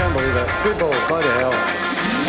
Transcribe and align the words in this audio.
Can't 0.00 0.14
believe 0.14 0.34
it. 0.34 0.48
Football, 0.62 1.08
bloody 1.08 1.28
hell. 1.28 2.19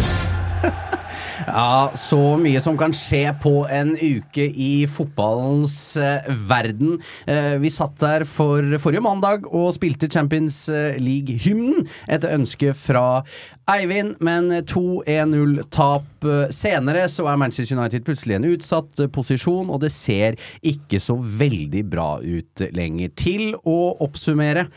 Ja, 1.51 1.91
så 1.99 2.17
mye 2.39 2.61
som 2.63 2.77
kan 2.79 2.93
skje 2.95 3.25
på 3.43 3.65
en 3.67 3.91
uke 3.97 4.45
i 4.47 4.85
fotballens 4.87 5.97
eh, 5.99 6.29
verden. 6.47 6.93
Eh, 7.27 7.57
vi 7.59 7.71
satt 7.73 7.97
der 7.99 8.23
for 8.29 8.63
forrige 8.79 9.03
mandag 9.03 9.49
og 9.49 9.73
spilte 9.75 10.07
Champions 10.11 10.63
eh, 10.71 10.95
League-hymnen 11.01 11.89
etter 12.07 12.37
ønske 12.37 12.71
fra 12.77 13.23
Eivind, 13.71 14.15
men 14.23 14.47
2-1-0-tap 14.69 16.27
eh, 16.29 16.53
senere 16.55 17.03
så 17.11 17.27
er 17.27 17.41
Manchester 17.41 17.75
United 17.75 18.07
plutselig 18.07 18.37
en 18.37 18.47
utsatt 18.53 19.03
posisjon, 19.11 19.67
og 19.67 19.83
det 19.83 19.91
ser 19.91 20.39
ikke 20.63 21.01
så 21.03 21.17
veldig 21.19 21.83
bra 21.91 22.13
ut 22.23 22.65
lenger. 22.77 23.11
Til 23.19 23.57
å 23.67 23.77
oppsummere 24.01 24.69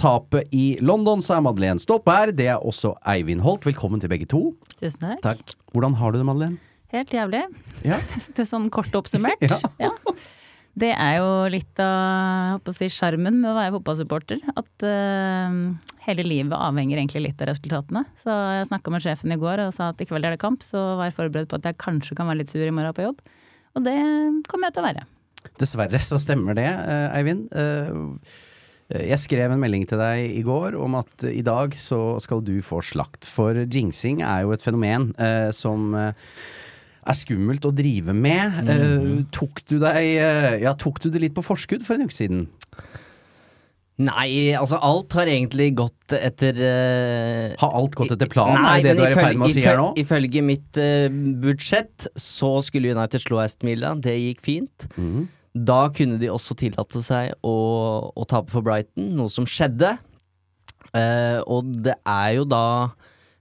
tapet 0.00 0.50
i 0.54 0.66
London, 0.82 1.22
så 1.22 1.36
er 1.36 1.46
Madeleine 1.46 1.82
Stolpe 1.82 2.16
Det 2.34 2.50
er 2.50 2.58
også 2.58 2.96
Eivind 3.06 3.46
Holt. 3.46 3.68
Velkommen 3.68 4.02
til 4.02 4.10
begge 4.10 4.26
to. 4.30 4.48
Tusen 4.80 5.04
takk. 5.06 5.22
Takk. 5.22 5.58
Hvordan 5.74 5.98
har 6.00 6.12
du 6.12 6.20
det, 6.20 6.26
Madeleine? 6.28 6.58
Helt 6.94 7.12
jævlig. 7.12 7.44
Ja. 7.84 8.00
Det 8.34 8.44
er 8.44 8.48
sånn 8.48 8.70
kort 8.72 8.94
oppsummert. 8.96 9.44
Ja. 9.48 9.60
Ja. 9.90 9.94
Det 10.78 10.92
er 10.94 11.16
jo 11.18 11.30
litt 11.50 11.80
av 11.82 12.62
sjarmen 12.70 13.34
si, 13.34 13.40
med 13.42 13.48
å 13.50 13.56
være 13.56 13.72
fotballsupporter. 13.74 14.44
At 14.60 14.84
uh, 14.86 15.56
hele 16.06 16.26
livet 16.26 16.54
avhenger 16.54 17.00
egentlig 17.00 17.24
litt 17.24 17.42
av 17.42 17.50
resultatene. 17.50 18.04
Så 18.22 18.30
jeg 18.30 18.68
snakka 18.70 18.92
med 18.94 19.02
sjefen 19.02 19.34
i 19.34 19.40
går 19.42 19.64
og 19.64 19.72
sa 19.74 19.90
at 19.90 20.04
i 20.04 20.06
kveld 20.06 20.28
er 20.28 20.36
det 20.36 20.42
kamp, 20.42 20.62
så 20.62 20.84
var 21.00 21.08
jeg 21.08 21.16
forberedt 21.18 21.50
på 21.50 21.58
at 21.58 21.66
jeg 21.66 21.80
kanskje 21.82 22.18
kan 22.20 22.30
være 22.30 22.44
litt 22.44 22.52
sur 22.52 22.62
i 22.62 22.70
morgen 22.70 22.94
på 22.94 23.08
jobb. 23.08 23.18
Og 23.74 23.88
det 23.88 23.96
kommer 24.46 24.70
jeg 24.70 24.76
til 24.78 24.84
å 24.84 24.86
være. 24.86 25.04
Dessverre 25.58 26.00
så 26.02 26.18
stemmer 26.22 26.56
det, 26.58 26.68
eh, 26.68 27.18
Eivind. 27.18 27.48
Eh, 27.50 28.38
Jeg 28.88 29.20
skrev 29.20 29.52
en 29.52 29.60
melding 29.60 29.84
til 29.90 30.00
deg 30.00 30.30
i 30.38 30.42
går 30.46 30.76
om 30.80 30.94
at 30.96 31.26
i 31.28 31.42
dag 31.44 31.74
så 31.76 32.16
skal 32.24 32.40
du 32.40 32.54
få 32.64 32.80
slakt. 32.80 33.28
For 33.28 33.58
jinxing 33.68 34.22
er 34.24 34.46
jo 34.46 34.54
et 34.56 34.64
fenomen 34.64 35.10
eh, 35.20 35.50
som 35.52 35.92
eh, 35.98 36.14
er 37.08 37.18
skummelt 37.18 37.68
å 37.68 37.74
drive 37.76 38.16
med. 38.16 38.62
Eh, 38.64 39.10
tok, 39.34 39.60
du 39.68 39.76
deg, 39.82 39.98
eh, 40.24 40.56
ja, 40.64 40.72
tok 40.72 41.02
du 41.04 41.10
det 41.12 41.20
litt 41.26 41.36
på 41.36 41.44
forskudd 41.44 41.84
for 41.84 41.98
en 41.98 42.08
uke 42.08 42.16
siden? 42.16 42.46
Nei, 43.98 44.54
altså 44.54 44.78
alt 44.78 45.12
har 45.18 45.26
egentlig 45.26 45.72
gått 45.74 46.12
etter 46.14 46.54
uh, 46.54 47.54
Har 47.58 47.72
alt 47.80 47.96
gått 47.98 48.12
etter 48.14 48.30
planen? 48.30 48.60
Nei, 48.62 48.76
er 48.78 48.84
det 48.84 48.92
det 48.92 49.00
du 49.00 49.06
er 49.08 49.10
i 49.10 49.16
ferd 49.18 49.40
med 49.40 49.48
å 49.48 49.56
si 49.56 49.64
her 49.64 49.80
nå? 49.80 49.88
ifølge- 49.98 50.44
mitt 50.46 50.78
uh, 50.78 51.08
budsjett 51.42 52.06
så 52.14 52.52
skulle 52.62 52.92
United 52.94 53.24
slå 53.24 53.40
Aston 53.42 53.72
Villa, 53.72 53.96
det 53.98 54.14
gikk 54.14 54.44
fint. 54.46 54.86
Mhm. 54.94 55.26
Da 55.66 55.88
kunne 55.94 56.18
de 56.20 56.30
også 56.30 56.56
tillate 56.58 57.02
seg 57.04 57.32
å, 57.46 57.56
å 58.12 58.26
tape 58.28 58.52
for 58.52 58.64
Brighton, 58.66 59.12
noe 59.18 59.32
som 59.32 59.48
skjedde. 59.48 59.96
Eh, 60.96 61.38
og 61.48 61.72
det 61.84 61.96
er 62.06 62.34
jo 62.38 62.48
da 62.48 62.64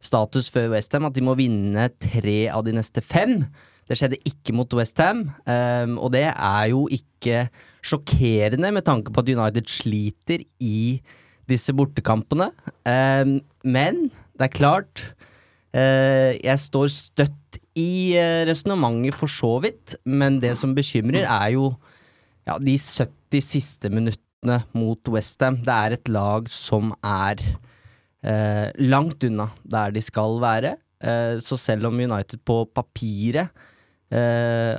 status 0.03 0.51
før 0.53 0.71
Westham 0.75 1.07
at 1.07 1.15
de 1.17 1.23
må 1.25 1.35
vinne 1.37 1.89
tre 2.01 2.45
av 2.53 2.65
de 2.67 2.75
neste 2.75 3.03
fem. 3.03 3.41
Det 3.87 3.95
skjedde 3.97 4.19
ikke 4.27 4.55
mot 4.55 4.73
Westham, 4.75 5.29
um, 5.47 5.93
og 6.03 6.11
det 6.11 6.25
er 6.27 6.65
jo 6.73 6.83
ikke 6.91 7.45
sjokkerende 7.85 8.73
med 8.75 8.83
tanke 8.87 9.13
på 9.13 9.23
at 9.23 9.31
United 9.31 9.69
sliter 9.71 10.43
i 10.59 10.99
disse 11.47 11.71
bortekampene. 11.75 12.49
Um, 12.83 13.37
men 13.63 14.09
det 14.35 14.49
er 14.49 14.57
klart 14.57 15.03
uh, 15.71 16.35
Jeg 16.35 16.59
står 16.59 16.91
støtt 16.91 17.61
i 17.79 18.17
uh, 18.19 18.43
resonnementet 18.49 19.15
for 19.15 19.31
så 19.31 19.55
vidt, 19.63 19.95
men 20.03 20.41
det 20.43 20.57
som 20.59 20.75
bekymrer, 20.75 21.23
er 21.23 21.55
jo 21.55 21.71
ja, 22.47 22.57
de 22.63 22.75
70 22.79 23.43
siste 23.43 23.91
minuttene 23.93 24.61
mot 24.77 25.11
Westham. 25.11 25.59
Det 25.63 25.73
er 25.73 25.97
et 25.97 26.11
lag 26.13 26.47
som 26.51 26.93
er 27.03 27.41
eh, 28.23 28.67
langt 28.79 29.25
unna 29.27 29.49
der 29.67 29.95
de 29.95 30.03
skal 30.05 30.39
være. 30.43 30.75
Eh, 31.03 31.37
så 31.43 31.59
selv 31.59 31.89
om 31.91 31.99
United 31.99 32.41
på 32.47 32.61
papiret 32.73 33.51
eh, 34.13 34.77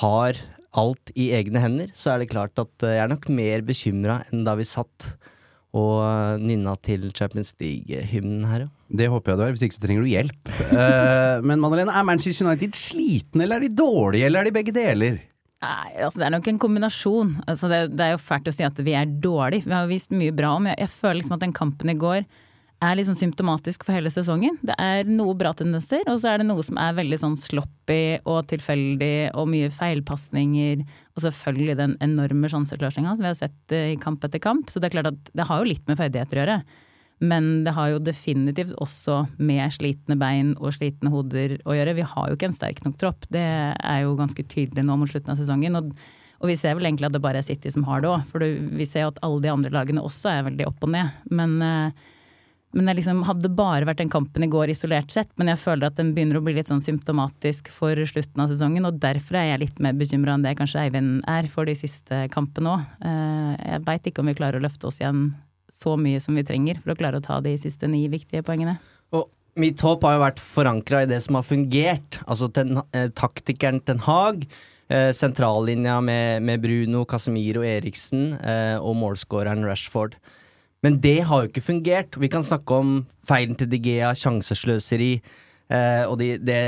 har 0.00 0.42
alt 0.76 1.12
i 1.16 1.30
egne 1.32 1.62
hender, 1.62 1.92
så 1.96 2.12
er 2.12 2.22
det 2.22 2.32
klart 2.34 2.58
at 2.60 2.84
eh, 2.84 2.98
jeg 2.98 3.06
er 3.06 3.14
nok 3.14 3.30
mer 3.32 3.64
bekymra 3.66 4.20
enn 4.28 4.44
da 4.46 4.56
vi 4.58 4.68
satt 4.68 5.08
og 5.76 6.00
eh, 6.04 6.42
nynna 6.42 6.76
til 6.84 7.08
Champions 7.16 7.54
League-hymnen 7.60 8.44
her. 8.48 8.66
Det 8.86 9.08
håper 9.12 9.32
jeg 9.32 9.40
du 9.40 9.44
er, 9.46 9.54
hvis 9.56 9.64
ikke 9.66 9.78
så 9.78 9.82
trenger 9.86 10.04
du 10.04 10.12
hjelp. 10.12 10.52
Eh, 10.66 11.40
men 11.46 11.62
Madalena, 11.62 11.96
er 11.96 12.06
Manchester 12.06 12.48
United 12.48 12.76
slitne, 12.78 13.44
eller 13.46 13.58
er 13.58 13.66
de 13.66 13.72
dårlige, 13.80 14.28
eller 14.28 14.44
er 14.44 14.48
de 14.50 14.54
begge 14.56 14.76
deler? 14.76 15.18
Nei, 15.64 15.92
altså 16.04 16.20
det 16.20 16.26
er 16.26 16.34
nok 16.34 16.48
en 16.50 16.58
kombinasjon. 16.60 17.30
Altså 17.48 17.70
det, 17.72 17.78
det 17.96 18.04
er 18.04 18.12
jo 18.14 18.22
fælt 18.22 18.50
å 18.50 18.52
si 18.54 18.66
at 18.66 18.80
vi 18.84 18.92
er 18.98 19.08
dårlige. 19.08 19.64
Vi 19.64 19.72
har 19.76 19.88
vist 19.88 20.12
mye 20.12 20.34
bra, 20.36 20.52
om. 20.58 20.68
jeg, 20.68 20.76
jeg 20.84 20.92
føler 20.92 21.20
liksom 21.20 21.38
at 21.38 21.46
den 21.46 21.56
kampen 21.56 21.92
i 21.92 21.96
går 21.96 22.26
er 22.84 22.96
liksom 22.98 23.16
symptomatisk 23.16 23.86
for 23.86 23.96
hele 23.96 24.10
sesongen. 24.12 24.58
Det 24.66 24.74
er 24.82 25.08
noe 25.08 25.32
bra 25.38 25.54
tendenser, 25.56 26.02
og 26.12 26.20
så 26.20 26.34
er 26.34 26.42
det 26.42 26.48
noe 26.50 26.64
som 26.66 26.76
er 26.80 26.96
veldig 26.98 27.18
sånn 27.22 27.36
sloppy 27.40 28.18
og 28.28 28.42
tilfeldig 28.50 29.30
og 29.32 29.48
mye 29.48 29.70
feilpasninger. 29.72 30.82
Og 31.16 31.24
selvfølgelig 31.24 31.78
den 31.80 31.96
enorme 32.04 32.50
sjansekløsninga 32.52 33.14
som 33.14 33.24
vi 33.24 33.32
har 33.32 33.38
sett 33.38 33.76
eh, 33.76 33.94
i 33.94 34.00
kamp 34.00 34.24
etter 34.28 34.42
kamp. 34.44 34.68
Så 34.68 34.82
det 34.82 34.90
er 34.90 34.98
klart 34.98 35.14
at 35.14 35.32
det 35.32 35.48
har 35.48 35.62
jo 35.62 35.70
litt 35.72 35.86
med 35.88 35.96
ferdigheter 36.00 36.36
å 36.36 36.44
gjøre. 36.44 36.58
Men 37.18 37.64
det 37.64 37.72
har 37.72 37.94
jo 37.94 38.02
definitivt 38.04 38.74
også 38.82 39.22
med 39.40 39.72
slitne 39.72 40.18
bein 40.20 40.52
og 40.58 40.74
slitne 40.76 41.12
hoder 41.12 41.56
å 41.64 41.76
gjøre. 41.76 41.96
Vi 41.96 42.04
har 42.10 42.28
jo 42.28 42.36
ikke 42.36 42.50
en 42.50 42.56
sterk 42.56 42.82
nok 42.84 42.98
tropp. 43.00 43.24
Det 43.32 43.44
er 43.72 44.02
jo 44.04 44.18
ganske 44.18 44.44
tydelig 44.44 44.84
nå 44.84 44.98
mot 45.00 45.08
slutten 45.08 45.32
av 45.32 45.40
sesongen. 45.40 45.78
Og, 45.80 45.94
og 46.42 46.50
vi 46.50 46.58
ser 46.60 46.76
vel 46.76 46.90
egentlig 46.90 47.08
at 47.08 47.16
det 47.16 47.22
bare 47.24 47.40
er 47.40 47.46
City 47.46 47.72
som 47.72 47.86
har 47.88 48.04
det 48.04 48.10
òg. 48.12 48.26
For 48.28 48.44
det, 48.44 48.50
vi 48.76 48.88
ser 48.88 49.06
jo 49.06 49.14
at 49.14 49.22
alle 49.24 49.40
de 49.46 49.54
andre 49.54 49.72
lagene 49.72 50.04
også 50.04 50.34
er 50.34 50.44
veldig 50.50 50.68
opp 50.68 50.84
og 50.84 50.92
ned. 50.92 51.16
Men, 51.32 51.56
eh, 51.64 52.12
men 52.76 52.92
jeg 52.92 53.00
liksom 53.00 53.24
hadde 53.24 53.52
bare 53.56 53.88
vært 53.88 54.02
den 54.02 54.12
kampen 54.12 54.44
i 54.44 54.50
går 54.52 54.74
isolert 54.74 55.08
sett. 55.14 55.32
Men 55.40 55.54
jeg 55.54 55.62
føler 55.62 55.88
at 55.88 55.96
den 55.96 56.12
begynner 56.12 56.36
å 56.36 56.44
bli 56.44 56.58
litt 56.58 56.68
sånn 56.68 56.84
symptomatisk 56.84 57.72
for 57.72 57.96
slutten 58.12 58.44
av 58.44 58.52
sesongen. 58.52 58.84
Og 58.84 59.00
derfor 59.00 59.40
er 59.40 59.54
jeg 59.54 59.64
litt 59.64 59.80
mer 59.80 59.96
bekymra 59.96 60.36
enn 60.36 60.44
det 60.44 60.58
kanskje 60.60 60.84
Eivind 60.84 61.24
er 61.32 61.48
for 61.48 61.64
de 61.64 61.78
siste 61.80 62.26
kampene 62.36 62.76
òg. 62.76 62.86
Jeg 63.00 63.84
veit 63.88 64.12
ikke 64.12 64.20
om 64.20 64.28
vi 64.28 64.36
klarer 64.36 64.60
å 64.60 64.66
løfte 64.68 64.92
oss 64.92 65.00
igjen 65.00 65.30
så 65.72 65.96
mye 65.98 66.20
som 66.22 66.36
vi 66.38 66.44
trenger 66.46 66.78
for 66.82 66.94
å 66.94 66.98
klare 66.98 67.20
å 67.20 67.24
ta 67.24 67.40
de 67.44 67.56
siste 67.60 67.88
ni 67.90 68.04
viktige 68.12 68.44
poengene. 68.46 68.78
Og 69.14 69.28
mitt 69.60 69.80
håp 69.84 70.04
har 70.06 70.16
jo 70.16 70.24
vært 70.24 70.42
forankra 70.42 71.02
i 71.04 71.10
det 71.10 71.20
som 71.24 71.38
har 71.38 71.46
fungert. 71.46 72.20
Altså 72.26 72.50
ten, 72.52 72.82
eh, 72.92 73.08
taktikeren 73.08 73.82
Ten 73.84 74.02
Hag, 74.06 74.46
eh, 74.88 75.12
sentrallinja 75.12 76.00
med, 76.02 76.42
med 76.42 76.62
Bruno, 76.62 77.04
Casemiro, 77.04 77.64
Eriksen 77.64 78.34
eh, 78.40 78.76
og 78.78 78.96
målskåreren 78.96 79.64
Rashford. 79.66 80.16
Men 80.84 81.00
det 81.00 81.24
har 81.26 81.42
jo 81.42 81.50
ikke 81.50 81.64
fungert. 81.64 82.18
Vi 82.20 82.28
kan 82.30 82.44
snakke 82.46 82.70
om 82.76 83.06
feilen 83.26 83.56
til 83.58 83.70
Digea, 83.72 84.12
sjansesløseri 84.14 85.16
eh, 85.72 86.04
og 86.06 86.18
de, 86.20 86.36
de, 86.38 86.58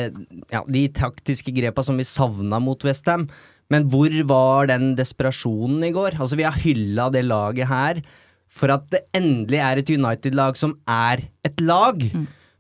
ja, 0.51 0.65
de 0.67 0.89
taktiske 0.89 1.55
grepa 1.55 1.85
som 1.87 2.01
vi 2.01 2.09
savna 2.09 2.59
mot 2.59 2.83
Westham. 2.83 3.29
Men 3.71 3.85
hvor 3.93 4.11
var 4.27 4.71
den 4.71 4.95
desperasjonen 4.97 5.85
i 5.87 5.93
går? 5.93 6.17
Altså 6.17 6.39
Vi 6.41 6.47
har 6.49 6.57
hylla 6.57 7.11
det 7.13 7.27
laget 7.29 7.69
her 7.69 8.01
for 8.49 8.73
at 8.75 8.89
det 8.93 9.05
endelig 9.17 9.61
er 9.63 9.81
et 9.81 9.93
United-lag 9.93 10.59
som 10.59 10.75
er 10.91 11.27
et 11.47 11.61
lag. 11.65 12.01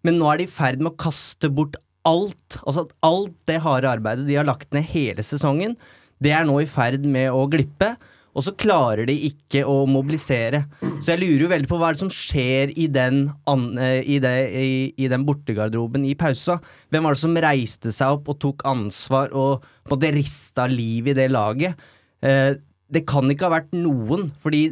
Men 0.06 0.20
nå 0.20 0.28
er 0.30 0.42
de 0.42 0.48
i 0.48 0.52
ferd 0.52 0.82
med 0.82 0.92
å 0.92 1.00
kaste 1.00 1.50
bort 1.52 1.78
alt. 2.08 2.60
Altså 2.64 2.86
at 2.86 2.94
alt 3.06 3.34
det 3.50 3.62
harde 3.64 3.90
arbeidet 3.90 4.28
de 4.28 4.38
har 4.38 4.46
lagt 4.48 4.70
ned 4.76 4.86
hele 4.92 5.24
sesongen, 5.26 5.76
det 6.22 6.32
er 6.34 6.46
nå 6.46 6.60
i 6.62 6.70
ferd 6.70 7.04
med 7.06 7.30
å 7.34 7.46
glippe. 7.50 7.94
Og 8.38 8.44
så 8.46 8.52
klarer 8.54 9.08
de 9.08 9.14
ikke 9.26 9.64
å 9.66 9.80
mobilisere. 9.90 10.60
Så 11.00 11.10
jeg 11.10 11.22
lurer 11.24 11.42
jo 11.42 11.50
veldig 11.50 11.70
på 11.70 11.78
hva 11.80 11.88
er 11.88 11.96
det 11.96 12.02
som 12.04 12.12
skjer 12.12 12.70
i 12.78 12.86
den, 12.94 13.24
eh, 13.80 14.02
i 14.06 14.20
det, 14.22 14.34
i, 14.54 14.68
i 14.94 15.08
den 15.10 15.24
bortegarderoben 15.26 16.04
i 16.06 16.14
pausa. 16.18 16.60
Hvem 16.92 17.08
var 17.08 17.16
det 17.16 17.22
som 17.24 17.40
reiste 17.42 17.94
seg 17.94 18.18
opp 18.18 18.30
og 18.30 18.38
tok 18.44 18.62
ansvar 18.68 19.34
og 19.34 19.64
på 19.64 19.90
en 19.90 19.96
måte 19.96 20.12
rista 20.14 20.68
liv 20.70 21.10
i 21.10 21.16
det 21.18 21.26
laget? 21.32 21.74
Eh, 22.22 22.52
det 22.88 23.02
kan 23.08 23.26
ikke 23.26 23.48
ha 23.48 23.56
vært 23.58 23.74
noen, 23.74 24.28
fordi 24.38 24.68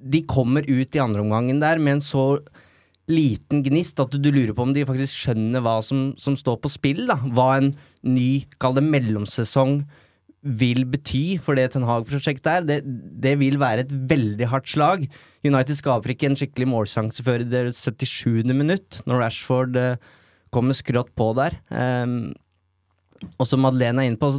de 0.00 0.24
kommer 0.28 0.66
ut 0.68 0.96
i 0.96 1.02
andre 1.02 1.22
omgangen 1.24 1.60
der 1.62 1.80
med 1.82 1.98
en 1.98 2.04
så 2.04 2.26
liten 3.10 3.64
gnist 3.66 4.00
at 4.02 4.14
du, 4.14 4.30
lurer 4.30 4.54
på 4.54 4.64
om 4.64 4.74
de 4.74 4.86
faktisk 4.86 5.24
skjønner 5.24 5.62
hva 5.64 5.80
som, 5.84 6.12
som 6.20 6.36
står 6.38 6.60
på 6.62 6.70
spill. 6.72 7.06
da 7.10 7.18
Hva 7.34 7.48
en 7.58 7.72
ny, 8.06 8.44
kall 8.62 8.76
det 8.78 8.86
mellomsesong, 8.86 9.82
vil 10.40 10.86
bety 10.88 11.36
for 11.42 11.58
det 11.58 11.66
Ten 11.74 11.84
Hag-prosjektet 11.84 12.48
er. 12.52 12.68
Det, 12.68 12.78
det 13.20 13.34
vil 13.42 13.58
være 13.60 13.84
et 13.84 13.92
veldig 13.92 14.48
hardt 14.48 14.70
slag. 14.72 15.04
United 15.44 15.76
skaper 15.76 16.14
ikke 16.14 16.30
en 16.30 16.38
skikkelig 16.38 16.70
målsjanse 16.70 17.24
før 17.26 17.44
i 17.44 17.50
det 17.50 17.66
77. 17.76 18.46
minutt, 18.54 19.02
når 19.10 19.24
Rashford 19.26 19.76
eh, 19.76 19.98
kommer 20.54 20.76
skrått 20.76 21.12
på 21.18 21.32
der. 21.36 21.58
Um, 21.68 22.32
og 23.36 23.48
som 23.48 23.60
Madeleine 23.60 24.06
er 24.06 24.10
inne 24.10 24.20
på, 24.20 24.32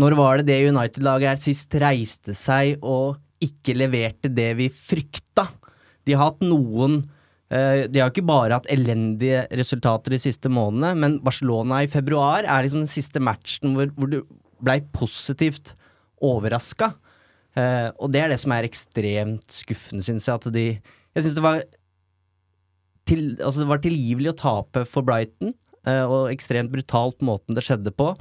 når 0.00 0.16
var 0.18 0.40
det 0.40 0.50
det 0.50 0.72
United-laget 0.72 1.30
her 1.30 1.42
sist 1.42 1.78
reiste 1.78 2.34
seg 2.34 2.82
og 2.82 3.20
ikke 3.44 3.76
leverte 3.78 4.30
det 4.32 4.50
vi 4.58 4.68
frykta? 4.72 5.46
De 6.06 6.16
har 6.16 6.30
hatt 6.30 6.44
noen 6.44 7.00
eh, 7.52 7.86
De 7.90 8.00
har 8.00 8.12
ikke 8.12 8.26
bare 8.26 8.58
hatt 8.58 8.70
elendige 8.72 9.46
resultater 9.58 10.14
de 10.14 10.20
siste 10.22 10.52
månedene, 10.52 10.94
men 10.98 11.18
Barcelona 11.24 11.82
i 11.84 11.90
februar 11.90 12.44
er 12.44 12.64
liksom 12.64 12.84
den 12.84 12.92
siste 12.92 13.22
matchen 13.22 13.76
hvor, 13.76 13.92
hvor 13.96 14.10
du 14.12 14.20
blei 14.60 14.80
positivt 14.92 15.74
overraska. 16.20 16.92
Eh, 17.58 17.88
og 17.98 18.12
det 18.12 18.22
er 18.22 18.32
det 18.32 18.40
som 18.42 18.52
er 18.54 18.68
ekstremt 18.68 19.48
skuffende, 19.54 20.04
syns 20.06 20.28
jeg. 20.28 20.36
At 20.40 20.52
de 20.54 20.66
Jeg 21.16 21.24
syns 21.24 21.36
det 21.38 21.42
var 21.42 21.62
til, 23.10 23.24
altså 23.42 23.64
det 23.64 23.70
var 23.72 23.80
tilgivelig 23.82 24.30
å 24.34 24.38
tape 24.38 24.84
for 24.86 25.02
Brighton, 25.06 25.54
eh, 25.88 26.04
og 26.04 26.30
ekstremt 26.30 26.70
brutalt 26.70 27.24
måten 27.26 27.56
det 27.56 27.64
skjedde 27.66 27.90
på. 27.96 28.12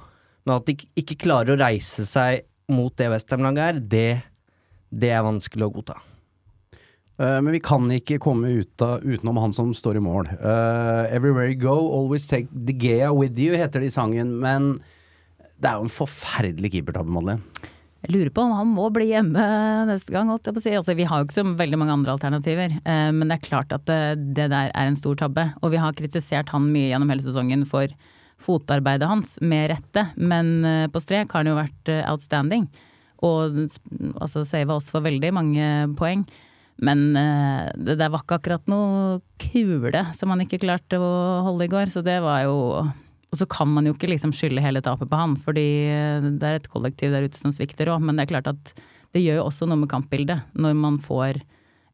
Men 0.46 0.56
at 0.56 0.66
de 0.66 0.78
ikke- 0.98 1.20
klarer 1.20 1.54
å 1.54 1.60
reise 1.60 2.08
seg 2.08 2.46
mot 2.70 2.96
det 2.96 3.10
Westham-laget 3.12 3.60
er, 3.60 3.80
det, 3.80 4.24
det 4.90 5.12
er 5.14 5.26
vanskelig 5.26 5.68
å 5.68 5.74
godta. 5.80 5.98
Eh, 7.20 7.40
men 7.42 7.52
vi 7.56 7.62
kan 7.64 7.90
ikke 7.94 8.20
komme 8.24 8.52
ut 8.62 8.86
av, 8.86 9.04
utenom 9.04 9.42
han 9.44 9.56
som 9.56 9.74
står 9.76 10.00
i 10.00 10.04
mål. 10.04 10.30
Uh, 10.40 11.10
'Everywhere 11.12 11.52
you 11.52 11.60
go, 11.60 11.76
always 11.76 12.28
take 12.28 12.48
the 12.54 12.74
Gea 12.74 13.12
with 13.14 13.40
you', 13.40 13.58
heter 13.58 13.80
det 13.80 13.92
i 13.92 13.98
sangen. 13.98 14.40
Men 14.40 14.80
det 15.60 15.68
er 15.68 15.76
jo 15.76 15.90
en 15.90 15.92
forferdelig 15.92 16.72
keepertabbe, 16.78 17.12
Madeleine. 17.12 17.44
Jeg 18.00 18.14
lurer 18.14 18.30
på 18.32 18.44
om 18.46 18.54
han 18.56 18.70
må 18.72 18.86
bli 18.96 19.10
hjemme 19.10 19.46
neste 19.90 20.14
gang, 20.16 20.30
holdt 20.32 20.48
jeg 20.48 20.56
på 20.56 20.62
å 20.62 20.64
si. 20.64 20.76
Altså, 20.80 20.96
vi 20.96 21.08
har 21.10 21.20
jo 21.20 21.28
ikke 21.28 21.36
så 21.42 21.44
veldig 21.60 21.80
mange 21.82 21.98
andre 21.98 22.14
alternativer, 22.16 22.78
eh, 22.80 23.10
men 23.12 23.28
det 23.28 23.36
er 23.36 23.50
klart 23.50 23.76
at 23.76 23.84
det, 23.90 24.00
det 24.38 24.48
der 24.54 24.72
er 24.72 24.88
en 24.88 25.00
stor 25.00 25.20
tabbe. 25.20 25.50
Og 25.60 25.74
vi 25.74 25.82
har 25.84 25.98
kritisert 25.98 26.54
han 26.56 26.70
mye 26.72 26.94
gjennom 26.94 27.12
hele 27.12 27.26
sesongen 27.26 27.68
for 27.68 27.92
fotarbeidet 28.40 29.10
hans, 29.10 29.36
med 29.44 29.68
rette. 29.74 30.06
Men 30.16 30.64
eh, 30.64 30.88
på 30.88 31.04
strek 31.04 31.36
har 31.36 31.44
han 31.44 31.52
jo 31.52 31.60
vært 31.60 31.92
eh, 31.92 32.06
outstanding, 32.08 32.70
og 33.26 33.58
altså 34.22 34.46
sava 34.48 34.78
oss 34.80 34.92
for 34.94 35.04
veldig 35.06 35.34
mange 35.36 35.66
poeng. 36.00 36.24
Men 36.80 37.12
eh, 37.20 37.68
det 37.76 37.98
der 38.00 38.12
var 38.12 38.24
ikke 38.24 38.40
akkurat 38.40 38.72
noe 38.72 39.20
kule 39.42 40.04
som 40.16 40.32
han 40.32 40.46
ikke 40.46 40.62
klarte 40.64 41.00
å 41.02 41.12
holde 41.48 41.68
i 41.68 41.72
går, 41.72 41.92
så 41.92 42.04
det 42.06 42.22
var 42.24 42.46
jo 42.48 42.60
og 43.30 43.38
så 43.38 43.46
kan 43.46 43.70
man 43.70 43.86
jo 43.86 43.94
ikke 43.94 44.10
liksom 44.10 44.32
skylde 44.34 44.64
hele 44.64 44.82
tapet 44.82 45.10
på 45.10 45.18
han, 45.20 45.36
fordi 45.38 45.68
det 46.40 46.48
er 46.48 46.58
et 46.58 46.70
kollektiv 46.72 47.14
der 47.14 47.28
ute 47.30 47.38
som 47.38 47.54
svikter 47.54 47.92
òg. 47.94 48.02
Men 48.02 48.18
det 48.18 48.26
er 48.26 48.32
klart 48.32 48.50
at 48.50 48.72
det 49.14 49.22
gjør 49.22 49.42
jo 49.42 49.44
også 49.46 49.68
noe 49.70 49.84
med 49.84 49.92
kampbildet, 49.92 50.48
når 50.58 50.74
man 50.78 50.98
får 51.02 51.38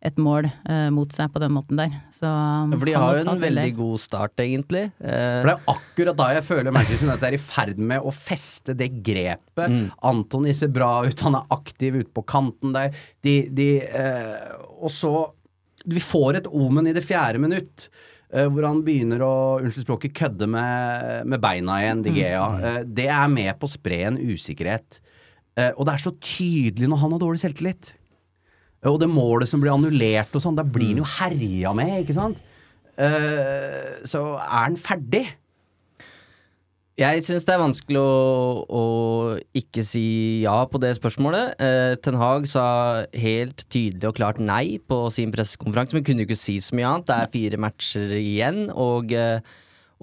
et 0.06 0.18
mål 0.22 0.46
eh, 0.69 0.90
mot 0.94 1.10
seg 1.16 1.31
på 1.34 1.42
den 1.42 1.54
måten 1.56 1.80
der. 1.80 1.94
Så 2.13 2.30
For 2.75 2.86
de 2.86 2.94
har 2.94 3.16
jo 3.18 3.24
en 3.24 3.30
veldig 3.31 3.42
veldig 3.48 3.72
god 3.80 4.02
start, 4.04 4.36
egentlig. 4.44 4.84
Eh, 5.02 5.38
For 5.42 5.50
det 5.50 5.56
er 5.56 5.72
akkurat 5.74 6.19
da 6.19 6.28
jeg 6.36 6.46
føler 6.46 6.75
Manchester 6.75 7.10
United 7.10 7.28
er 7.31 7.38
i 7.40 7.42
ferd 7.42 7.81
med 7.92 8.06
å 8.06 8.13
feste 8.13 8.75
det 8.78 8.92
grepet. 9.07 9.80
Antony 10.06 10.54
ser 10.54 10.69
bra 10.75 10.92
ut, 11.07 11.25
han 11.25 11.40
er 11.40 11.50
aktiv 11.57 11.98
ute 12.04 12.12
på 12.13 12.25
kanten 12.30 12.75
der. 12.78 12.94
De, 13.25 13.36
de, 13.57 13.69
eh, 13.88 14.54
og 14.78 14.94
så 14.94 15.16
Vi 15.86 16.02
får 16.02 16.40
et 16.40 16.48
omen 16.50 16.88
i 16.90 16.94
det 16.98 17.04
fjerde 17.06 17.38
minutt. 17.42 17.90
eh, 18.34 18.48
hvor 18.50 18.66
han 18.66 18.80
begynner 18.86 19.22
å 19.22 19.34
unnskyld 19.62 19.86
språket, 19.86 20.13
kødde 20.18 20.48
med, 20.50 21.28
med 21.30 21.40
beina 21.44 21.75
igjen, 21.84 22.01
De 22.06 22.13
Gea. 22.16 22.46
Eh, 22.58 22.80
det 22.86 23.06
er 23.13 23.28
med 23.30 23.54
på 23.62 23.68
å 23.69 23.74
spre 23.75 24.00
en 24.10 24.18
usikkerhet. 24.18 24.98
Eh, 25.58 25.69
og 25.78 25.86
det 25.88 25.94
er 25.94 26.01
så 26.04 26.12
tydelig 26.19 26.90
når 26.90 27.00
han 27.04 27.13
har 27.16 27.22
dårlig 27.22 27.42
selvtillit. 27.46 27.94
Og 28.86 29.00
det 29.02 29.10
målet 29.10 29.50
som 29.50 29.62
blir 29.64 29.74
annullert 29.74 30.36
og 30.36 30.44
sånn, 30.44 30.58
da 30.58 30.66
blir 30.66 30.94
han 30.94 31.02
jo 31.02 31.10
herja 31.18 31.74
med, 31.78 31.96
ikke 32.04 32.18
sant? 32.18 32.44
Uh, 32.96 34.06
så 34.08 34.22
er 34.38 34.70
han 34.70 34.78
ferdig? 34.80 35.26
Jeg 36.96 37.26
syns 37.28 37.44
det 37.44 37.52
er 37.52 37.60
vanskelig 37.60 38.00
å, 38.00 38.12
å 38.72 38.84
ikke 39.60 39.84
si 39.84 40.06
ja 40.46 40.62
på 40.72 40.80
det 40.80 40.94
spørsmålet. 40.96 41.58
Eh, 41.60 41.96
Ten 42.00 42.16
Hag 42.16 42.46
sa 42.48 42.68
helt 43.12 43.66
tydelig 43.68 44.08
og 44.08 44.16
klart 44.16 44.40
nei 44.40 44.78
på 44.80 45.02
sin 45.12 45.34
pressekonferanse, 45.36 45.98
men 45.98 46.06
kunne 46.08 46.24
jo 46.24 46.30
ikke 46.30 46.40
si 46.40 46.56
så 46.64 46.78
mye 46.80 46.88
annet. 46.88 47.10
Det 47.10 47.18
er 47.18 47.34
fire 47.34 47.60
matcher 47.60 48.14
igjen, 48.16 48.62
og, 48.72 49.12
eh, 49.12 49.44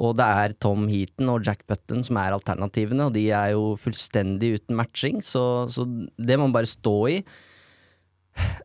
og 0.05 0.19
det 0.21 0.27
er 0.45 0.57
Tom 0.61 0.85
Heaton 0.93 1.33
og 1.33 1.49
Jack 1.49 1.65
Button 1.65 2.05
som 2.05 2.21
er 2.21 2.37
alternativene, 2.37 3.09
og 3.09 3.17
de 3.17 3.25
er 3.41 3.55
jo 3.55 3.73
fullstendig 3.81 4.59
uten 4.59 4.77
matching, 4.77 5.25
så, 5.25 5.65
så 5.73 5.89
det 5.89 6.37
må 6.37 6.51
man 6.51 6.59
bare 6.61 6.69
stå 6.69 6.97
i. 7.09 7.19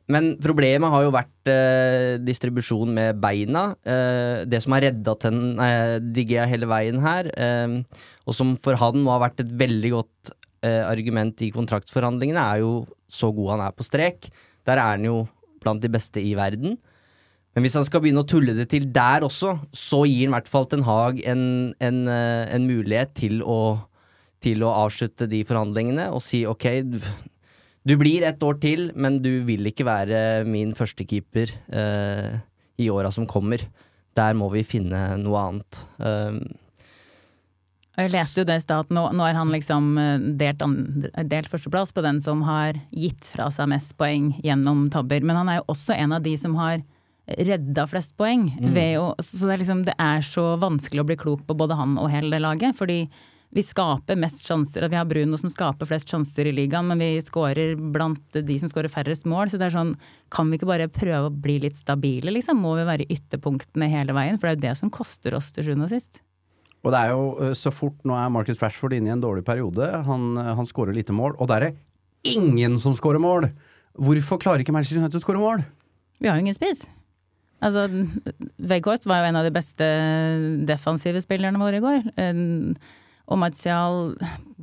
Men 0.07 0.35
problemet 0.39 0.91
har 0.93 1.03
jo 1.03 1.13
vært 1.15 1.51
eh, 1.51 2.15
distribusjon 2.23 2.93
med 2.95 3.19
beina. 3.19 3.69
Eh, 3.83 4.45
det 4.47 4.61
som 4.63 4.75
har 4.77 4.85
redda 4.87 5.15
ten, 5.19 5.41
eh, 5.59 5.97
Digea 5.99 6.45
hele 6.47 6.69
veien 6.71 7.01
her, 7.03 7.27
eh, 7.35 8.03
og 8.27 8.37
som 8.37 8.55
for 8.63 8.79
han 8.79 9.01
må 9.03 9.11
ha 9.15 9.21
vært 9.25 9.43
et 9.43 9.51
veldig 9.59 9.91
godt 9.97 10.31
eh, 10.63 10.83
argument 10.87 11.43
i 11.43 11.51
kontraktsforhandlingene, 11.55 12.39
er 12.39 12.63
jo 12.63 12.85
så 13.11 13.33
god 13.35 13.57
han 13.57 13.65
er 13.67 13.75
på 13.75 13.87
strek. 13.87 14.29
Der 14.67 14.79
er 14.79 14.95
han 14.95 15.07
jo 15.07 15.25
blant 15.63 15.83
de 15.83 15.91
beste 15.91 16.23
i 16.23 16.35
verden. 16.39 16.77
Men 17.55 17.65
hvis 17.65 17.75
han 17.79 17.87
skal 17.87 18.03
begynne 18.03 18.21
å 18.21 18.29
tulle 18.29 18.53
det 18.53 18.67
til 18.69 18.83
der 18.93 19.23
også, 19.25 19.55
så 19.73 20.03
gir 20.05 20.27
han 20.27 20.31
i 20.31 20.35
hvert 20.37 20.51
fall 20.51 20.67
Ten 20.69 20.83
Hag 20.85 21.23
en, 21.25 21.73
en, 21.81 22.03
eh, 22.13 22.43
en 22.53 22.67
mulighet 22.69 23.15
til 23.17 23.41
å, 23.41 23.79
til 24.45 24.61
å 24.61 24.75
avslutte 24.85 25.25
de 25.31 25.41
forhandlingene 25.47 26.11
og 26.13 26.21
si 26.21 26.43
ok, 26.47 26.67
du, 27.87 27.95
blir 27.99 28.25
et 28.27 28.43
år 28.43 28.59
til, 28.63 28.89
men 28.95 29.21
du 29.23 29.31
vil 29.47 29.69
ikke 29.71 29.87
være 29.87 30.21
min 30.49 30.73
førstekeeper 30.77 31.53
eh, 31.71 32.37
i 32.77 32.89
åra 32.93 33.11
som 33.13 33.27
kommer. 33.29 33.63
Der 34.17 34.37
må 34.37 34.49
vi 34.53 34.65
finne 34.67 35.13
noe 35.21 35.43
annet. 35.49 35.83
Um, 35.97 36.41
jeg 37.97 38.11
leste 38.13 38.43
jo 38.43 38.45
det 38.45 38.59
i 38.59 38.61
stad 38.61 38.85
at 38.85 38.91
nå, 38.93 39.07
nå 39.17 39.25
er 39.25 39.37
han 39.39 39.49
liksom 39.49 39.87
eh, 39.97 40.25
delt, 40.37 40.61
andre, 40.61 41.09
delt 41.25 41.49
førsteplass 41.49 41.95
på 41.95 42.03
den 42.05 42.19
som 42.21 42.43
har 42.45 42.77
gitt 42.93 43.31
fra 43.33 43.47
seg 43.53 43.71
mest 43.71 43.95
poeng 43.97 44.35
gjennom 44.45 44.85
tabber. 44.93 45.25
Men 45.25 45.39
han 45.39 45.49
er 45.49 45.59
jo 45.59 45.71
også 45.73 45.97
en 45.97 46.13
av 46.13 46.21
de 46.25 46.35
som 46.37 46.53
har 46.59 46.83
redda 47.27 47.87
flest 47.89 48.13
poeng. 48.19 48.45
Ved 48.61 48.99
å, 49.01 49.09
så 49.17 49.47
det 49.47 49.55
er, 49.55 49.63
liksom, 49.63 49.81
det 49.89 49.97
er 49.97 50.21
så 50.25 50.45
vanskelig 50.61 51.01
å 51.01 51.07
bli 51.09 51.17
klok 51.19 51.41
på 51.47 51.57
både 51.57 51.79
han 51.79 51.97
og 51.97 52.11
hele 52.13 52.29
det 52.35 52.43
laget. 52.45 52.77
Fordi 52.77 53.01
vi 53.55 53.63
skaper 53.63 54.17
mest 54.19 54.43
sjanser, 54.45 54.83
at 54.83 54.91
vi 54.91 54.97
har 54.99 55.07
Bruno 55.07 55.37
som 55.39 55.51
skaper 55.51 55.87
flest 55.87 56.09
sjanser 56.11 56.49
i 56.49 56.53
ligaen, 56.55 56.87
men 56.89 56.99
vi 56.99 57.21
skårer 57.23 57.77
blant 57.79 58.35
de 58.35 58.57
som 58.59 58.69
skårer 58.71 58.91
færrest 58.91 59.27
mål. 59.29 59.47
Så 59.49 59.59
det 59.59 59.69
er 59.69 59.75
sånn, 59.77 59.93
kan 60.33 60.51
vi 60.51 60.59
ikke 60.59 60.69
bare 60.69 60.89
prøve 60.91 61.29
å 61.29 61.33
bli 61.33 61.55
litt 61.63 61.79
stabile, 61.79 62.33
liksom? 62.35 62.59
Må 62.59 62.75
vi 62.77 62.87
være 62.89 63.07
i 63.07 63.17
ytterpunktene 63.17 63.87
hele 63.91 64.15
veien? 64.17 64.39
For 64.39 64.49
det 64.49 64.51
er 64.51 64.59
jo 64.59 64.65
det 64.67 64.75
som 64.81 64.91
koster 64.93 65.37
oss 65.37 65.53
til 65.55 65.69
sjuende 65.69 65.87
og 65.87 65.95
sist. 65.95 66.19
Og 66.83 66.91
det 66.93 66.99
er 66.99 67.15
jo 67.15 67.23
eh, 67.47 67.55
så 67.57 67.71
fort 67.73 68.03
nå 68.07 68.19
er 68.19 68.35
Marcus 68.35 68.59
Rashford 68.61 68.97
inne 68.97 69.11
i 69.11 69.15
en 69.15 69.23
dårlig 69.23 69.45
periode. 69.47 69.89
Han, 70.07 70.29
eh, 70.43 70.53
han 70.59 70.67
skårer 70.67 70.95
lite 70.95 71.15
mål, 71.15 71.39
og 71.39 71.49
der 71.51 71.69
er 71.69 71.71
det 71.71 72.35
ingen 72.35 72.77
som 72.83 72.95
skårer 72.99 73.23
mål! 73.23 73.49
Hvorfor 73.97 74.37
klarer 74.37 74.61
ikke 74.61 74.75
Manchester 74.75 75.01
United 75.01 75.17
å 75.17 75.23
skåre 75.23 75.41
mål? 75.41 75.63
Vi 76.21 76.29
har 76.29 76.37
jo 76.37 76.45
ingen 76.45 76.53
spiss. 76.53 76.83
Altså, 77.65 77.87
Weghorst 78.61 79.07
var 79.09 79.23
jo 79.23 79.31
en 79.31 79.39
av 79.39 79.47
de 79.47 79.53
beste 79.55 79.85
defensive 80.69 81.23
spillerne 81.23 81.57
våre 81.57 81.79
i 81.79 81.81
går. 81.81 82.03
Og 83.27 83.39
Martial 83.41 84.13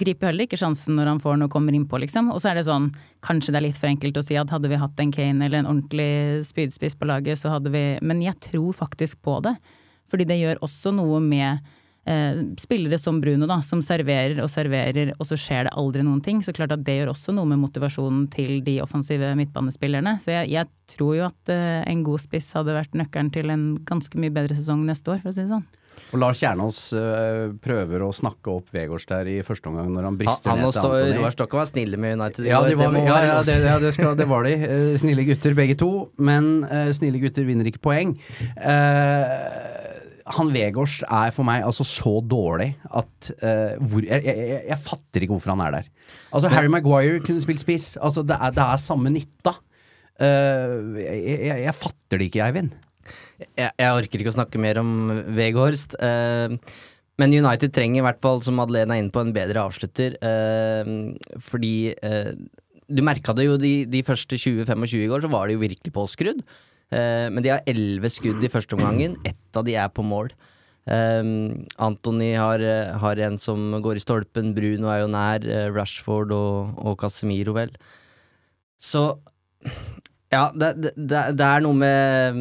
griper 0.00 0.30
heller 0.30 0.46
ikke 0.46 0.58
sjansen 0.58 0.96
når 0.96 1.10
han 1.12 1.20
får 1.20 1.36
noe 1.36 1.50
og 1.50 1.52
kommer 1.52 1.76
innpå, 1.76 2.00
liksom. 2.00 2.30
Og 2.32 2.40
så 2.40 2.50
er 2.50 2.58
det 2.58 2.66
sånn, 2.68 2.88
kanskje 3.24 3.52
det 3.52 3.60
er 3.60 3.66
litt 3.66 3.78
for 3.80 3.90
enkelt 3.90 4.16
å 4.16 4.24
si 4.24 4.38
at 4.40 4.52
hadde 4.54 4.70
vi 4.72 4.80
hatt 4.80 5.00
en 5.04 5.12
Kane 5.12 5.44
eller 5.44 5.60
en 5.60 5.70
ordentlig 5.74 6.46
spydspiss 6.48 6.96
på 6.96 7.08
laget, 7.10 7.40
så 7.40 7.52
hadde 7.52 7.72
vi 7.74 7.84
Men 8.00 8.24
jeg 8.24 8.40
tror 8.48 8.72
faktisk 8.72 9.20
på 9.22 9.40
det. 9.44 9.56
Fordi 10.10 10.24
det 10.28 10.40
gjør 10.40 10.62
også 10.64 10.94
noe 10.96 11.20
med 11.20 11.60
eh, 12.08 12.40
spillere 12.60 12.98
som 13.00 13.20
Bruno, 13.20 13.46
da, 13.50 13.60
som 13.64 13.82
serverer 13.84 14.40
og 14.40 14.48
serverer, 14.52 15.12
og 15.18 15.28
så 15.28 15.36
skjer 15.40 15.68
det 15.68 15.76
aldri 15.76 16.04
noen 16.06 16.24
ting. 16.24 16.40
Så 16.44 16.56
klart 16.56 16.72
at 16.72 16.84
det 16.88 16.98
gjør 16.98 17.12
også 17.12 17.36
noe 17.36 17.48
med 17.52 17.60
motivasjonen 17.66 18.26
til 18.32 18.62
de 18.64 18.78
offensive 18.84 19.34
midtbanespillerne. 19.36 20.16
Så 20.24 20.32
jeg, 20.38 20.54
jeg 20.56 20.96
tror 20.96 21.14
jo 21.20 21.28
at 21.28 21.52
eh, 21.52 21.82
en 21.84 22.04
god 22.06 22.24
spiss 22.24 22.52
hadde 22.56 22.76
vært 22.76 22.96
nøkkelen 22.96 23.32
til 23.34 23.52
en 23.52 23.70
ganske 23.84 24.20
mye 24.20 24.32
bedre 24.32 24.56
sesong 24.56 24.86
neste 24.88 25.12
år, 25.12 25.20
for 25.20 25.32
å 25.32 25.36
si 25.36 25.44
det 25.44 25.52
sånn. 25.52 25.66
Og 26.14 26.20
Lars 26.22 26.38
Kjernås 26.38 26.78
øh, 26.94 27.54
prøver 27.62 28.04
å 28.06 28.10
snakke 28.14 28.52
opp 28.52 28.70
Vegårs 28.74 29.06
der 29.10 29.28
i 29.32 29.36
første 29.46 29.70
omgang 29.70 29.90
når 29.90 30.06
han 30.06 30.12
Han, 30.14 30.18
brister 30.20 30.52
han 30.52 30.62
og 30.62 30.68
ned 30.68 30.76
til 30.76 30.86
Antony. 30.86 31.18
Roar 31.18 31.34
Stokke 31.34 31.58
var 31.58 31.70
snille 31.70 31.98
med 32.00 32.16
United 32.20 32.46
Ja, 32.46 32.60
de 32.62 32.76
var, 32.78 32.94
det 32.94 33.02
ja, 33.02 33.16
ja, 33.26 33.40
det, 33.48 33.56
ja 33.66 33.76
det, 33.82 33.92
skal, 33.96 34.14
det 34.18 34.28
var 34.30 34.46
de. 34.46 34.54
Eh, 34.54 34.94
snille 35.02 35.26
gutter 35.26 35.56
begge 35.58 35.76
to, 35.80 35.90
men 36.22 36.52
uh, 36.68 36.90
snille 36.94 37.22
gutter 37.22 37.48
vinner 37.48 37.66
ikke 37.70 37.82
poeng. 37.82 38.14
Uh, 38.54 39.74
han 40.38 40.54
Vegårs 40.54 41.00
er 41.04 41.34
for 41.36 41.44
meg 41.46 41.66
altså 41.66 41.84
så 41.88 42.14
dårlig 42.24 42.70
at 42.86 43.32
uh, 43.42 43.74
hvor, 43.82 44.06
jeg, 44.06 44.22
jeg, 44.24 44.62
jeg, 44.70 44.80
fatter 44.86 45.26
ikke 45.26 45.36
hvorfor 45.36 45.52
han 45.56 45.66
er 45.66 45.78
der. 45.80 45.92
Altså 46.30 46.52
Harry 46.54 46.70
Maguire 46.72 47.20
kunne 47.26 47.42
spilt 47.44 47.60
spiss. 47.64 47.94
Altså 48.00 48.24
Det 48.24 48.38
er, 48.38 48.54
det 48.54 48.64
er 48.64 48.80
samme 48.80 49.12
nytta. 49.12 49.58
Uh, 50.14 50.94
jeg, 51.02 51.20
jeg, 51.26 51.62
jeg 51.66 51.76
fatter 51.82 52.20
det 52.22 52.30
ikke, 52.30 52.46
Eivind. 52.46 52.74
Jeg, 53.56 53.70
jeg 53.70 53.92
orker 54.00 54.20
ikke 54.22 54.32
å 54.32 54.36
snakke 54.38 54.60
mer 54.62 54.80
om 54.82 54.90
Veghorst. 55.36 55.96
eh, 56.00 56.56
men 57.20 57.30
United 57.30 57.70
trenger 57.76 58.02
i 58.02 58.04
hvert 58.08 58.20
fall, 58.24 58.40
som 58.42 58.56
Madeleine 58.58 58.96
er 58.96 59.04
inne 59.04 59.14
på, 59.14 59.22
en 59.22 59.34
bedre 59.34 59.62
avslutter. 59.62 60.16
eh, 60.18 60.88
fordi 61.38 61.94
eh, 62.02 62.32
du 62.90 63.00
merka 63.06 63.32
det 63.36 63.46
jo 63.46 63.54
de, 63.56 63.84
de 63.88 64.02
første 64.04 64.36
20-25 64.36 64.98
i 65.04 65.10
går, 65.12 65.22
så 65.24 65.30
var 65.32 65.46
det 65.46 65.54
jo 65.56 65.62
virkelig 65.62 65.92
påskrudd. 65.94 66.42
Eh, 66.92 67.28
men 67.30 67.42
de 67.44 67.52
har 67.54 67.62
11 67.70 68.10
skudd 68.12 68.42
i 68.44 68.50
første 68.52 68.76
omgangen. 68.76 69.14
Ett 69.24 69.56
av 69.56 69.64
de 69.64 69.76
er 69.78 69.88
på 69.94 70.02
mål. 70.04 70.32
Eh, 70.90 71.22
Anthony 71.86 72.34
har, 72.34 72.60
har 73.00 73.22
en 73.28 73.38
som 73.40 73.78
går 73.80 73.96
i 74.00 74.04
stolpen. 74.04 74.50
Bruno 74.58 74.90
er 74.92 75.04
jo 75.04 75.12
nær. 75.14 75.46
eh, 75.46 75.70
Rashford 75.72 76.34
og, 76.34 76.74
og 76.82 76.98
Casemiro, 77.00 77.54
vel. 77.56 77.72
Så 78.76 79.06
ja, 80.34 80.48
det, 80.52 80.74
det 80.98 81.22
det 81.38 81.46
er 81.46 81.62
noe 81.64 81.78
med 81.78 82.40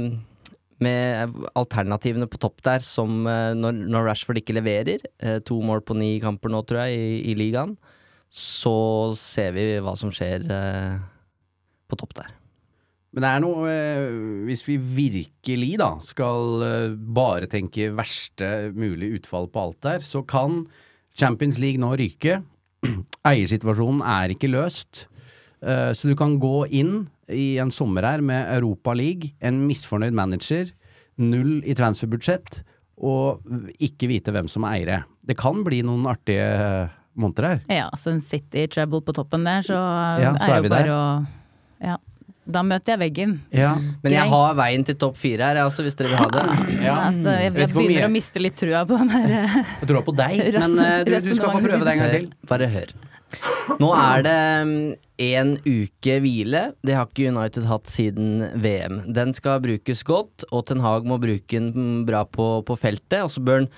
med 0.84 1.34
alternativene 1.58 2.28
på 2.30 2.40
topp 2.42 2.62
der, 2.66 2.84
som 2.86 3.26
eh, 3.30 3.54
når, 3.58 3.84
når 3.90 4.08
Rashford 4.10 4.40
ikke 4.42 4.56
leverer, 4.58 5.04
eh, 5.24 5.40
to 5.46 5.60
mål 5.66 5.84
på 5.86 5.98
ni 5.98 6.16
kamper 6.24 6.52
nå, 6.54 6.64
tror 6.68 6.84
jeg, 6.86 7.00
i, 7.00 7.18
i 7.32 7.36
ligaen, 7.40 7.76
så 8.34 9.14
ser 9.20 9.54
vi 9.56 9.68
hva 9.84 9.96
som 10.00 10.14
skjer 10.14 10.48
eh, 10.52 10.96
på 11.90 12.00
topp 12.00 12.16
der. 12.22 12.32
Men 13.14 13.22
det 13.22 13.30
er 13.30 13.42
noe 13.44 13.74
Hvis 14.48 14.64
vi 14.66 14.80
virkelig 14.82 15.76
da 15.78 15.92
skal 16.02 16.64
bare 17.14 17.46
tenke 17.46 17.92
verste 17.94 18.72
mulig 18.74 19.12
utfall 19.20 19.46
på 19.54 19.68
alt 19.68 19.78
der, 19.86 20.02
så 20.02 20.24
kan 20.26 20.64
Champions 21.14 21.60
League 21.62 21.78
nå 21.78 21.92
ryke. 22.00 22.40
Eiersituasjonen 23.30 24.02
er 24.02 24.34
ikke 24.34 24.50
løst. 24.50 25.06
Eh, 25.64 25.92
så 25.96 26.10
du 26.12 26.16
kan 26.20 26.38
gå 26.42 26.66
inn 26.76 27.06
i 27.32 27.56
en 27.62 27.72
sommer 27.72 28.06
her 28.06 28.24
med 28.26 28.50
Europa 28.58 28.94
League, 28.98 29.32
en 29.40 29.64
misfornøyd 29.68 30.16
manager, 30.16 30.72
null 31.22 31.62
i 31.64 31.76
transferbudsjett, 31.78 32.62
og 33.04 33.44
ikke 33.84 34.10
vite 34.12 34.34
hvem 34.34 34.50
som 34.52 34.66
er 34.68 34.78
eiere. 34.78 35.02
Det 35.24 35.38
kan 35.40 35.64
bli 35.66 35.82
noen 35.86 36.06
artige 36.10 36.90
måneder 37.20 37.48
her. 37.48 37.62
Ja, 37.72 37.88
så 38.00 38.12
en 38.14 38.22
City 38.26 38.66
Treble 38.72 39.04
på 39.06 39.16
toppen 39.16 39.46
der, 39.48 39.64
så, 39.66 39.78
Ja, 40.22 40.34
så 40.38 40.50
er 40.50 40.58
er 40.58 40.64
jo 40.68 40.74
bare 40.74 40.98
å 40.98 41.06
Ja. 41.84 42.00
Da 42.44 42.60
møter 42.60 42.98
jeg 42.98 43.00
veggen. 43.00 43.38
Ja. 43.56 43.70
Men 44.04 44.12
jeg 44.18 44.28
har 44.28 44.56
veien 44.60 44.82
til 44.84 44.98
topp 45.00 45.16
fire 45.16 45.48
her, 45.48 45.62
også, 45.64 45.86
hvis 45.86 45.96
dere 45.96 46.10
vil 46.12 46.20
ha 46.20 46.28
det. 46.28 46.42
Ja. 46.90 46.96
Altså, 47.08 47.32
jeg, 47.40 47.54
jeg 47.56 47.72
begynner 47.72 48.10
å 48.10 48.12
miste 48.12 48.42
litt 48.44 48.58
trua 48.60 48.82
på 48.84 48.98
den 49.00 49.14
her 49.14 49.64
Trua 49.88 50.02
på 50.04 50.16
deg, 50.18 50.42
men 50.60 50.76
eh, 50.84 50.98
du, 51.08 51.14
du 51.24 51.32
skal 51.38 51.54
få 51.56 51.62
prøve 51.64 51.80
det 51.88 51.94
en 51.94 52.02
gang 52.04 52.12
til. 52.18 52.28
Bare 52.50 52.68
hør. 52.74 52.92
Nå 53.80 53.90
er 53.96 54.24
det 54.26 54.40
én 55.24 55.56
uke 55.64 56.18
hvile. 56.24 56.66
Det 56.84 56.96
har 56.98 57.08
ikke 57.08 57.32
United 57.32 57.66
hatt 57.70 57.90
siden 57.92 58.44
VM. 58.64 59.02
Den 59.16 59.34
skal 59.36 59.64
brukes 59.64 60.04
godt, 60.08 60.46
og 60.52 60.68
Ten 60.68 60.84
Hag 60.84 61.08
må 61.08 61.20
bruke 61.22 61.64
den 61.64 62.04
bra 62.08 62.24
på, 62.28 62.62
på 62.68 62.78
feltet. 62.80 63.22
Og 63.24 63.32
så 63.34 63.44
bør 63.44 63.64
han 63.64 63.70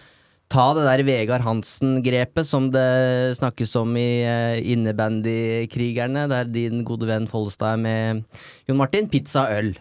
ta 0.52 0.68
det 0.78 0.86
der 0.86 1.04
Vegard 1.08 1.46
Hansen-grepet 1.46 2.48
som 2.48 2.70
det 2.74 3.38
snakkes 3.40 3.76
om 3.82 3.96
i 3.98 4.10
uh, 4.26 4.58
innebandykrigerne, 4.62 6.28
der 6.32 6.50
din 6.50 6.84
gode 6.88 7.10
venn 7.10 7.30
Follestad 7.30 7.76
er 7.76 7.82
med 7.82 8.24
Jon 8.70 8.80
Martin. 8.82 9.10
Pizza 9.12 9.48
og 9.48 9.60
øl. 9.60 9.76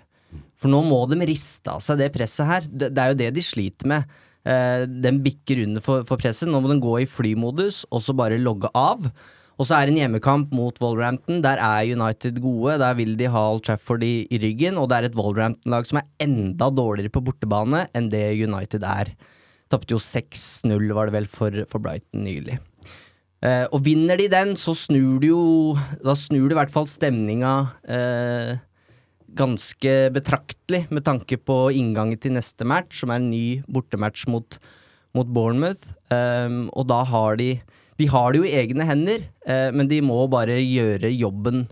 For 0.60 0.72
nå 0.72 0.80
må 0.86 1.02
de 1.10 1.20
riste 1.28 1.72
av 1.72 1.82
seg 1.84 2.00
det 2.00 2.12
presset 2.14 2.48
her. 2.48 2.68
Det, 2.68 2.92
det 2.94 3.02
er 3.02 3.12
jo 3.12 3.20
det 3.20 3.32
de 3.36 3.44
sliter 3.44 3.90
med. 3.94 4.18
Uh, 4.44 4.84
den 4.88 5.22
bikker 5.24 5.62
under 5.64 5.84
for, 5.84 6.04
for 6.08 6.20
presset. 6.20 6.50
Nå 6.50 6.60
må 6.60 6.72
den 6.72 6.82
gå 6.84 6.98
i 7.02 7.08
flymodus, 7.08 7.84
og 7.92 8.04
så 8.04 8.16
bare 8.16 8.40
logge 8.40 8.72
av. 8.76 9.08
Og 9.54 9.68
så 9.68 9.76
er 9.76 9.86
det 9.86 9.94
en 9.94 10.00
hjemmekamp 10.02 10.52
mot 10.56 10.78
Wolverhampton. 10.82 11.42
Der 11.44 11.60
er 11.62 11.86
United 11.86 12.40
gode. 12.42 12.78
Der 12.82 12.96
vil 12.98 13.14
de 13.20 13.30
ha 13.30 13.44
Old 13.52 13.62
Trafford 13.66 14.02
i, 14.02 14.26
i 14.26 14.40
ryggen, 14.42 14.80
og 14.80 14.88
det 14.90 14.98
er 14.98 15.08
et 15.08 15.18
Wolverhampton-lag 15.18 15.86
som 15.86 16.00
er 16.00 16.08
enda 16.26 16.70
dårligere 16.74 17.14
på 17.14 17.22
bortebane 17.28 17.86
enn 17.94 18.10
det 18.10 18.26
United 18.42 18.82
er. 18.82 19.14
Tapte 19.70 19.94
jo 19.94 20.02
6-0, 20.02 20.90
var 20.96 21.08
det 21.08 21.16
vel, 21.20 21.30
for, 21.30 21.64
for 21.70 21.82
Brighton 21.84 22.26
nylig. 22.26 22.58
Eh, 23.44 23.64
og 23.70 23.84
vinner 23.86 24.18
de 24.18 24.26
den, 24.32 24.54
så 24.56 24.72
snur 24.78 25.18
det 25.20 25.28
jo 25.28 25.74
Da 26.00 26.14
snur 26.16 26.46
det 26.48 26.54
i 26.54 26.60
hvert 26.62 26.72
fall 26.72 26.86
stemninga 26.88 27.54
eh, 27.92 28.54
ganske 29.36 29.92
betraktelig 30.14 30.84
med 30.94 31.04
tanke 31.04 31.36
på 31.36 31.58
inngangen 31.74 32.20
til 32.20 32.36
neste 32.36 32.66
match, 32.66 33.02
som 33.02 33.10
er 33.10 33.20
en 33.20 33.30
ny 33.32 33.46
bortematch 33.66 34.28
mot, 34.30 34.58
mot 35.16 35.26
Bournemouth. 35.26 35.90
Um, 36.06 36.68
og 36.70 36.86
da 36.90 37.00
har 37.08 37.40
de 37.40 37.48
De 38.00 38.08
har 38.10 38.32
det 38.32 38.42
jo 38.42 38.48
i 38.48 38.56
egne 38.58 38.86
hender, 38.88 39.26
eh, 39.46 39.70
men 39.74 39.88
de 39.90 40.00
må 40.02 40.24
bare 40.30 40.58
gjøre 40.58 41.12
jobben 41.14 41.66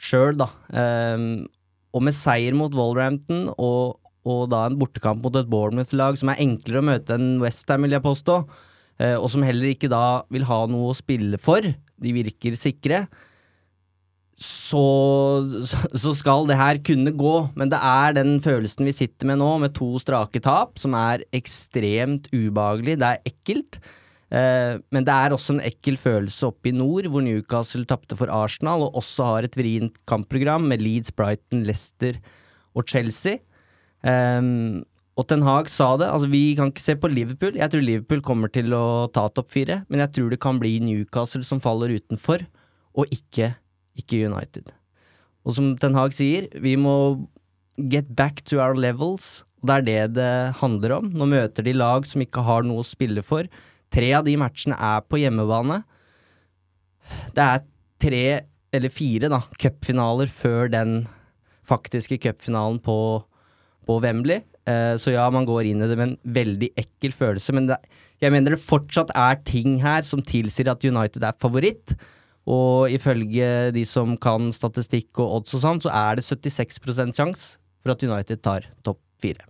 sjøl, 0.00 0.34
da. 0.40 0.48
Eh, 0.72 1.46
og 1.90 2.04
med 2.06 2.14
seier 2.14 2.54
mot 2.54 2.74
Wolverhampton 2.74 3.48
og, 3.56 3.98
og 4.28 4.44
da 4.52 4.64
en 4.68 4.78
bortekamp 4.78 5.24
mot 5.24 5.38
et 5.38 5.48
Bournemouth-lag 5.50 6.18
som 6.20 6.30
er 6.30 6.42
enklere 6.42 6.82
å 6.82 6.86
møte 6.86 7.16
enn 7.16 7.40
Westham, 7.42 7.86
vil 7.86 7.96
jeg 7.96 8.06
påstå, 8.06 8.36
eh, 9.02 9.16
og 9.16 9.30
som 9.32 9.46
heller 9.46 9.72
ikke 9.72 9.90
da 9.90 10.22
vil 10.32 10.46
ha 10.50 10.62
noe 10.70 10.92
å 10.92 10.98
spille 10.98 11.40
for, 11.42 11.66
de 12.00 12.14
virker 12.16 12.56
sikre, 12.58 13.04
så, 14.40 14.84
så 15.68 16.14
skal 16.16 16.46
det 16.48 16.56
her 16.56 16.78
kunne 16.84 17.12
gå, 17.12 17.34
men 17.60 17.72
det 17.72 17.80
er 17.84 18.14
den 18.16 18.38
følelsen 18.40 18.88
vi 18.88 18.94
sitter 18.96 19.28
med 19.28 19.40
nå, 19.42 19.50
med 19.60 19.74
to 19.76 19.92
strake 20.00 20.40
tap, 20.44 20.78
som 20.80 20.96
er 20.96 21.26
ekstremt 21.36 22.30
ubehagelig. 22.32 22.96
Det 23.02 23.10
er 23.10 23.28
ekkelt. 23.28 23.80
Eh, 24.30 24.78
men 24.94 25.06
det 25.06 25.14
er 25.14 25.34
også 25.34 25.56
en 25.56 25.64
ekkel 25.66 25.96
følelse 25.98 26.50
oppe 26.52 26.70
i 26.70 26.74
nord, 26.76 27.08
hvor 27.10 27.24
Newcastle 27.24 27.86
tapte 27.88 28.18
for 28.18 28.30
Arsenal, 28.30 28.86
og 28.86 29.00
også 29.02 29.26
har 29.26 29.46
et 29.46 29.58
vrient 29.58 29.96
kampprogram 30.10 30.68
med 30.70 30.84
Leeds, 30.84 31.10
Brighton, 31.16 31.64
Leicester 31.66 32.20
og 32.78 32.86
Chelsea. 32.86 33.42
Um, 34.06 34.80
og 35.18 35.26
Ten 35.28 35.42
Hag 35.44 35.68
sa 35.68 35.90
det, 36.00 36.08
altså 36.08 36.30
vi 36.30 36.54
kan 36.56 36.70
ikke 36.70 36.84
se 36.84 36.94
på 36.96 37.10
Liverpool. 37.10 37.58
Jeg 37.58 37.72
tror 37.72 37.82
Liverpool 37.84 38.22
kommer 38.24 38.52
til 38.52 38.72
å 38.72 39.10
ta 39.12 39.26
topp 39.28 39.50
fire, 39.52 39.82
men 39.90 40.00
jeg 40.04 40.14
tror 40.16 40.30
det 40.32 40.40
kan 40.40 40.60
bli 40.62 40.78
Newcastle 40.84 41.42
som 41.44 41.60
faller 41.60 41.92
utenfor, 41.92 42.46
og 42.96 43.10
ikke, 43.12 43.52
ikke 44.00 44.22
United. 44.30 44.70
Og 45.44 45.58
som 45.58 45.74
Ten 45.80 45.98
Hag 45.98 46.14
sier, 46.16 46.46
vi 46.62 46.76
må 46.80 46.94
get 47.90 48.14
back 48.16 48.44
to 48.46 48.62
our 48.62 48.78
levels, 48.78 49.42
og 49.60 49.68
det 49.68 49.76
er 49.76 49.84
det 49.84 50.00
det 50.16 50.32
handler 50.62 50.96
om. 51.00 51.10
Nå 51.12 51.28
møter 51.28 51.66
de 51.66 51.74
lag 51.76 52.06
som 52.08 52.22
ikke 52.24 52.46
har 52.46 52.64
noe 52.64 52.80
å 52.80 52.86
spille 52.86 53.24
for. 53.26 53.50
Tre 53.90 54.12
av 54.18 54.26
de 54.26 54.36
matchene 54.38 54.76
er 54.76 55.02
på 55.06 55.18
hjemmebane. 55.20 55.80
Det 57.34 57.46
er 57.46 57.64
tre, 58.00 58.24
eller 58.74 58.92
fire, 58.94 59.30
da, 59.32 59.40
cupfinaler 59.60 60.30
før 60.30 60.70
den 60.70 61.02
faktiske 61.66 62.20
cupfinalen 62.22 62.78
på, 62.82 62.96
på 63.86 63.98
Wembley. 64.02 64.44
Eh, 64.68 64.94
så 65.00 65.14
ja, 65.14 65.26
man 65.32 65.48
går 65.48 65.70
inn 65.70 65.82
i 65.82 65.90
det 65.90 65.98
med 65.98 66.12
en 66.12 66.16
veldig 66.36 66.70
ekkel 66.78 67.14
følelse, 67.16 67.54
men 67.56 67.68
det, 67.70 67.80
jeg 68.22 68.34
mener 68.34 68.54
det 68.54 68.62
fortsatt 68.62 69.12
er 69.16 69.38
ting 69.48 69.78
her 69.82 70.04
som 70.06 70.22
tilsier 70.22 70.70
at 70.72 70.84
United 70.84 71.24
er 71.26 71.38
favoritt. 71.40 71.96
Og 72.50 72.90
ifølge 72.90 73.70
de 73.74 73.84
som 73.86 74.16
kan 74.20 74.50
statistikk 74.54 75.20
og 75.20 75.38
odds 75.38 75.54
og 75.58 75.62
sånn, 75.64 75.82
så 75.84 75.92
er 75.92 76.18
det 76.18 76.26
76 76.26 76.80
sjanse 77.14 77.58
for 77.80 77.94
at 77.94 78.04
United 78.04 78.42
tar 78.44 78.66
topp 78.86 79.00
fire. 79.22 79.44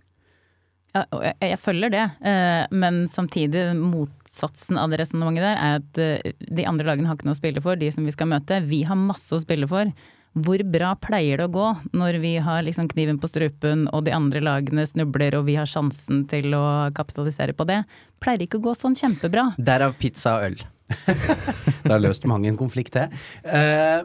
Jeg, 0.90 1.34
jeg 1.38 1.58
følger 1.62 1.92
det, 1.92 2.06
eh, 2.26 2.64
men 2.74 3.04
samtidig 3.10 3.68
motsatsen 3.78 4.78
av 4.80 4.90
det 4.90 4.98
resonnementet 5.04 5.44
der 5.44 5.60
er 5.60 5.76
at 5.78 6.00
eh, 6.02 6.32
de 6.50 6.64
andre 6.66 6.88
lagene 6.88 7.06
har 7.06 7.18
ikke 7.18 7.28
noe 7.28 7.36
å 7.36 7.38
spille 7.38 7.62
for, 7.62 7.78
de 7.78 7.90
som 7.94 8.06
vi 8.06 8.14
skal 8.14 8.30
møte. 8.32 8.58
Vi 8.66 8.82
har 8.88 8.98
masse 8.98 9.30
å 9.36 9.42
spille 9.42 9.68
for. 9.70 9.92
Hvor 10.40 10.62
bra 10.66 10.92
pleier 10.98 11.40
det 11.40 11.46
å 11.48 11.52
gå 11.54 11.68
når 11.98 12.20
vi 12.22 12.36
har 12.42 12.62
liksom 12.66 12.86
kniven 12.90 13.18
på 13.22 13.30
strupen 13.30 13.88
og 13.90 14.04
de 14.06 14.14
andre 14.14 14.42
lagene 14.42 14.84
snubler 14.86 15.34
og 15.38 15.48
vi 15.48 15.56
har 15.58 15.66
sjansen 15.66 16.24
til 16.30 16.54
å 16.58 16.90
kapitalisere 16.94 17.54
på 17.54 17.66
det? 17.70 17.80
Pleier 18.22 18.46
ikke 18.46 18.60
å 18.60 18.68
gå 18.68 18.74
sånn 18.78 18.98
kjempebra. 18.98 19.48
Derav 19.58 19.96
pizza 19.98 20.38
og 20.38 20.50
øl. 20.50 20.60
Det 21.84 21.90
har 21.90 22.02
løst 22.02 22.26
mange 22.26 22.50
en 22.50 22.58
konflikt, 22.58 22.96
det. 22.98 23.08
Uh, 23.46 24.02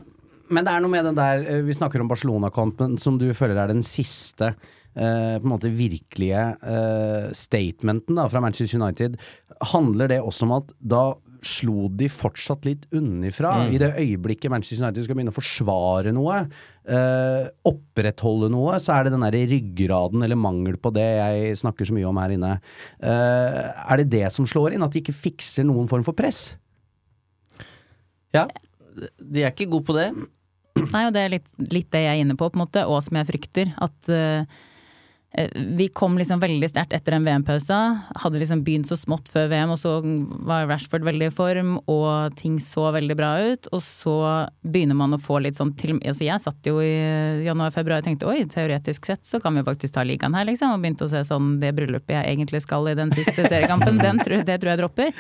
men 0.54 0.66
det 0.66 0.74
er 0.74 0.82
noe 0.84 0.94
med 0.94 1.08
den 1.08 1.18
der 1.18 1.42
Vi 1.66 1.74
snakker 1.74 2.02
om 2.02 2.10
Barcelona-kampen, 2.10 3.00
som 3.02 3.18
du 3.22 3.32
føler 3.34 3.58
er 3.58 3.74
den 3.74 3.82
siste 3.86 4.54
eh, 4.96 5.36
på 5.38 5.46
en 5.46 5.52
måte 5.52 5.72
virkelige 5.76 6.48
eh, 6.64 7.30
statementen 7.36 8.18
da, 8.18 8.28
fra 8.32 8.42
Manchester 8.44 8.82
United, 8.82 9.20
handler 9.76 10.12
det 10.12 10.24
også 10.24 10.48
om 10.48 10.58
at 10.60 10.74
da 10.80 11.06
slo 11.46 11.88
de 11.94 12.08
fortsatt 12.10 12.66
litt 12.66 12.86
unnifra. 12.96 13.52
I 13.70 13.80
det 13.82 13.92
øyeblikket 14.02 14.52
Manchester 14.52 14.86
United 14.86 15.06
skal 15.06 15.18
begynne 15.18 15.34
å 15.34 15.36
forsvare 15.36 16.14
noe, 16.16 16.42
eh, 16.90 17.48
opprettholde 17.70 18.50
noe, 18.54 18.80
så 18.82 18.96
er 18.96 19.06
det 19.06 19.16
den 19.16 19.26
der 19.26 19.38
ryggraden, 19.52 20.24
eller 20.26 20.40
mangel 20.40 20.78
på 20.82 20.92
det, 20.96 21.06
jeg 21.06 21.60
snakker 21.62 21.88
så 21.88 21.96
mye 21.96 22.10
om 22.10 22.22
her 22.22 22.36
inne. 22.36 22.54
Eh, 23.00 23.62
er 23.86 24.02
det 24.02 24.10
det 24.10 24.32
som 24.34 24.48
slår 24.50 24.74
inn? 24.74 24.86
At 24.86 24.96
de 24.96 25.04
ikke 25.04 25.16
fikser 25.16 25.68
noen 25.68 25.90
form 25.92 26.06
for 26.08 26.18
press? 26.18 26.56
Ja, 28.36 28.48
de 28.96 29.44
er 29.44 29.54
ikke 29.54 29.70
gode 29.70 29.88
på 29.88 29.96
det. 29.96 30.10
Nei, 30.76 31.06
og 31.08 31.14
det 31.16 31.22
er 31.22 31.36
litt, 31.38 31.52
litt 31.72 31.92
det 31.94 32.02
jeg 32.04 32.18
er 32.18 32.26
inne 32.26 32.36
på, 32.36 32.50
på 32.50 32.58
en 32.58 32.66
måte, 32.66 32.84
og 32.90 33.00
som 33.06 33.16
jeg 33.20 33.30
frykter. 33.30 33.72
At 33.80 34.10
eh, 34.12 34.50
vi 35.56 35.88
kom 35.88 36.18
liksom 36.18 36.40
veldig 36.40 36.68
sterkt 36.70 36.94
etter 36.96 37.16
den 37.16 37.26
VM-pausa. 37.28 37.80
Hadde 38.24 38.40
liksom 38.40 38.62
begynt 38.64 38.88
så 38.88 38.98
smått 39.00 39.28
før 39.32 39.50
VM, 39.52 39.74
og 39.74 39.80
så 39.82 39.98
var 40.48 40.68
Rashford 40.70 41.04
veldig 41.08 41.30
i 41.30 41.34
form, 41.34 41.74
og 41.92 42.36
ting 42.40 42.56
så 42.64 42.88
veldig 42.96 43.18
bra 43.20 43.32
ut. 43.44 43.68
Og 43.76 43.84
så 43.84 44.16
begynner 44.64 44.98
man 44.98 45.18
å 45.18 45.22
få 45.22 45.42
litt 45.44 45.60
sånn 45.60 45.74
til 45.76 45.96
Altså 45.96 46.26
jeg 46.26 46.42
satt 46.44 46.68
jo 46.68 46.80
i 46.84 47.46
januar-februar 47.46 48.02
og 48.02 48.08
tenkte 48.08 48.28
oi, 48.30 48.44
teoretisk 48.52 49.08
sett 49.08 49.24
så 49.26 49.40
kan 49.42 49.56
vi 49.56 49.64
faktisk 49.66 49.96
ta 49.96 50.04
ligaen 50.08 50.36
her, 50.36 50.48
liksom. 50.48 50.74
Og 50.76 50.84
begynte 50.84 51.08
å 51.08 51.12
se 51.12 51.24
sånn 51.28 51.56
det 51.62 51.74
bryllupet 51.78 52.16
jeg 52.18 52.36
egentlig 52.36 52.64
skal 52.66 52.88
i 52.92 52.96
den 52.98 53.12
siste 53.16 53.48
seriekampen, 53.48 54.00
den, 54.02 54.22
det 54.48 54.60
tror 54.62 54.74
jeg 54.74 54.82
dropper. 54.82 55.12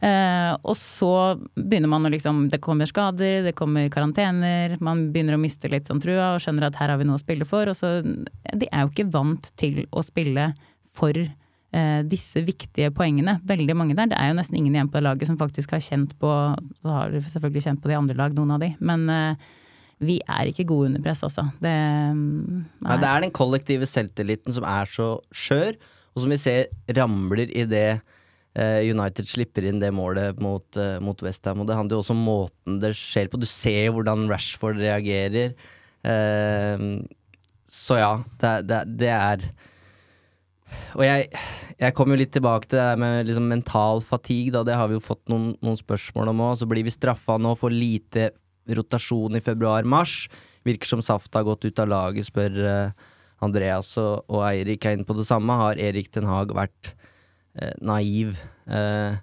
Eh, 0.00 0.52
og 0.62 0.76
så 0.78 1.12
begynner 1.56 1.90
man 1.90 2.06
å 2.06 2.10
liksom 2.12 2.44
Det 2.52 2.60
kommer 2.62 2.86
skader, 2.86 3.40
det 3.42 3.54
kommer 3.58 3.88
karantener, 3.90 4.76
man 4.84 5.08
begynner 5.10 5.34
å 5.34 5.40
miste 5.42 5.66
litt 5.72 5.90
sånn 5.90 5.98
trua 5.98 6.36
og 6.36 6.42
skjønner 6.44 6.68
at 6.68 6.78
her 6.78 6.92
har 6.92 7.00
vi 7.00 7.08
noe 7.08 7.18
å 7.18 7.22
spille 7.22 7.48
for. 7.48 7.66
Og 7.66 7.76
så 7.76 7.98
De 8.04 8.68
er 8.70 8.84
jo 8.84 8.92
ikke 8.92 9.08
vant 9.12 9.50
til 9.58 9.84
å 9.90 10.02
spille 10.06 10.50
for 10.98 11.14
eh, 11.18 12.00
disse 12.08 12.42
viktige 12.46 12.90
poengene. 12.94 13.38
Veldig 13.48 13.76
mange 13.78 13.96
der. 13.98 14.10
Det 14.10 14.18
er 14.18 14.32
jo 14.32 14.38
nesten 14.38 14.58
ingen 14.60 14.76
igjen 14.76 14.92
på 14.92 15.02
laget 15.04 15.30
som 15.30 15.38
faktisk 15.40 15.74
har 15.76 15.84
kjent 15.84 16.16
på 16.20 16.32
Så 16.80 16.92
har 16.94 17.14
de 17.14 17.22
selvfølgelig 17.24 17.64
kjent 17.66 17.82
på 17.84 17.92
de 17.92 17.98
andre 17.98 18.18
lag, 18.18 18.36
noen 18.36 18.56
av 18.56 18.62
de. 18.64 18.72
Men 18.80 19.08
eh, 19.12 19.48
vi 20.04 20.20
er 20.22 20.50
ikke 20.50 20.68
gode 20.68 20.92
under 20.92 21.02
press, 21.02 21.24
altså. 21.26 21.48
Det, 21.62 21.74
Nei, 22.14 22.98
det 23.02 23.08
er 23.08 23.24
den 23.24 23.34
kollektive 23.34 23.88
selvtilliten 23.88 24.54
som 24.54 24.66
er 24.68 24.90
så 24.90 25.16
skjør, 25.34 25.74
og 26.14 26.22
som 26.22 26.32
vi 26.32 26.38
ser 26.40 26.94
ramler 26.94 27.50
i 27.50 27.64
det 27.68 27.88
eh, 28.58 28.86
United 28.86 29.28
slipper 29.30 29.66
inn 29.68 29.82
det 29.82 29.90
målet 29.94 30.38
mot, 30.42 30.66
uh, 30.78 30.98
mot 31.04 31.18
Westham. 31.26 31.62
Og 31.62 31.68
det 31.68 31.78
handler 31.78 31.98
jo 31.98 32.04
også 32.04 32.14
om 32.14 32.24
måten 32.26 32.78
det 32.82 32.94
skjer 32.98 33.30
på. 33.30 33.42
Du 33.42 33.46
ser 33.48 33.90
hvordan 33.94 34.28
Rashford 34.30 34.78
reagerer. 34.82 35.54
Eh, 36.06 36.88
så 37.68 37.98
ja, 38.00 38.12
det, 38.40 38.52
det, 38.68 38.78
det 39.00 39.10
er 39.12 39.42
Og 40.96 41.02
jeg, 41.04 41.28
jeg 41.76 41.94
kommer 41.96 42.16
jo 42.16 42.22
litt 42.22 42.32
tilbake 42.32 42.68
til 42.68 42.80
det 42.80 43.00
med 43.00 43.28
liksom 43.28 43.48
mental 43.48 44.00
fatigue, 44.04 44.52
da. 44.56 44.64
Det 44.64 44.76
har 44.76 44.88
vi 44.88 44.96
jo 44.96 45.04
fått 45.04 45.28
noen, 45.32 45.52
noen 45.64 45.78
spørsmål 45.78 46.32
om 46.32 46.42
òg. 46.48 46.58
Så 46.60 46.68
blir 46.68 46.86
vi 46.86 46.92
straffa 46.92 47.36
nå 47.40 47.54
for 47.60 47.72
lite 47.72 48.30
rotasjon 48.68 49.38
i 49.38 49.44
februar-mars. 49.44 50.26
Virker 50.68 50.90
som 50.90 51.04
Saft 51.04 51.32
har 51.36 51.46
gått 51.48 51.64
ut 51.64 51.80
av 51.80 51.88
laget, 51.88 52.28
spør 52.28 52.58
uh, 52.64 53.06
Andreas 53.44 53.94
og, 54.00 54.26
og 54.28 54.44
Eirik 54.48 54.84
er 54.84 54.98
inne 54.98 55.08
på 55.08 55.16
det 55.16 55.28
samme. 55.28 55.56
Har 55.56 55.80
Erik 55.80 56.10
Den 56.16 56.28
Haag 56.28 56.52
vært 56.56 56.92
uh, 57.56 57.72
naiv? 57.80 58.36
Uh, 58.68 59.16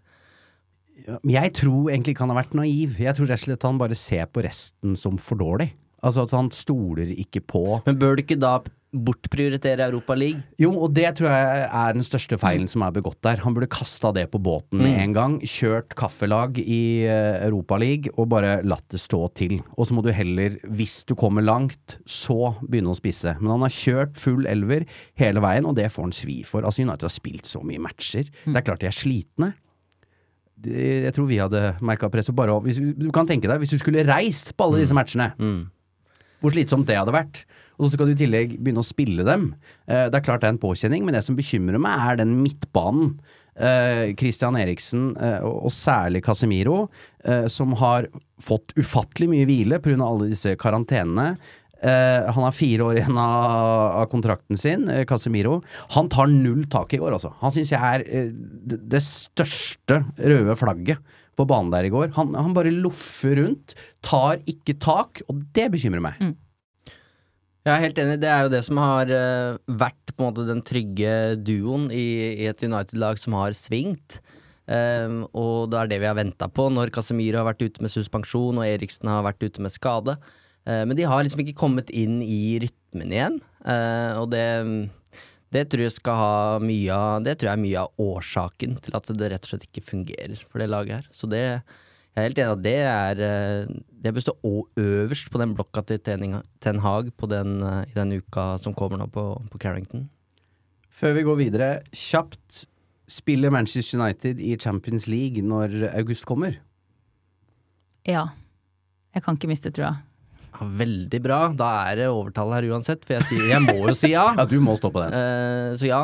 Jeg 1.22 1.54
tror 1.62 1.92
egentlig 1.92 2.16
ikke 2.16 2.26
han 2.26 2.34
har 2.34 2.42
vært 2.42 2.58
naiv. 2.58 2.98
Jeg 3.02 3.18
tror 3.18 3.30
rett 3.30 3.42
og 3.44 3.50
slett 3.50 3.68
han 3.70 3.82
bare 3.82 3.98
ser 4.00 4.30
på 4.32 4.46
resten 4.46 4.98
som 4.98 5.22
for 5.22 5.38
dårlig. 5.38 5.74
Altså 6.04 6.26
at 6.26 6.34
han 6.36 6.52
stoler 6.54 7.12
ikke 7.16 7.42
på 7.46 7.64
men 7.86 8.00
bør 8.00 8.18
du 8.18 8.26
ikke 8.26 8.40
da 8.40 8.58
bortprioritere 8.96 9.90
Europa 9.90 10.16
League? 10.16 10.42
Jo, 10.62 10.72
og 10.86 10.94
det 10.96 11.10
tror 11.18 11.28
jeg 11.32 11.64
er 11.68 11.96
den 11.98 12.06
største 12.06 12.38
feilen 12.40 12.70
som 12.72 12.86
er 12.86 12.94
begått 12.96 13.20
der. 13.26 13.42
Han 13.44 13.56
burde 13.56 13.70
kasta 13.72 14.12
det 14.16 14.28
på 14.32 14.40
båten 14.40 14.80
med 14.82 15.00
en 15.02 15.16
gang. 15.16 15.36
Kjørt 15.44 15.96
kaffelag 16.00 16.62
i 16.62 17.04
Europa 17.10 17.76
League 17.82 18.14
og 18.16 18.30
bare 18.32 18.58
latt 18.64 18.88
det 18.94 19.02
stå 19.04 19.26
til. 19.36 19.58
Og 19.76 19.90
så 19.90 19.98
må 19.98 20.06
du 20.06 20.14
heller, 20.16 20.56
hvis 20.64 21.02
du 21.10 21.16
kommer 21.20 21.46
langt, 21.46 21.98
så 22.08 22.56
begynne 22.64 22.94
å 22.94 22.98
spisse. 22.98 23.36
Men 23.42 23.58
han 23.58 23.68
har 23.68 23.76
kjørt 23.76 24.16
full 24.22 24.48
elver 24.48 24.88
hele 25.20 25.44
veien, 25.44 25.68
og 25.68 25.76
det 25.76 25.92
får 25.92 26.10
han 26.10 26.16
svi 26.16 26.40
for. 26.48 26.64
Altså 26.64 26.86
United 26.86 27.10
har 27.10 27.16
spilt 27.18 27.50
så 27.50 27.64
mye 27.66 27.84
matcher. 27.84 28.32
Det 28.46 28.56
er 28.56 28.66
klart 28.66 28.84
de 28.86 28.92
er 28.92 28.96
slitne. 28.96 29.54
Jeg 30.66 31.12
tror 31.14 31.28
vi 31.28 31.38
hadde 31.42 31.76
merka 31.84 32.08
presset 32.10 32.34
bare 32.34 32.54
hvis, 32.64 32.78
Du 32.96 33.10
kan 33.14 33.28
tenke 33.28 33.50
deg, 33.52 33.60
hvis 33.60 33.76
du 33.76 33.82
skulle 33.82 34.06
reist 34.08 34.54
på 34.56 34.70
alle 34.70 34.80
disse 34.86 34.96
matchene 34.96 35.34
hvor 36.46 36.54
slitsomt 36.56 36.88
det 36.90 37.00
hadde 37.00 37.16
vært. 37.16 37.44
Og 37.76 37.88
så 37.88 37.96
skal 37.96 38.10
du 38.10 38.14
i 38.14 38.20
tillegg 38.20 38.56
begynne 38.60 38.84
å 38.84 38.88
spille 38.88 39.26
dem. 39.28 39.50
Eh, 39.90 40.08
det 40.12 40.20
er 40.20 40.26
klart 40.26 40.44
det 40.44 40.52
er 40.52 40.56
en 40.56 40.62
påkjenning, 40.62 41.04
men 41.06 41.18
det 41.18 41.26
som 41.26 41.38
bekymrer 41.38 41.82
meg, 41.82 42.06
er 42.06 42.22
den 42.22 42.38
midtbanen. 42.40 43.18
Eh, 43.56 44.14
Christian 44.20 44.58
Eriksen, 44.60 45.14
eh, 45.16 45.44
og 45.44 45.72
særlig 45.72 46.24
Casemiro, 46.26 46.90
som 47.50 47.72
har 47.80 48.06
fått 48.38 48.76
ufattelig 48.78 49.26
mye 49.32 49.46
hvile 49.50 49.80
pga. 49.82 49.98
alle 49.98 50.30
disse 50.30 50.56
karantenene. 50.62 51.38
Han 51.82 52.44
har 52.46 52.54
fire 52.54 52.86
år 52.86 52.98
igjen 53.00 53.18
av, 53.18 54.06
kontrakten 54.10 54.58
sin, 54.58 54.86
Casemiro. 55.06 55.64
Han 55.96 56.08
tar 56.10 56.28
null 56.28 56.66
tak 56.70 56.94
i 56.94 57.00
år, 57.00 57.18
altså. 57.18 57.34
Han 57.42 57.52
syns 57.52 57.72
jeg 57.74 57.82
er 57.82 58.32
det 58.66 59.02
største 59.02 60.04
røde 60.18 60.56
flagget 60.56 61.02
på 61.36 61.48
banen 61.50 61.72
der 61.74 61.88
i 61.88 61.92
går. 61.94 62.14
Han, 62.18 62.34
han 62.38 62.56
bare 62.56 62.74
loffer 62.74 63.38
rundt, 63.42 63.76
tar 64.06 64.42
ikke 64.50 64.78
tak, 64.82 65.24
og 65.30 65.44
det 65.56 65.70
bekymrer 65.74 66.04
meg. 66.04 66.20
Jeg 67.66 67.74
er 67.74 67.82
helt 67.82 68.00
enig. 68.02 68.16
Det 68.22 68.30
er 68.30 68.44
jo 68.46 68.54
det 68.54 68.62
som 68.68 68.78
har 68.78 69.10
uh, 69.10 69.58
vært 69.66 70.12
på 70.14 70.22
en 70.22 70.28
måte 70.28 70.44
den 70.46 70.62
trygge 70.66 71.14
duoen 71.42 71.88
i, 71.90 72.06
i 72.46 72.50
et 72.52 72.62
United-lag 72.62 73.18
som 73.18 73.34
har 73.40 73.56
svingt. 73.58 74.20
Um, 74.66 75.24
og 75.34 75.72
det 75.74 75.80
er 75.80 75.90
det 75.90 75.98
vi 76.02 76.10
har 76.10 76.18
venta 76.18 76.48
på 76.50 76.68
når 76.74 76.90
Casemiro 76.94 77.38
har 77.42 77.48
vært 77.52 77.62
ute 77.66 77.84
med 77.86 77.92
suspensjon 77.94 78.58
og 78.58 78.66
Eriksen 78.66 79.10
har 79.10 79.26
vært 79.26 79.42
ute 79.46 79.66
med 79.66 79.74
skade. 79.74 80.14
Uh, 80.66 80.84
men 80.86 80.94
de 80.98 81.10
har 81.10 81.26
liksom 81.26 81.42
ikke 81.42 81.58
kommet 81.58 81.90
inn 81.90 82.20
i 82.22 82.60
rytmen 82.62 83.14
igjen. 83.18 83.42
Uh, 83.66 84.22
og 84.22 84.30
det, 84.34 84.46
det 85.56 85.66
tror 85.72 85.86
jeg 85.86 85.96
skal 85.96 86.20
ha 86.20 86.36
mye 86.64 86.94
av 86.94 87.26
Det 87.26 87.38
tror 87.40 87.52
jeg 87.52 87.58
er 87.58 87.64
mye 87.64 87.84
av 87.86 88.06
årsaken 88.06 88.78
til 88.84 88.98
at 89.00 89.12
det 89.16 89.32
rett 89.32 89.48
og 89.48 89.54
slett 89.54 89.68
ikke 89.70 89.86
fungerer 89.88 90.40
for 90.44 90.62
det 90.62 90.70
laget 90.72 91.00
her. 91.00 91.10
Så 91.16 91.30
det 91.32 91.44
jeg 92.16 92.24
er 92.24 92.30
helt 92.30 92.38
enig 92.40 92.54
at 92.56 92.64
det 92.64 92.78
er 92.80 93.22
eh, 93.28 93.72
Det 94.06 94.14
bør 94.16 94.24
stå 94.24 94.34
øverst 94.80 95.32
på 95.32 95.40
den 95.42 95.56
blokka 95.58 95.82
til 95.84 96.00
Ten 96.00 96.38
Ten 96.64 96.80
Hag 96.80 97.10
på 97.20 97.28
den, 97.28 97.58
eh, 97.64 97.82
i 97.92 97.98
den 97.98 98.14
uka 98.16 98.56
som 98.64 98.74
kommer 98.74 99.02
nå 99.02 99.10
på, 99.12 99.26
på 99.52 99.60
Carrington. 99.60 100.08
Før 100.88 101.18
vi 101.18 101.26
går 101.28 101.36
videre, 101.36 101.70
kjapt. 101.92 102.64
Spiller 103.12 103.52
Manchester 103.52 104.00
United 104.00 104.40
i 104.40 104.56
Champions 104.58 105.08
League 105.08 105.44
når 105.44 105.92
august 105.92 106.26
kommer? 106.26 106.56
Ja. 108.08 108.30
Jeg 109.14 109.24
kan 109.24 109.36
ikke 109.36 109.52
miste 109.52 109.70
trua. 109.76 109.92
Ja, 110.56 110.68
veldig 110.80 111.20
bra. 111.24 111.40
Da 111.58 111.72
er 111.92 112.00
det 112.00 112.10
overtall 112.12 112.54
her 112.56 112.68
uansett, 112.72 113.04
for 113.06 113.18
jeg, 113.18 113.28
sier, 113.30 113.48
jeg 113.52 113.64
må 113.66 113.76
jo 113.84 113.96
si 113.98 114.14
ja. 114.14 114.30
Ja, 114.40 114.48
du 114.50 114.58
må 114.64 114.78
stå 114.80 114.92
på 114.94 115.04
den. 115.04 115.16
Uh, 115.16 115.76
så 115.80 115.90
ja, 115.90 116.02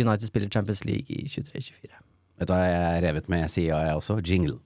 United 0.00 0.28
spiller 0.28 0.52
Champions 0.52 0.84
League 0.88 1.08
i 1.08 1.24
23-24. 1.28 1.96
Vet 2.42 2.50
du 2.50 2.52
hva 2.52 2.60
jeg 2.66 2.84
er 2.98 3.02
revet 3.06 3.32
med? 3.32 3.46
Jeg 3.46 3.54
sier 3.54 3.72
ja, 3.72 3.80
jeg 3.88 3.98
også. 4.00 4.18
Jingle. 4.20 4.58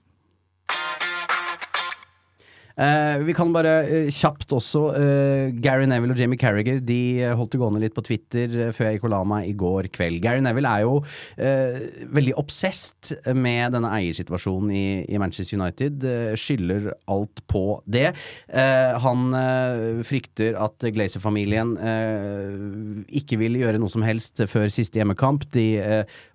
Eh, 2.77 3.17
vi 3.25 3.33
kan 3.33 3.53
bare 3.55 3.71
eh, 3.87 4.09
kjapt 4.13 4.51
også 4.53 4.81
eh, 4.99 5.53
Gary 5.63 5.87
Neville 5.89 6.13
og 6.13 6.19
Jamie 6.21 6.37
Carragher 6.37 6.77
De 6.85 7.23
eh, 7.23 7.31
holdt 7.37 7.55
det 7.55 7.61
gående 7.61 7.81
litt 7.81 7.95
på 7.95 8.03
Twitter 8.05 8.51
eh, 8.67 8.73
før 8.75 8.89
jeg 8.89 8.97
gikk 8.97 9.07
og 9.07 9.13
la 9.13 9.21
meg 9.31 9.47
i 9.49 9.55
går 9.57 9.87
kveld. 9.93 10.19
Gary 10.21 10.43
Neville 10.45 10.69
er 10.69 10.83
jo 10.85 10.99
eh, 11.41 11.79
veldig 12.13 12.35
obsesst 12.37 13.13
med 13.33 13.73
denne 13.73 13.91
eiersituasjonen 13.97 14.73
i, 14.75 14.85
i 15.09 15.21
Manchester 15.21 15.57
United. 15.57 16.05
skylder 16.37 16.89
alt 17.09 17.41
på 17.49 17.79
det. 17.89 18.11
Han 19.03 19.31
frykter 20.07 20.57
at 20.59 20.85
Glazer-familien 20.93 21.73
ikke 23.07 23.39
vil 23.41 23.57
gjøre 23.61 23.79
noe 23.81 23.91
som 23.91 24.05
helst 24.05 24.41
før 24.51 24.67
siste 24.73 24.99
hjemmekamp. 24.99 25.47
De, 25.55 25.65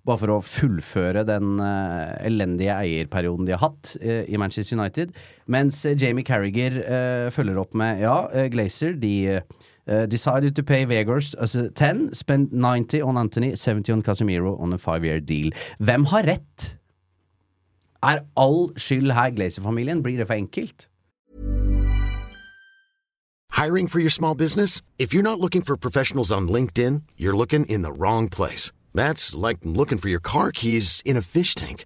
bare 0.07 0.21
for 0.21 0.33
å 0.35 0.39
fullføre 0.45 1.25
den 1.27 1.61
elendige 1.61 2.77
eierperioden 2.79 3.47
de 3.47 3.55
har 3.55 3.63
hatt 3.67 3.95
i 4.01 4.39
Manchester 4.41 4.79
United. 4.79 5.13
Mens 5.51 5.83
Jamie 5.85 6.23
Jamie 6.23 6.25
Carragher 6.33 6.79
uh, 6.81 7.31
følger 7.31 7.59
opp 7.61 7.75
med 7.77 8.01
ja, 8.01 8.15
uh, 8.25 8.45
Glazer 8.51 8.95
de 8.97 9.41
uh, 9.87 10.05
decided 10.09 10.55
to 10.57 10.63
pay 10.63 10.87
Vegors 10.89 11.33
altså 11.33 11.69
10, 11.69 12.09
spend 12.13 12.49
90 12.51 13.03
on 13.03 13.17
Anthony, 13.17 13.55
70 13.55 13.93
on 13.93 14.01
Casemiro 14.01 14.57
on 14.57 14.73
a 14.73 14.77
five-year 14.77 15.19
deal. 15.19 15.51
Hvem 15.79 16.05
har 16.05 16.23
rett? 16.27 16.77
Er 18.03 18.25
all 18.35 18.73
skyld 18.77 19.13
her 19.13 19.29
Glazer-familien? 19.29 20.03
Blir 20.03 20.17
det 20.17 20.27
for 20.27 20.33
enkelt? 20.33 20.89
Hiring 23.51 23.87
for 23.87 23.99
your 23.99 24.09
small 24.09 24.35
business? 24.35 24.81
If 24.97 25.13
you're 25.13 25.29
not 25.31 25.39
looking 25.39 25.61
for 25.61 25.77
professionals 25.77 26.31
on 26.31 26.49
LinkedIn, 26.49 27.03
you're 27.17 27.37
looking 27.37 27.65
in 27.67 27.83
the 27.83 27.91
wrong 27.91 28.27
place. 28.29 28.71
That's 28.95 29.35
like 29.35 29.59
looking 29.63 29.99
for 29.99 30.09
your 30.09 30.19
car 30.19 30.51
keys 30.51 31.01
in 31.05 31.17
a 31.17 31.21
fish 31.21 31.53
tank. 31.53 31.85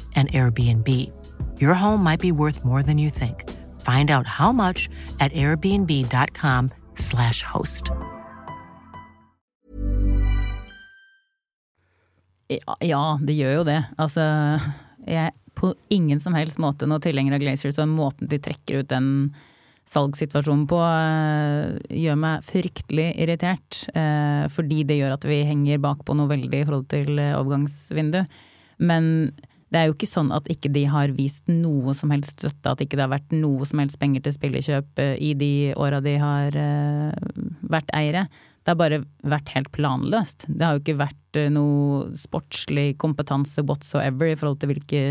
an 0.15 0.27
Airbnb. 0.27 0.87
Your 1.59 1.73
home 1.73 2.03
might 2.03 2.19
be 2.19 2.31
worth 2.31 2.63
more 2.63 2.83
than 2.83 2.97
you 2.97 3.09
think. 3.09 3.49
Find 3.81 4.11
out 4.11 4.27
how 4.27 4.51
much 4.51 4.89
at 5.19 5.31
airbnb.com/slash 5.33 7.43
host. 7.43 7.91
Ja, 12.81 13.17
det 13.21 13.37
gjør 13.37 13.61
jo 13.61 13.63
det. 13.63 13.83
Altså, 13.97 14.21
jeg 15.07 15.29
er 15.29 15.31
på 15.55 15.73
ingen 15.89 16.19
som 16.19 16.35
helst 16.35 16.59
måte 16.61 16.87
noe 16.89 16.99
tilhenger 17.03 17.37
av 17.37 17.43
Glazers, 17.43 17.79
og 17.79 17.89
måten 17.91 18.29
de 18.31 18.39
trekker 18.43 18.81
ut 18.81 18.89
den 18.91 19.31
salgssituasjonen 19.91 20.67
på 20.69 20.77
eh, 20.77 21.97
gjør 22.03 22.19
meg 22.21 22.45
fryktelig 22.47 23.07
irritert. 23.23 23.81
eh, 23.97 24.45
Fordi 24.53 24.83
det 24.87 24.99
gjør 24.99 25.15
at 25.17 25.27
vi 25.27 25.41
henger 25.47 25.81
bakpå 25.83 26.15
noe 26.15 26.31
veldig 26.31 26.61
i 26.61 26.67
forhold 26.67 26.87
til 26.91 27.19
eh, 27.19 27.37
overgangsvindu. 27.39 28.21
Men 28.81 29.03
det 29.71 29.79
er 29.79 29.87
jo 29.87 29.95
ikke 29.95 30.09
sånn 30.09 30.33
at 30.35 30.47
ikke 30.51 30.69
de 30.75 30.83
har 30.91 31.13
vist 31.15 31.47
noe 31.47 31.93
som 31.95 32.11
helst 32.11 32.41
støtte, 32.41 32.73
at 32.73 32.81
ikke 32.83 32.97
det 32.99 33.05
har 33.05 33.13
vært 33.13 33.35
noe 33.35 33.67
som 33.67 33.79
helst 33.79 33.99
penger 34.01 34.25
til 34.25 34.35
spillekjøp 34.35 34.99
eh, 34.99 35.13
i 35.15 35.31
de 35.39 35.51
åra 35.79 36.01
de 36.03 36.17
har 36.19 36.57
eh, 36.59 37.29
vært 37.71 37.93
eiere. 37.95 38.25
Det 38.61 38.73
har 38.73 38.77
bare 38.77 38.99
vært 39.23 39.53
helt 39.55 39.71
planløst. 39.73 40.45
Det 40.49 40.65
har 40.65 40.75
jo 40.75 40.83
ikke 40.83 40.99
vært 40.99 41.39
eh, 41.39 41.47
noe 41.55 42.11
sportslig 42.19 42.97
kompetanse 43.01 43.63
whatsoever 43.63 44.27
i 44.27 44.35
forhold 44.35 44.59
til 44.59 44.73
hvilke 44.73 45.05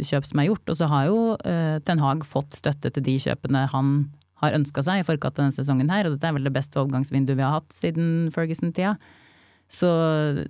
kjøp 0.00 0.30
som 0.30 0.40
er 0.40 0.48
gjort. 0.48 0.72
Og 0.72 0.80
så 0.80 0.88
har 0.90 1.10
jo 1.10 1.20
uh, 1.36 1.76
Ten 1.84 2.00
Hag 2.02 2.24
fått 2.26 2.56
støtte 2.56 2.90
til 2.96 3.04
de 3.06 3.18
kjøpene 3.28 3.66
han 3.74 3.92
har 4.40 4.56
ønska 4.56 4.82
seg 4.84 5.00
i 5.00 5.06
forkant 5.06 5.36
av 5.36 5.44
denne 5.44 5.56
sesongen 5.56 5.92
her, 5.92 6.08
og 6.08 6.16
dette 6.16 6.28
er 6.28 6.34
vel 6.36 6.48
det 6.48 6.56
beste 6.56 6.80
overgangsvinduet 6.80 7.38
vi 7.38 7.44
har 7.44 7.58
hatt 7.60 7.76
siden 7.76 8.32
Ferguson-tida. 8.34 8.96
Så 9.66 9.88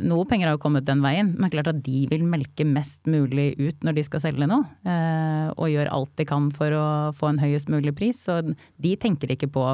noe 0.04 0.26
penger 0.28 0.50
har 0.50 0.56
jo 0.58 0.60
kommet 0.60 0.84
den 0.84 1.00
veien, 1.00 1.32
men 1.40 1.50
klart 1.52 1.70
at 1.70 1.78
de 1.86 2.04
vil 2.10 2.24
melke 2.28 2.66
mest 2.68 3.08
mulig 3.08 3.54
ut 3.56 3.86
når 3.86 3.96
de 3.96 4.04
skal 4.04 4.22
selge 4.26 4.48
noe. 4.50 4.66
Eh, 4.84 5.46
og 5.56 5.70
gjør 5.72 5.92
alt 5.96 6.12
de 6.20 6.26
kan 6.28 6.50
for 6.54 6.76
å 6.76 6.86
få 7.16 7.32
en 7.32 7.40
høyest 7.40 7.72
mulig 7.72 7.94
pris. 7.96 8.20
Så 8.28 8.42
de 8.44 8.96
tenker 9.00 9.32
ikke 9.32 9.48
på 9.52 9.70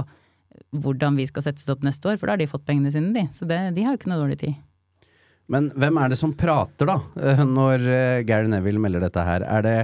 hvordan 0.70 1.18
vi 1.18 1.26
skal 1.26 1.48
settes 1.48 1.66
opp 1.72 1.83
neste 1.85 2.12
år, 2.12 2.20
for 2.20 2.28
da 2.28 2.37
har 2.37 2.42
de 2.42 2.50
fått 2.50 2.68
pengene 2.68 2.92
sine, 2.94 3.11
de. 3.16 3.26
Så 3.35 3.48
det, 3.48 3.59
de 3.74 3.85
har 3.85 3.96
jo 3.96 4.00
ikke 4.00 4.12
noe 4.12 4.22
dårlig 4.22 4.38
tid. 4.44 4.61
Men 5.52 5.68
hvem 5.74 5.98
er 5.98 6.12
det 6.12 6.20
som 6.20 6.33
prater, 6.38 6.88
da, 6.88 7.00
eh, 7.18 7.42
når 7.44 7.87
eh, 7.90 8.24
Gary 8.28 8.50
Neville 8.50 8.81
melder 8.81 9.09
dette 9.09 9.26
her? 9.26 9.42
Er 9.42 9.66
det 9.66 9.76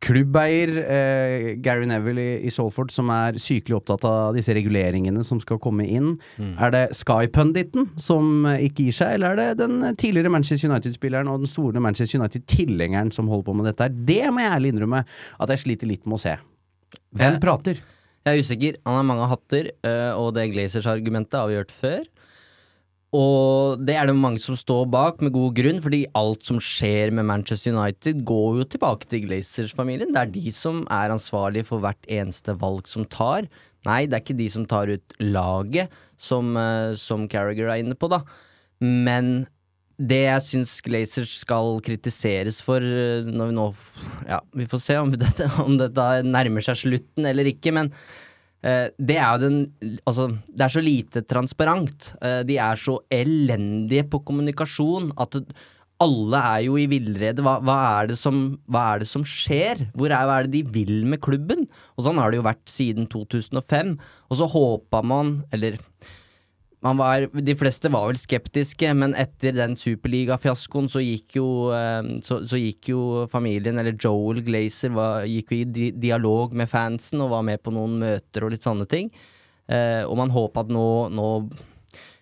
klubbeier 0.00 0.70
eh, 0.80 1.46
Gary 1.60 1.86
Neville 1.88 2.22
i, 2.22 2.36
i 2.48 2.52
Salford 2.52 2.92
som 2.94 3.10
er 3.12 3.36
sykelig 3.40 3.76
opptatt 3.76 4.06
av 4.08 4.36
disse 4.36 4.54
reguleringene 4.56 5.22
som 5.26 5.40
skal 5.42 5.60
komme 5.62 5.84
inn? 5.84 6.14
Er 6.62 6.72
det 6.74 6.82
Sky-punditen 6.96 7.90
som 8.00 8.46
eh, 8.48 8.64
ikke 8.68 8.88
gir 8.88 8.96
seg, 8.96 9.18
eller 9.18 9.34
er 9.36 9.52
det 9.52 9.66
den 9.66 9.84
tidligere 10.00 10.32
Manchester 10.32 10.72
United-spilleren 10.72 11.30
og 11.30 11.44
den 11.44 11.52
store 11.52 11.82
Manchester 11.84 12.20
United-tilhengeren 12.22 13.12
som 13.14 13.28
holder 13.28 13.50
på 13.50 13.56
med 13.60 13.70
dette? 13.70 13.90
Det 14.08 14.22
må 14.32 14.44
jeg 14.44 14.54
ærlig 14.56 14.74
innrømme 14.74 15.04
at 15.04 15.54
jeg 15.54 15.64
sliter 15.66 15.90
litt 15.90 16.08
med 16.08 16.16
å 16.16 16.22
se. 16.24 16.36
Hvem 17.14 17.36
jeg, 17.36 17.42
prater? 17.42 17.84
Jeg 18.26 18.32
er 18.32 18.44
usikker. 18.44 18.80
Han 18.88 18.98
har 18.98 19.06
mange 19.12 19.28
hatter, 19.30 19.70
eh, 19.86 20.10
og 20.16 20.32
det 20.36 20.50
Glazers-argumentet 20.54 21.38
har 21.40 21.50
vi 21.50 21.60
hørt 21.60 21.74
før. 21.74 22.02
Og 23.16 23.80
det 23.82 23.96
er 23.98 24.06
det 24.06 24.14
mange 24.14 24.38
som 24.42 24.54
står 24.58 24.84
bak, 24.90 25.22
med 25.24 25.34
god 25.34 25.56
grunn, 25.56 25.80
fordi 25.82 26.04
alt 26.14 26.44
som 26.46 26.60
skjer 26.62 27.10
med 27.14 27.26
Manchester 27.26 27.74
United, 27.74 28.22
går 28.26 28.60
jo 28.60 28.66
tilbake 28.70 29.08
til 29.10 29.24
Glazers-familien. 29.24 30.12
Det 30.14 30.20
er 30.22 30.30
de 30.36 30.52
som 30.54 30.84
er 30.86 31.10
ansvarlige 31.10 31.66
for 31.72 31.82
hvert 31.82 32.06
eneste 32.06 32.54
valg 32.60 32.86
som 32.90 33.08
tar. 33.10 33.48
Nei, 33.88 34.04
det 34.06 34.14
er 34.18 34.22
ikke 34.22 34.38
de 34.38 34.46
som 34.54 34.66
tar 34.68 34.92
ut 34.92 35.16
laget, 35.18 35.90
som, 36.20 36.54
eh, 36.56 36.94
som 36.94 37.26
Carragher 37.28 37.72
er 37.72 37.82
inne 37.82 37.98
på, 37.98 38.10
da. 38.12 38.22
Men 38.78 39.48
det 40.00 40.22
jeg 40.22 40.46
syns 40.46 40.78
Glazers 40.80 41.32
skal 41.42 41.80
kritiseres 41.84 42.62
for 42.64 42.80
eh, 42.80 43.26
når 43.26 43.50
vi 43.50 43.56
nå 43.58 43.66
Ja, 44.30 44.40
vi 44.56 44.68
får 44.70 44.80
se 44.86 44.96
om 45.00 45.10
dette, 45.24 45.50
om 45.60 45.76
dette 45.80 46.08
nærmer 46.24 46.64
seg 46.64 46.78
slutten 46.78 47.26
eller 47.28 47.50
ikke, 47.50 47.74
men 47.74 47.90
det 48.60 49.16
er 49.16 49.28
jo 49.34 49.40
den 49.40 49.58
Altså, 50.04 50.26
det 50.52 50.64
er 50.66 50.72
så 50.74 50.82
lite 50.84 51.22
transparent. 51.24 52.10
Eh, 52.20 52.42
de 52.44 52.58
er 52.60 52.76
så 52.76 52.98
elendige 53.10 54.04
på 54.10 54.20
kommunikasjon 54.28 55.10
at 55.20 55.38
alle 56.00 56.40
er 56.54 56.62
jo 56.64 56.78
i 56.80 56.86
villrede. 56.88 57.44
Hva, 57.44 57.58
hva, 57.60 57.76
hva 58.08 58.84
er 58.94 59.02
det 59.02 59.08
som 59.10 59.24
skjer? 59.26 59.84
Hvor 59.96 60.08
er, 60.08 60.24
hva 60.28 60.38
er 60.40 60.48
det 60.48 60.54
de 60.56 60.74
vil 60.78 61.04
med 61.08 61.20
klubben? 61.24 61.66
Og 61.96 62.06
sånn 62.06 62.20
har 62.20 62.32
det 62.32 62.40
jo 62.40 62.46
vært 62.48 62.72
siden 62.72 63.08
2005. 63.12 63.92
Og 64.30 64.40
så 64.40 64.48
håpa 64.48 65.02
man, 65.04 65.38
eller 65.52 65.76
var, 66.80 67.26
de 67.32 67.54
fleste 67.60 67.90
var 67.92 68.06
vel 68.08 68.20
skeptiske, 68.20 68.92
men 68.96 69.12
etter 69.18 69.52
den 69.56 69.76
superligafiaskoen 69.76 70.88
så 70.88 71.02
gikk 71.04 71.36
jo 71.36 71.48
eh, 71.76 72.14
så, 72.24 72.40
så 72.48 72.60
gikk 72.60 72.92
jo 72.92 73.02
familien, 73.30 73.78
eller 73.80 73.98
Joel 74.00 74.40
Glazer, 74.46 74.94
var, 74.96 75.26
gikk 75.28 75.52
jo 75.52 75.58
i 75.60 75.66
di 75.68 75.90
dialog 75.92 76.56
med 76.56 76.70
fansen 76.70 77.20
og 77.20 77.34
var 77.34 77.44
med 77.46 77.60
på 77.60 77.74
noen 77.76 77.98
møter 78.00 78.46
og 78.46 78.54
litt 78.54 78.64
sånne 78.64 78.88
ting. 78.88 79.12
Eh, 79.70 80.02
og 80.06 80.16
man 80.18 80.32
håpa 80.32 80.64
at 80.64 80.72
nå, 80.72 80.86
nå 81.14 81.28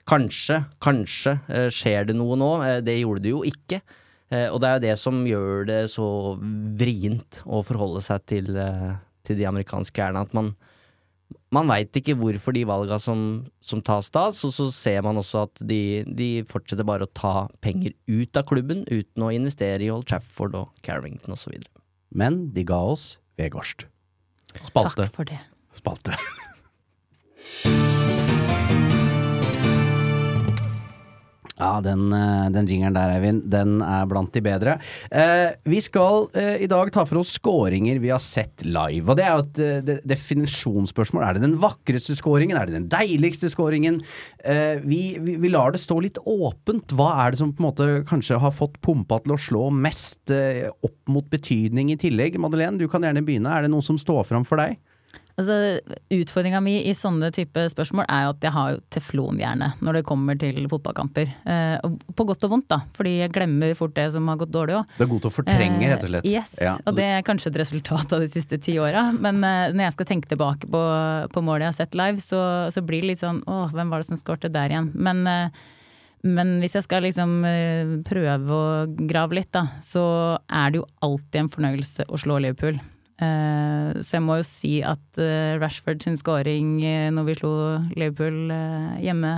Kanskje, 0.08 0.62
kanskje 0.80 1.34
eh, 1.52 1.66
skjer 1.74 2.06
det 2.08 2.14
noe 2.16 2.36
nå. 2.40 2.52
Eh, 2.64 2.78
det 2.84 2.96
gjorde 2.96 3.26
det 3.26 3.32
jo 3.34 3.42
ikke. 3.44 3.82
Eh, 4.32 4.46
og 4.48 4.60
det 4.62 4.68
er 4.68 4.78
jo 4.78 4.84
det 4.86 4.94
som 5.00 5.18
gjør 5.28 5.66
det 5.68 5.82
så 5.92 6.08
vrient 6.80 7.42
å 7.44 7.60
forholde 7.66 8.00
seg 8.04 8.24
til, 8.30 8.48
til 9.26 9.40
de 9.40 9.48
amerikanske 9.50 10.00
eierne, 10.00 10.24
at 10.24 10.32
man 10.36 10.54
man 11.54 11.70
veit 11.70 11.96
ikke 11.96 12.16
hvorfor 12.18 12.52
de 12.56 12.64
valga 12.68 12.98
som, 13.00 13.46
som 13.64 13.80
tas 13.84 14.10
da, 14.14 14.28
så, 14.36 14.50
så 14.52 14.68
ser 14.74 15.02
man 15.06 15.20
også 15.20 15.46
at 15.46 15.62
de, 15.64 16.04
de 16.04 16.30
fortsetter 16.48 16.86
bare 16.88 17.08
å 17.08 17.12
ta 17.12 17.48
penger 17.64 17.94
ut 18.10 18.36
av 18.36 18.48
klubben 18.50 18.84
uten 18.90 19.24
å 19.24 19.32
investere 19.34 19.84
i 19.84 19.92
Old 19.92 20.08
Trafford 20.10 20.56
og 20.58 20.72
Carrington 20.84 21.36
osv. 21.36 21.56
Men 22.12 22.48
de 22.56 22.66
ga 22.68 22.80
oss 22.92 23.16
Vegårst. 23.38 23.86
Spalte. 24.66 25.06
Takk 25.06 25.14
for 25.14 25.28
det. 25.28 25.38
Spalte. 25.78 26.16
Ja, 31.58 31.80
den, 31.82 32.12
eh, 32.14 32.50
den 32.54 32.68
jingeren 32.70 32.94
der, 32.94 33.10
Eivind, 33.16 33.42
den 33.50 33.80
er 33.82 34.06
blant 34.06 34.30
de 34.34 34.42
bedre. 34.44 34.76
Eh, 35.10 35.50
vi 35.66 35.80
skal 35.82 36.28
eh, 36.38 36.62
i 36.62 36.68
dag 36.70 36.92
ta 36.94 37.02
for 37.08 37.18
oss 37.18 37.32
scoringer 37.34 37.98
vi 37.98 38.12
har 38.12 38.22
sett 38.22 38.62
live. 38.62 39.08
Og 39.08 39.18
det 39.18 39.26
er 39.26 39.32
jo 39.34 39.44
et 39.44 39.60
eh, 39.64 39.80
de 39.88 39.96
definisjonsspørsmål. 40.06 41.24
Er 41.26 41.38
det 41.38 41.42
den 41.48 41.56
vakreste 41.58 42.14
scoringen? 42.18 42.56
Er 42.58 42.70
det 42.70 42.78
den 42.78 42.88
deiligste 42.92 43.50
scoringen? 43.50 44.00
Eh, 44.44 44.78
vi, 44.86 45.02
vi, 45.18 45.34
vi 45.42 45.50
lar 45.50 45.74
det 45.74 45.82
stå 45.82 45.98
litt 46.04 46.20
åpent. 46.22 46.94
Hva 46.94 47.10
er 47.24 47.34
det 47.34 47.42
som 47.42 47.50
på 47.50 47.64
en 47.64 47.70
måte 47.72 47.88
kanskje 48.08 48.38
har 48.38 48.54
fått 48.54 48.78
pumpa 48.84 49.18
til 49.24 49.34
å 49.34 49.42
slå 49.48 49.66
mest 49.74 50.30
eh, 50.34 50.68
opp 50.70 51.10
mot 51.10 51.26
betydning 51.32 51.90
i 51.90 51.98
tillegg? 51.98 52.38
Madeleine, 52.38 52.78
du 52.78 52.86
kan 52.90 53.02
gjerne 53.02 53.26
begynne. 53.26 53.50
Er 53.50 53.66
det 53.66 53.74
noe 53.74 53.82
som 53.84 53.98
står 53.98 54.28
fram 54.30 54.46
for 54.46 54.62
deg? 54.62 54.78
Altså, 55.38 55.54
Utfordringa 56.10 56.58
mi 56.64 56.72
i 56.90 56.92
sånne 56.98 57.28
type 57.34 57.62
spørsmål 57.70 58.08
er 58.10 58.24
jo 58.26 58.30
at 58.32 58.42
jeg 58.48 58.52
har 58.56 58.72
jo 58.74 58.80
teflonhjerne 58.90 59.68
når 59.86 59.98
det 60.00 60.02
kommer 60.08 60.38
til 60.40 60.56
fotballkamper. 60.72 61.30
Eh, 61.46 61.86
på 62.18 62.26
godt 62.26 62.42
og 62.48 62.50
vondt, 62.56 62.66
da, 62.72 62.80
fordi 62.96 63.12
jeg 63.20 63.30
glemmer 63.36 63.76
fort 63.78 63.94
det 63.94 64.08
som 64.16 64.26
har 64.32 64.40
gått 64.40 64.50
dårlig 64.54 64.80
òg. 64.80 64.90
Du 64.98 65.04
er 65.06 65.10
god 65.12 65.22
til 65.22 65.30
å 65.30 65.36
fortrenge, 65.36 65.92
rett 65.92 66.04
og 66.08 66.10
slett. 66.10 66.26
Eh, 66.26 66.34
yes, 66.40 66.56
Ja. 66.64 66.74
og 66.84 66.98
det 66.98 67.06
er 67.06 67.22
kanskje 67.22 67.52
et 67.52 67.60
resultat 67.62 68.12
av 68.18 68.20
de 68.24 68.28
siste 68.32 68.58
ti 68.58 68.74
åra. 68.82 69.06
Men 69.22 69.38
eh, 69.46 69.70
når 69.72 69.86
jeg 69.88 69.96
skal 69.98 70.10
tenke 70.10 70.28
tilbake 70.34 70.66
på, 70.66 70.82
på 71.32 71.44
målet 71.46 71.68
jeg 71.68 71.72
har 71.74 71.78
sett 71.84 71.94
live, 72.02 72.18
så, 72.18 72.42
så 72.74 72.82
blir 72.82 73.06
det 73.06 73.12
litt 73.14 73.22
sånn 73.22 73.44
åh, 73.46 73.70
hvem 73.70 73.94
var 73.94 74.02
det 74.02 74.10
som 74.10 74.18
skårte 74.18 74.50
der 74.50 74.74
igjen? 74.74 74.90
Men, 74.98 75.22
eh, 75.30 75.64
men 76.26 76.56
hvis 76.58 76.74
jeg 76.74 76.82
skal 76.88 77.06
liksom 77.06 77.38
eh, 77.46 77.94
prøve 78.02 78.50
å 78.58 78.86
grave 79.06 79.38
litt, 79.38 79.52
da, 79.54 79.68
så 79.86 80.02
er 80.50 80.72
det 80.74 80.82
jo 80.82 80.86
alltid 81.06 81.44
en 81.44 81.52
fornøyelse 81.54 82.08
å 82.10 82.18
slå 82.18 82.42
Liverpool. 82.42 82.82
Eh, 83.18 83.98
så 84.04 84.18
jeg 84.18 84.22
må 84.22 84.36
jo 84.38 84.44
si 84.46 84.76
at 84.86 85.18
eh, 85.18 85.56
Rashford 85.58 86.04
sin 86.04 86.18
scoring 86.20 86.76
eh, 86.86 87.08
når 87.10 87.24
vi 87.26 87.34
slo 87.40 87.52
Liverpool 87.98 88.52
hjemme 89.02 89.32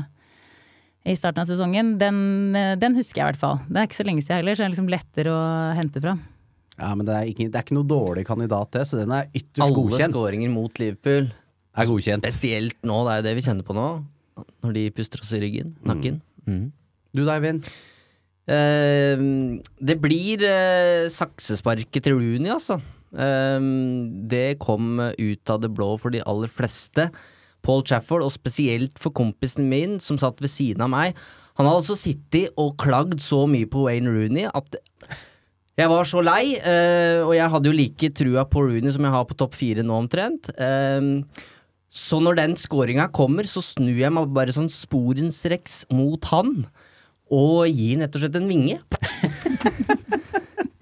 i 1.09 1.15
starten 1.17 1.41
av 1.41 1.49
sesongen, 1.49 1.95
den, 1.97 2.19
den 2.77 2.97
husker 2.99 3.23
jeg 3.23 3.25
i 3.25 3.29
hvert 3.31 3.41
fall. 3.41 3.63
Det 3.71 3.81
er 3.81 3.87
ikke 3.89 3.97
så 4.03 4.05
lenge 4.05 4.21
siden 4.27 4.43
heller, 4.43 4.57
så 4.59 4.61
det 4.61 4.67
er 4.69 4.73
liksom 4.75 4.91
lettere 4.93 5.33
å 5.33 5.45
hente 5.79 6.03
fra. 6.05 6.13
Ja, 6.81 6.91
men 6.97 7.09
det 7.09 7.15
er, 7.17 7.31
ikke, 7.31 7.47
det 7.49 7.57
er 7.57 7.65
ikke 7.65 7.77
noe 7.79 7.89
dårlig 7.89 8.27
kandidat, 8.29 8.69
det, 8.77 8.83
så 8.89 9.01
den 9.01 9.15
er 9.17 9.31
ytterst 9.33 9.65
Alle 9.65 9.77
godkjent. 9.79 10.13
skåringer 10.13 10.53
mot 10.53 10.81
Liverpool, 10.81 11.31
Er 11.81 11.89
godkjent. 11.89 12.25
spesielt 12.29 12.77
nå, 12.85 12.99
det 13.09 13.15
er 13.15 13.23
jo 13.23 13.27
det 13.31 13.35
vi 13.41 13.47
kjenner 13.49 13.65
på 13.69 13.77
nå, 13.77 13.87
når 14.65 14.77
de 14.77 14.85
puster 14.97 15.25
oss 15.25 15.33
i 15.37 15.41
ryggen, 15.41 15.73
nakken. 15.89 16.21
Mm. 16.45 16.63
Du 17.17 17.25
da, 17.25 17.39
Eivind? 17.41 17.65
Eh, 18.51 19.25
det 19.91 19.97
blir 20.05 20.45
eh, 20.45 21.09
saksesparket 21.13 22.05
til 22.05 22.17
Rooney, 22.21 22.53
altså. 22.53 22.77
Eh, 23.15 23.61
det 24.31 24.59
kom 24.63 25.01
ut 25.01 25.53
av 25.53 25.63
det 25.65 25.73
blå 25.75 25.95
for 26.01 26.15
de 26.15 26.25
aller 26.27 26.51
fleste. 26.51 27.11
Paul 27.65 27.83
Chafford, 27.85 28.25
og 28.25 28.33
spesielt 28.33 28.99
for 29.01 29.13
kompisen 29.13 29.69
min 29.69 29.99
som 30.01 30.19
satt 30.21 30.41
ved 30.41 30.53
siden 30.53 30.85
av 30.87 30.93
meg. 30.93 31.19
Han 31.61 31.69
har 31.69 31.77
altså 31.77 31.97
sittet 31.99 32.55
og 32.61 32.79
klagd 32.81 33.21
så 33.21 33.45
mye 33.51 33.69
på 33.69 33.85
Wayne 33.85 34.09
Rooney 34.09 34.49
at 34.49 34.79
jeg 35.81 35.89
var 35.89 36.05
så 36.09 36.21
lei, 36.21 36.59
eh, 36.59 37.23
og 37.25 37.33
jeg 37.33 37.53
hadde 37.53 37.71
jo 37.71 37.77
like 37.77 38.11
trua 38.17 38.45
på 38.49 38.65
Rooney 38.67 38.93
som 38.93 39.07
jeg 39.07 39.15
har 39.15 39.25
på 39.29 39.37
topp 39.39 39.57
fire 39.57 39.85
nå, 39.87 39.97
omtrent. 40.03 40.51
Eh, 40.61 41.01
så 41.91 42.21
når 42.23 42.37
den 42.39 42.57
scoringa 42.61 43.09
kommer, 43.13 43.49
så 43.49 43.63
snur 43.65 43.97
jeg 43.99 44.13
meg 44.15 44.33
bare 44.35 44.55
sånn 44.55 44.69
sporenstreks 44.71 45.83
mot 45.95 46.29
han, 46.31 46.65
og 47.31 47.67
gir 47.71 48.03
rett 48.03 48.17
og 48.17 48.25
slett 48.25 48.39
en 48.41 48.51
vinge. 48.51 48.81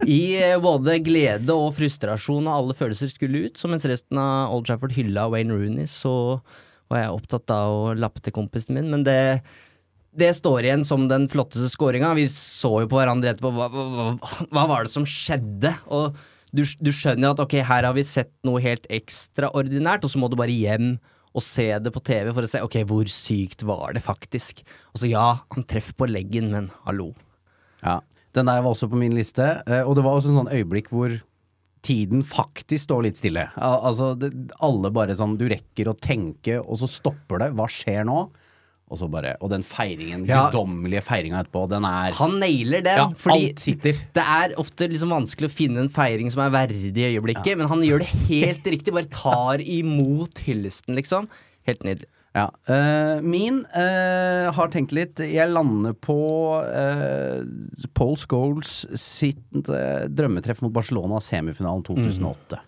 I 0.08 0.20
eh, 0.40 0.56
både 0.62 0.96
glede 1.04 1.52
og 1.52 1.74
frustrasjon 1.76 2.48
og 2.48 2.54
alle 2.54 2.76
følelser 2.76 3.10
skulle 3.12 3.46
ut. 3.46 3.60
Så 3.60 3.68
mens 3.70 3.84
resten 3.88 4.20
av 4.20 4.54
Old 4.54 4.68
Trafford 4.68 4.94
hylla 4.96 5.26
Wayne 5.32 5.52
Rooney, 5.52 5.88
så 5.90 6.38
var 6.88 7.02
jeg 7.02 7.16
opptatt 7.18 7.52
av 7.52 7.74
å 7.74 7.90
lappe 7.98 8.22
til 8.24 8.34
kompisen 8.36 8.78
min. 8.78 8.88
Men 8.92 9.04
det, 9.04 9.18
det 10.16 10.32
står 10.38 10.64
igjen 10.64 10.86
som 10.88 11.04
den 11.10 11.28
flotteste 11.28 11.68
skåringa. 11.74 12.14
Vi 12.16 12.24
så 12.32 12.78
jo 12.84 12.90
på 12.90 13.00
hverandre 13.00 13.34
etterpå. 13.34 13.52
Hva, 13.52 13.68
hva, 13.68 14.08
hva, 14.48 14.64
var 14.70 14.88
det 14.88 14.94
som 14.94 15.04
skjedde? 15.08 15.74
Og 15.92 16.16
du, 16.56 16.64
du 16.80 16.92
skjønner 16.94 17.34
at 17.34 17.44
ok, 17.44 17.60
her 17.60 17.90
har 17.90 17.96
vi 17.96 18.06
sett 18.08 18.32
noe 18.48 18.64
helt 18.64 18.88
ekstraordinært, 18.88 20.08
og 20.08 20.14
så 20.14 20.22
må 20.22 20.32
du 20.32 20.38
bare 20.40 20.54
hjem 20.54 20.94
og 21.36 21.44
se 21.44 21.68
det 21.84 21.92
på 21.92 22.00
TV 22.02 22.32
for 22.32 22.46
å 22.46 22.48
se 22.50 22.62
ok, 22.64 22.80
hvor 22.88 23.10
sykt 23.12 23.60
var 23.68 23.92
det 23.94 24.00
faktisk. 24.02 24.64
Og 24.94 25.02
så 25.02 25.10
ja, 25.12 25.26
han 25.52 25.66
treffer 25.68 25.92
på 25.98 26.08
leggen, 26.08 26.48
men 26.54 26.72
hallo. 26.88 27.12
Ja. 27.84 28.00
Den 28.36 28.46
der 28.50 28.60
var 28.62 28.74
også 28.74 28.88
på 28.92 28.98
min 29.00 29.14
liste, 29.16 29.62
eh, 29.66 29.82
og 29.86 29.94
det 29.96 30.04
var 30.04 30.18
også 30.18 30.28
en 30.32 30.42
sånn 30.42 30.52
øyeblikk 30.52 30.90
hvor 30.92 31.14
tiden 31.82 32.22
faktisk 32.26 32.84
står 32.88 33.04
litt 33.06 33.16
stille. 33.20 33.46
Al 33.56 33.78
altså, 33.88 34.12
det, 34.18 34.32
alle 34.60 34.90
bare 34.92 35.14
sånn 35.16 35.36
Du 35.38 35.46
rekker 35.48 35.88
å 35.88 35.94
tenke, 35.96 36.58
og 36.60 36.76
så 36.80 36.88
stopper 36.90 37.38
det. 37.44 37.52
Hva 37.56 37.68
skjer 37.70 38.04
nå? 38.08 38.28
Og 38.88 38.96
så 38.98 39.08
bare 39.12 39.34
Og 39.44 39.50
den 39.52 39.62
feiringen, 39.62 40.26
Ja. 40.26 40.48
guddommelige 40.50 41.02
feiringa 41.04 41.42
etterpå, 41.44 41.66
den 41.68 41.84
er 41.84 42.12
Han 42.18 42.38
nailer 42.40 42.82
den, 42.82 42.96
Ja, 42.98 43.08
fordi 43.10 43.48
alt 43.50 43.58
sitter. 43.60 43.92
det 44.16 44.24
er 44.24 44.54
ofte 44.56 44.88
liksom 44.88 45.10
vanskelig 45.12 45.48
å 45.50 45.54
finne 45.54 45.80
en 45.84 45.88
feiring 45.92 46.30
som 46.32 46.42
er 46.42 46.50
verdig 46.50 46.96
i 46.96 47.08
øyeblikket, 47.16 47.56
men 47.56 47.68
han 47.68 47.80
gjør 47.84 47.98
det 48.00 48.08
helt 48.28 48.64
riktig. 48.74 48.92
Bare 48.92 49.04
tar 49.12 49.58
imot 49.60 50.40
hyllesten, 50.44 50.96
liksom. 50.96 51.28
Helt 51.68 51.84
nydelig. 51.84 52.06
Ja. 52.36 52.46
Uh, 52.68 53.24
min 53.24 53.62
uh, 53.72 54.52
har 54.54 54.68
tenkt 54.70 54.92
litt 54.94 55.18
Jeg 55.24 55.48
lander 55.50 55.94
på 55.96 56.18
uh, 56.60 57.40
Paul 57.96 58.16
Scholes 58.20 58.82
sitt 59.00 59.40
drømmetreff 59.56 60.60
mot 60.62 60.74
Barcelona 60.74 61.22
semifinalen 61.24 61.86
2008. 61.88 62.60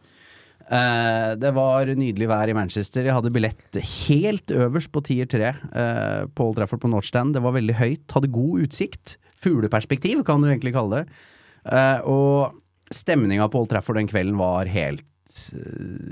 Eh, 0.70 1.32
det 1.42 1.50
var 1.56 1.88
nydelig 1.98 2.28
vær 2.30 2.50
i 2.50 2.54
Manchester. 2.54 3.02
Jeg 3.02 3.16
hadde 3.16 3.32
billett 3.34 3.78
helt 4.06 4.52
øverst 4.54 4.92
på 4.94 5.02
tier 5.02 5.26
3 5.26 5.50
uh, 5.50 6.28
på 6.30 6.46
Old 6.46 6.60
Trafford 6.60 6.82
på 6.84 6.90
Northstand. 6.92 7.34
Det 7.34 7.42
var 7.42 7.56
veldig 7.56 7.74
høyt, 7.80 8.06
hadde 8.14 8.30
god 8.30 8.66
utsikt. 8.68 9.16
Fugleperspektiv, 9.40 10.22
kan 10.28 10.42
du 10.42 10.50
egentlig 10.50 10.74
kalle 10.76 11.00
det. 11.02 11.18
Og 12.06 12.52
stemninga 12.92 13.48
på 13.50 13.62
Old 13.62 13.70
Trafford 13.72 13.98
den 13.98 14.10
kvelden 14.10 14.38
var 14.38 14.70
helt 14.70 15.06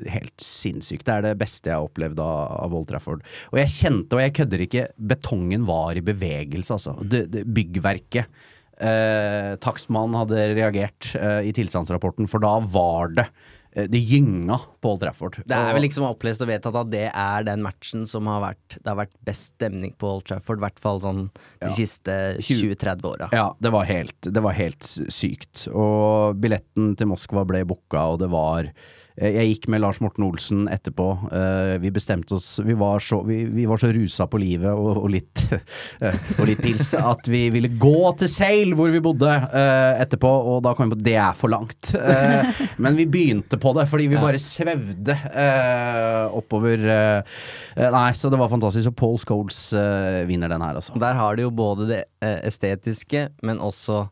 Helt 0.09 0.45
sinnssykt. 0.45 1.05
Det 1.07 1.15
er 1.17 1.27
det 1.31 1.35
beste 1.41 1.71
jeg 1.73 1.77
har 1.79 1.89
opplevd 1.89 2.21
av, 2.25 2.53
av 2.67 2.77
Old 2.79 2.89
Trafford. 2.91 3.25
Og 3.53 3.59
jeg 3.63 3.73
kjente, 3.75 4.17
og 4.19 4.23
jeg 4.25 4.37
kødder 4.41 4.65
ikke, 4.67 4.87
betongen 5.15 5.67
var 5.69 5.99
i 5.99 6.05
bevegelse, 6.05 6.77
altså. 6.79 6.97
Det, 7.03 7.27
det, 7.33 7.45
byggverket. 7.59 8.31
Eh, 8.79 9.57
takstmannen 9.59 10.15
hadde 10.21 10.49
reagert 10.55 11.13
eh, 11.19 11.49
i 11.51 11.55
tilstandsrapporten, 11.57 12.29
for 12.31 12.39
da 12.45 12.61
var 12.63 13.09
det 13.17 13.25
eh, 13.73 13.89
Det 13.91 13.99
gynga 14.07 14.55
på 14.79 14.93
Old 14.93 15.01
Trafford. 15.03 15.41
Det 15.43 15.57
er 15.57 15.75
vel 15.75 15.83
liksom 15.83 16.07
opplest 16.07 16.45
og 16.45 16.51
vedtatt 16.53 16.79
at 16.79 16.93
det 16.93 17.09
er 17.11 17.49
den 17.49 17.65
matchen 17.67 18.07
som 18.07 18.31
har 18.31 18.39
vært 18.45 18.77
Det 18.79 18.87
har 18.93 19.01
vært 19.01 19.17
best 19.27 19.57
stemning 19.57 19.97
på 19.99 20.13
Old 20.13 20.29
Trafford, 20.31 20.63
i 20.63 20.67
hvert 20.69 20.79
fall 20.79 21.03
sånn 21.03 21.25
de 21.59 21.67
Ja. 21.67 21.75
siste 21.75 22.15
20-30 22.39 23.11
åra. 23.11 23.29
Ja, 23.35 23.49
det 23.59 23.75
var 23.75 23.91
helt, 23.91 24.21
det 24.31 24.45
var 24.47 24.55
helt 24.55 24.87
sykt. 25.11 25.67
Og 25.75 26.39
billetten 26.39 26.95
til 26.95 27.11
Moskva 27.11 27.43
ble 27.51 27.65
booka, 27.67 28.07
og 28.15 28.21
det 28.23 28.31
var 28.31 28.71
eh, 28.71 28.73
Jeg 29.19 29.49
gikk 29.51 29.65
med 29.73 29.81
Lars 29.83 29.99
Morten 30.05 30.23
Olsen 30.29 30.67
etterpå. 30.71 31.07
Eh, 31.35 31.73
Vi 31.83 31.91
bestemte 31.91 32.37
oss 32.37 32.61
Vi 32.63 32.75
var 32.79 33.01
så, 33.03 33.19
vi, 33.27 33.41
vi 33.51 33.65
var 33.67 33.81
så 33.83 33.91
rusa 33.95 34.29
på 34.31 34.39
livet 34.39 34.71
og, 34.71 35.01
og 35.03 35.09
litt 35.11 35.43
eh, 36.05 36.15
Og 36.39 36.45
litt 36.47 36.63
pils 36.63 36.93
at 36.99 37.27
vi 37.31 37.41
ville 37.55 37.71
gå 37.83 38.13
til 38.21 38.31
Sail, 38.31 38.75
hvor 38.79 38.93
vi 38.95 39.01
bodde, 39.03 39.33
eh, 39.33 40.03
etterpå, 40.05 40.31
og 40.53 40.61
da 40.67 40.75
kom 40.79 40.87
vi 40.89 40.95
på 40.95 41.01
at 41.01 41.07
det 41.09 41.17
er 41.19 41.35
for 41.39 41.51
langt. 41.53 41.91
Eh, 41.99 42.63
Men 42.79 42.99
vi 42.99 43.09
begynte 43.11 43.59
på 43.61 43.73
det, 43.79 43.89
fordi 43.91 44.07
vi 44.13 44.21
bare 44.23 44.39
svevde 44.43 45.17
eh, 45.33 46.25
oppover 46.39 46.85
eh, 46.87 47.39
eh, 47.77 47.89
Nei, 47.95 48.11
så 48.19 48.31
det 48.31 48.39
var 48.41 48.51
fantastisk. 48.53 48.93
Og 48.93 48.99
Paul 49.03 49.19
Scholes 49.23 49.61
eh, 49.77 50.23
vinner 50.31 50.51
den 50.53 50.63
her, 50.65 50.79
altså. 50.79 50.95
Der 51.01 51.19
har 51.19 51.37
du 51.39 51.43
jo 51.47 51.51
både 51.55 51.89
det 51.91 52.03
eh, 52.25 52.39
estetiske, 52.49 53.29
men 53.43 53.59
også 53.63 54.05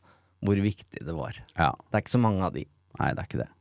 hvor 0.46 0.58
viktig 0.62 1.00
det 1.06 1.14
var. 1.16 1.38
Ja. 1.58 1.70
Det 1.88 1.96
er 2.00 2.04
ikke 2.04 2.16
så 2.18 2.20
mange 2.22 2.42
av 2.46 2.52
de. 2.54 2.66
Nei, 3.00 3.12
det 3.16 3.22
er 3.22 3.28
ikke 3.30 3.40
det. 3.44 3.52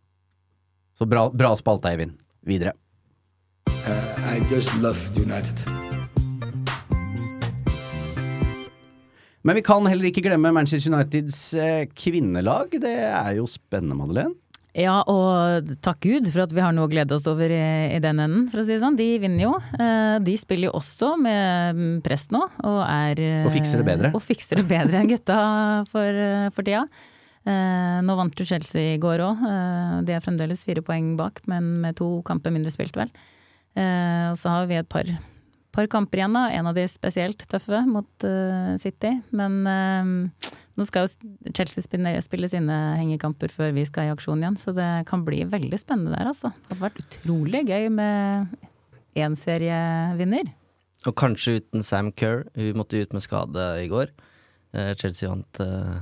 Så 0.97 1.05
bra, 1.05 1.29
bra 1.29 1.55
spalte, 1.59 1.89
Eivind. 1.91 2.15
Videre. 2.47 2.73
I 4.31 4.39
just 4.51 4.71
love 4.81 4.97
United. 5.19 5.59
Men 9.45 9.55
vi 9.55 9.61
kan 9.61 9.85
heller 9.85 10.07
ikke 10.09 10.23
glemme 10.25 10.49
Manchester 10.55 10.93
Uniteds 10.93 11.37
eh, 11.53 11.83
kvinnelag. 11.93 12.79
Det 12.81 12.95
er 12.95 13.35
jo 13.37 13.45
spennende, 13.49 13.97
Madeleine. 13.99 14.33
Ja, 14.75 14.97
og 15.07 15.69
takk 15.85 16.01
Gud 16.03 16.25
for 16.33 16.43
at 16.43 16.51
vi 16.51 16.59
har 16.63 16.73
noe 16.75 16.89
å 16.89 16.91
glede 16.91 17.15
oss 17.15 17.27
over 17.31 17.51
i, 17.53 17.61
i 17.95 17.99
den 18.03 18.19
enden, 18.19 18.47
for 18.51 18.59
å 18.59 18.65
si 18.65 18.73
det 18.73 18.81
sånn. 18.81 18.97
De 18.99 19.05
vinner 19.23 19.45
jo. 19.45 19.53
Eh, 19.77 20.15
De 20.25 20.33
spiller 20.39 20.67
jo 20.67 20.73
også 20.79 21.13
med 21.21 21.77
mm, 21.77 21.93
press 22.03 22.27
nå, 22.33 22.41
og 22.65 22.79
er 22.83 23.21
eh, 23.23 23.45
Og 23.45 23.53
fikser 23.55 23.83
det 23.83 23.87
bedre. 23.91 24.11
Og 24.17 24.23
fikser 24.25 24.59
det 24.59 24.67
bedre 24.71 25.03
enn 25.03 25.11
gutta 25.13 25.37
for, 25.91 26.23
eh, 26.25 26.49
for 26.55 26.67
tida. 26.67 26.83
Eh, 27.45 28.01
Nå 28.05 28.15
vant 28.17 28.35
jo 28.41 28.45
Chelsea 28.49 28.95
i 28.95 28.99
går 29.01 29.21
òg. 29.21 29.45
De 30.07 30.13
er 30.15 30.23
fremdeles 30.23 30.65
fire 30.65 30.81
poeng 30.85 31.13
bak, 31.19 31.43
men 31.47 31.79
med 31.83 31.95
to 31.99 32.21
kamper 32.25 32.51
mindre 32.53 32.71
spilt, 32.73 32.97
vel. 32.97 33.11
Eh, 33.77 34.31
Og 34.31 34.37
så 34.41 34.49
har 34.49 34.67
vi 34.69 34.79
et 34.79 34.89
par, 34.89 35.05
par 35.75 35.87
kamper 35.91 36.21
igjen, 36.23 36.33
da. 36.33 36.47
En 36.57 36.67
av 36.71 36.75
de 36.77 36.87
spesielt 36.89 37.45
tøffe 37.51 37.83
mot 37.85 38.25
eh, 38.27 38.75
City. 38.81 39.13
Men 39.35 39.59
eh, 39.69 40.51
nå 40.75 40.87
skal 40.89 41.05
jo 41.07 41.51
Chelsea 41.55 41.83
spille, 41.85 42.49
sine 42.51 42.79
hengekamper 42.99 43.53
før 43.53 43.71
vi 43.77 43.85
skal 43.87 44.09
i 44.09 44.13
aksjon 44.15 44.41
igjen, 44.41 44.57
så 44.59 44.73
det 44.75 44.89
kan 45.07 45.23
bli 45.27 45.43
veldig 45.47 45.79
spennende 45.79 46.17
der, 46.17 46.27
altså. 46.33 46.51
Det 46.65 46.73
hadde 46.73 46.87
vært 46.87 47.03
utrolig 47.05 47.61
gøy 47.69 47.89
med 47.93 48.57
én 49.15 49.37
serievinner. 49.39 50.49
Og 51.05 51.13
kanskje 51.15 51.59
uten 51.61 51.83
Sam 51.85 52.09
Kerr. 52.11 52.47
Hun 52.57 52.79
måtte 52.81 52.97
ut 52.99 53.13
med 53.13 53.21
skade 53.23 53.69
i 53.83 53.87
går. 53.91 54.09
Eh, 54.73 54.91
Chelsea 54.99 55.29
vant, 55.29 55.59
eh, 55.61 55.99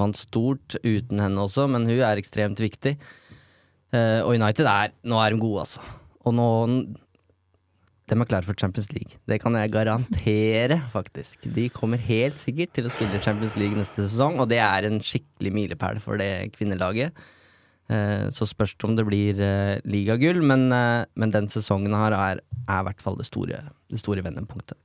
vant 0.00 0.18
stort 0.18 0.76
uten 0.82 1.20
henne 1.22 1.44
også, 1.44 1.68
men 1.70 1.86
hun 1.88 2.00
er 2.00 2.20
ekstremt 2.20 2.60
viktig. 2.62 2.96
Uh, 3.92 4.24
og 4.24 4.38
United 4.38 4.64
er 4.68 4.92
Nå 5.04 5.18
er 5.20 5.34
de 5.34 5.40
gode, 5.42 5.66
altså. 5.66 5.82
Og 6.24 6.32
nå 6.32 6.46
De 8.08 8.16
er 8.16 8.28
klare 8.28 8.46
for 8.46 8.56
Champions 8.58 8.88
League. 8.92 9.18
Det 9.28 9.38
kan 9.40 9.54
jeg 9.56 9.72
garantere, 9.72 10.80
faktisk. 10.92 11.44
De 11.54 11.68
kommer 11.72 12.00
helt 12.00 12.40
sikkert 12.40 12.72
til 12.76 12.88
å 12.88 12.92
spille 12.92 13.20
Champions 13.24 13.56
League 13.60 13.78
neste 13.78 14.04
sesong, 14.04 14.40
og 14.40 14.50
det 14.52 14.60
er 14.64 14.88
en 14.88 15.00
skikkelig 15.00 15.52
milepæl 15.54 16.00
for 16.02 16.20
det 16.20 16.52
kvinnelaget. 16.56 17.12
Uh, 17.92 18.28
så 18.32 18.48
spørs 18.48 18.74
det 18.76 18.88
om 18.88 18.96
det 18.96 19.06
blir 19.08 19.40
uh, 19.40 19.76
ligagull, 19.84 20.40
men, 20.44 20.68
men 20.72 21.34
den 21.34 21.48
sesongen 21.52 21.96
her 21.96 22.16
er, 22.16 22.42
er 22.64 22.80
i 22.80 22.88
hvert 22.88 23.04
fall 23.04 23.20
det 23.20 23.28
store, 23.28 23.60
det 23.92 24.00
store 24.00 24.24
vendepunktet. 24.24 24.80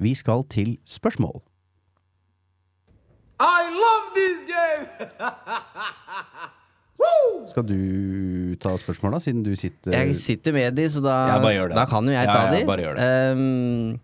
Vi 0.00 0.14
skal 0.18 0.44
til 0.52 0.76
spørsmål. 0.88 1.40
I 3.40 3.70
love 3.74 4.14
this 4.14 4.38
game! 4.48 4.86
Skal 7.50 7.66
du 7.68 8.54
ta 8.62 8.72
spørsmål, 8.80 9.16
da, 9.16 9.20
siden 9.22 9.42
du 9.44 9.52
sitter 9.58 9.92
Jeg 9.94 10.16
sitter 10.18 10.54
med 10.56 10.76
de, 10.78 10.86
så 10.90 11.02
da, 11.04 11.16
Ja, 11.34 11.66
da 11.74 11.84
kan 11.90 12.06
jo 12.08 12.14
jeg 12.14 12.30
ta 12.30 12.46
ja, 12.46 12.52
de. 12.54 12.64
bare 12.68 12.84
gjør 12.86 12.96
det. 12.96 13.04
Ehm, 13.04 13.98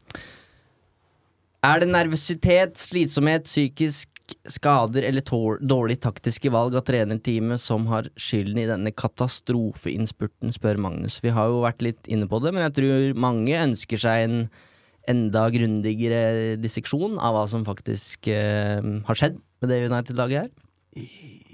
er 1.65 1.83
det 1.83 1.89
nervøsitet, 1.91 2.79
slitsomhet, 2.81 3.49
psykisk 3.49 4.09
skader 4.47 5.03
eller 5.09 5.25
dårlig 5.67 5.99
taktiske 6.03 6.51
valg 6.55 6.77
av 6.79 6.85
trenerteamet 6.87 7.61
som 7.63 7.87
har 7.91 8.07
skylden 8.21 8.61
i 8.63 8.69
denne 8.69 8.93
katastrofeinnspurten, 8.95 10.53
spør 10.55 10.79
Magnus. 10.83 11.19
Vi 11.25 11.33
har 11.35 11.51
jo 11.51 11.65
vært 11.65 11.83
litt 11.83 12.11
inne 12.11 12.29
på 12.31 12.39
det, 12.43 12.53
men 12.55 12.67
jeg 12.69 12.77
tror 12.79 13.19
mange 13.27 13.57
ønsker 13.59 14.01
seg 14.01 14.27
en 14.29 14.39
enda 15.09 15.47
grundigere 15.53 16.57
disseksjon 16.61 17.17
av 17.19 17.37
hva 17.37 17.45
som 17.51 17.65
faktisk 17.67 18.29
eh, 18.29 18.81
har 18.81 19.19
skjedd 19.19 19.39
med 19.61 19.73
det 19.73 19.85
United-laget 19.89 20.45
her. 20.45 20.51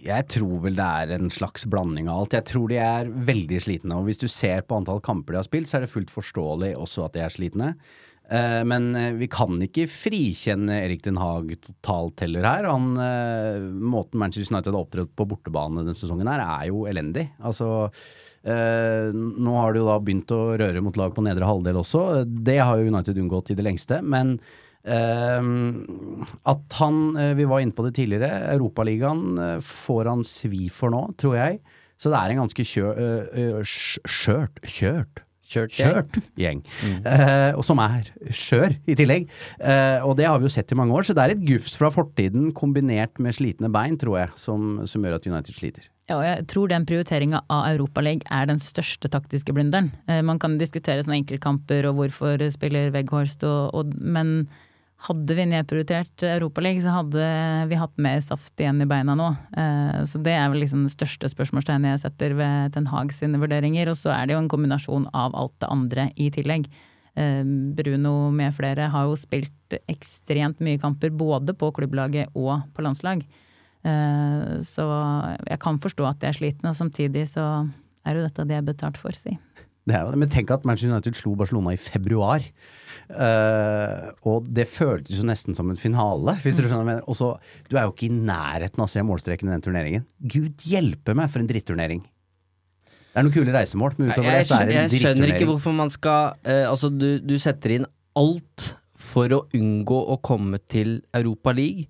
Jeg 0.07 0.27
tror 0.33 0.63
vel 0.65 0.79
det 0.79 0.87
er 0.87 1.13
en 1.17 1.31
slags 1.33 1.67
blanding 1.69 2.09
av 2.09 2.23
alt. 2.23 2.37
Jeg 2.39 2.47
tror 2.49 2.71
de 2.71 2.79
er 2.81 3.11
veldig 3.11 3.59
slitne. 3.63 3.99
Og 3.99 4.09
hvis 4.09 4.23
du 4.23 4.29
ser 4.31 4.63
på 4.65 4.79
antall 4.79 5.03
kamper 5.05 5.35
de 5.35 5.41
har 5.43 5.49
spilt, 5.49 5.69
så 5.69 5.79
er 5.79 5.87
det 5.87 5.93
fullt 5.93 6.13
forståelig 6.15 6.75
også 6.79 7.07
at 7.07 7.17
de 7.17 7.25
er 7.25 7.35
slitne. 7.35 7.73
Eh, 8.31 8.63
Men 8.65 8.95
eh, 8.99 9.13
vi 9.19 9.29
kan 9.31 9.59
ikke 9.63 9.87
frikjenne 9.91 10.81
Erik 10.83 11.05
Den 11.05 11.21
Haag 11.21 11.53
totalt 11.63 12.25
heller 12.25 12.47
her. 12.49 12.71
Han, 12.71 12.95
eh, 12.99 13.67
måten 13.67 14.19
Manchester 14.23 14.55
United 14.55 14.75
har 14.75 14.83
opptrådt 14.83 15.15
på 15.15 15.29
bortebane 15.31 15.83
denne 15.83 15.95
sesongen 15.95 16.31
her, 16.31 16.43
er 16.43 16.71
jo 16.73 16.87
elendig. 16.91 17.29
Altså, 17.39 17.91
nå 18.47 19.57
har 19.59 19.75
det 19.75 19.81
jo 19.83 19.89
da 19.89 19.97
begynt 19.99 20.31
å 20.35 20.41
røre 20.61 20.83
mot 20.85 20.97
lag 21.01 21.15
på 21.17 21.25
nedre 21.27 21.49
halvdel 21.49 21.81
også. 21.81 22.23
Det 22.27 22.61
har 22.61 22.79
jo 22.79 22.93
United 22.93 23.19
unngått 23.19 23.51
i 23.51 23.59
det 23.59 23.67
lengste. 23.67 23.99
Men 24.07 24.37
eh, 24.87 25.51
at 26.53 26.79
han, 26.79 27.01
eh, 27.19 27.35
vi 27.39 27.49
var 27.51 27.65
inne 27.65 27.75
på 27.75 27.87
det 27.89 27.97
tidligere, 27.99 28.47
Europaligaen 28.55 29.27
eh, 29.35 29.59
får 29.67 30.13
han 30.13 30.25
svi 30.27 30.69
for 30.71 30.95
nå, 30.95 31.09
tror 31.19 31.39
jeg. 31.41 31.61
Så 31.97 32.13
det 32.13 32.21
er 32.21 32.35
en 32.35 32.43
ganske 32.45 32.67
kjø, 32.71 32.91
eh, 32.93 33.47
eh, 33.47 33.63
skjørt, 33.67 34.63
kjørt 34.63 35.23
Kjørt 35.47 35.77
gjeng. 35.79 35.93
Kjørt 35.95 36.17
gjeng. 36.41 36.63
Eh, 37.07 37.53
og 37.55 37.63
som 37.67 37.79
er 37.79 38.09
skjør 38.35 38.73
i 38.91 38.97
tillegg. 38.99 39.29
Eh, 39.61 40.03
og 40.03 40.17
det 40.19 40.27
har 40.27 40.41
vi 40.43 40.49
jo 40.49 40.51
sett 40.51 40.73
i 40.75 40.79
mange 40.79 40.97
år, 40.97 41.07
så 41.07 41.15
det 41.15 41.23
er 41.23 41.35
et 41.37 41.45
gufs 41.47 41.77
fra 41.79 41.91
fortiden 41.95 42.51
kombinert 42.57 43.21
med 43.23 43.37
slitne 43.37 43.71
bein, 43.71 43.95
tror 44.01 44.19
jeg, 44.25 44.33
som, 44.43 44.81
som 44.91 45.07
gjør 45.07 45.21
at 45.21 45.29
United 45.31 45.55
sliter. 45.55 45.87
Ja, 46.07 46.21
og 46.21 46.23
jeg 46.23 46.45
tror 46.53 46.71
den 46.71 46.85
prioriteringa 46.87 47.41
av 47.51 47.65
Europaligaen 47.73 48.23
er 48.31 48.47
den 48.47 48.61
største 48.63 49.11
taktiske 49.11 49.51
blunderen. 49.55 49.91
Eh, 50.07 50.23
Man 50.23 50.39
kan 50.39 50.55
diskutere 50.59 51.03
sånne 51.03 51.19
enkeltkamper 51.19 51.89
og 51.89 51.99
hvorfor 51.99 52.45
spiller 52.55 52.93
Weghorst 52.95 53.43
og, 53.43 53.75
og 53.75 53.95
Men 53.99 54.49
hadde 55.09 55.35
vi 55.37 55.45
nedprioritert 55.51 56.23
Europaligaen, 56.25 56.85
så 56.85 56.95
hadde 56.95 57.25
vi 57.69 57.77
hatt 57.81 57.99
mer 58.01 58.23
saft 58.25 58.55
igjen 58.63 58.79
i 58.81 58.87
beina 58.89 59.17
nå. 59.19 59.33
Eh, 59.59 60.05
Så 60.07 60.23
det 60.23 60.33
er 60.33 60.47
vel 60.49 60.63
liksom 60.63 60.85
det 60.87 60.95
største 60.95 61.29
spørsmålstegnet 61.33 61.97
jeg 61.97 62.05
setter 62.07 62.37
ved 62.39 62.73
Ten 62.73 62.87
Hag 62.87 63.11
sine 63.13 63.41
vurderinger. 63.43 63.91
Og 63.91 63.99
så 63.99 64.15
er 64.15 64.27
det 64.27 64.37
jo 64.37 64.43
en 64.45 64.53
kombinasjon 64.53 65.09
av 65.13 65.35
alt 65.35 65.59
det 65.59 65.73
andre 65.75 66.11
i 66.15 66.31
tillegg. 66.31 66.71
Eh, 67.17 67.43
Bruno 67.75 68.31
med 68.31 68.55
flere 68.55 68.87
har 68.95 69.11
jo 69.11 69.19
spilt 69.19 69.75
ekstremt 69.91 70.63
mye 70.63 70.79
kamper 70.79 71.11
både 71.11 71.53
på 71.59 71.73
klubblaget 71.75 72.31
og 72.39 72.63
på 72.73 72.87
landslag. 72.87 73.27
Eh, 73.87 74.63
Så 74.67 74.87
jeg 75.47 75.61
kan 75.63 75.79
forstå 75.83 76.09
at 76.09 76.23
de 76.23 76.31
er 76.31 76.39
slitne, 76.39 76.73
og 76.73 76.79
samtidig 76.79 77.27
så 77.31 77.67
er 78.07 78.19
jo 78.19 78.27
dette 78.27 78.47
de 78.49 78.57
er 78.57 78.67
betalt 78.67 78.99
for, 79.01 79.15
si. 79.15 79.37
Det 79.87 79.95
er 79.95 80.03
jo 80.03 80.11
det, 80.11 80.19
Men 80.19 80.33
tenk 80.33 80.51
at 80.51 80.65
Manchester 80.67 80.91
United 80.91 81.15
slo 81.19 81.37
Barcelona 81.39 81.75
i 81.77 81.79
februar. 81.79 82.43
Uh, 83.07 84.11
og 84.27 84.49
det 84.51 84.65
føltes 84.67 85.21
jo 85.21 85.27
nesten 85.29 85.55
som 85.55 85.71
en 85.71 85.79
finale, 85.79 86.35
hvis 86.43 86.57
du 86.57 86.65
skjønner 86.65 86.81
hva 86.81 86.83
jeg 86.83 86.89
mener. 86.91 87.05
Og 87.07 87.19
så, 87.19 87.29
du 87.71 87.77
er 87.77 87.87
jo 87.87 87.95
ikke 87.95 88.09
i 88.09 88.17
nærheten 88.17 88.83
av 88.83 88.89
å 88.89 88.91
se 88.91 89.05
målstreken 89.07 89.47
i 89.47 89.55
den 89.55 89.63
turneringen. 89.63 90.07
Gud 90.19 90.67
hjelpe 90.67 91.15
meg 91.15 91.31
for 91.31 91.45
en 91.45 91.51
dritturnering. 91.51 92.03
Det 92.83 93.23
er 93.23 93.29
noen 93.29 93.37
kule 93.37 93.55
reisemål, 93.55 93.95
men 93.97 94.11
utover 94.11 94.27
Jeg, 94.29 94.43
det 94.43 94.49
så 94.49 94.59
er 94.59 94.67
det 94.67 94.75
en 94.75 94.91
jeg 94.91 95.05
skjønner 95.05 95.35
ikke 95.37 95.49
hvorfor 95.49 95.77
man 95.79 95.93
skal 95.95 96.35
uh, 96.45 96.67
Altså, 96.67 96.91
du, 96.93 97.07
du 97.23 97.37
setter 97.41 97.79
inn 97.79 97.87
alt 98.19 98.67
for 98.99 99.31
å 99.33 99.45
unngå 99.55 100.01
å 100.13 100.19
komme 100.25 100.59
til 100.67 100.99
Europa 101.15 101.55
League. 101.55 101.87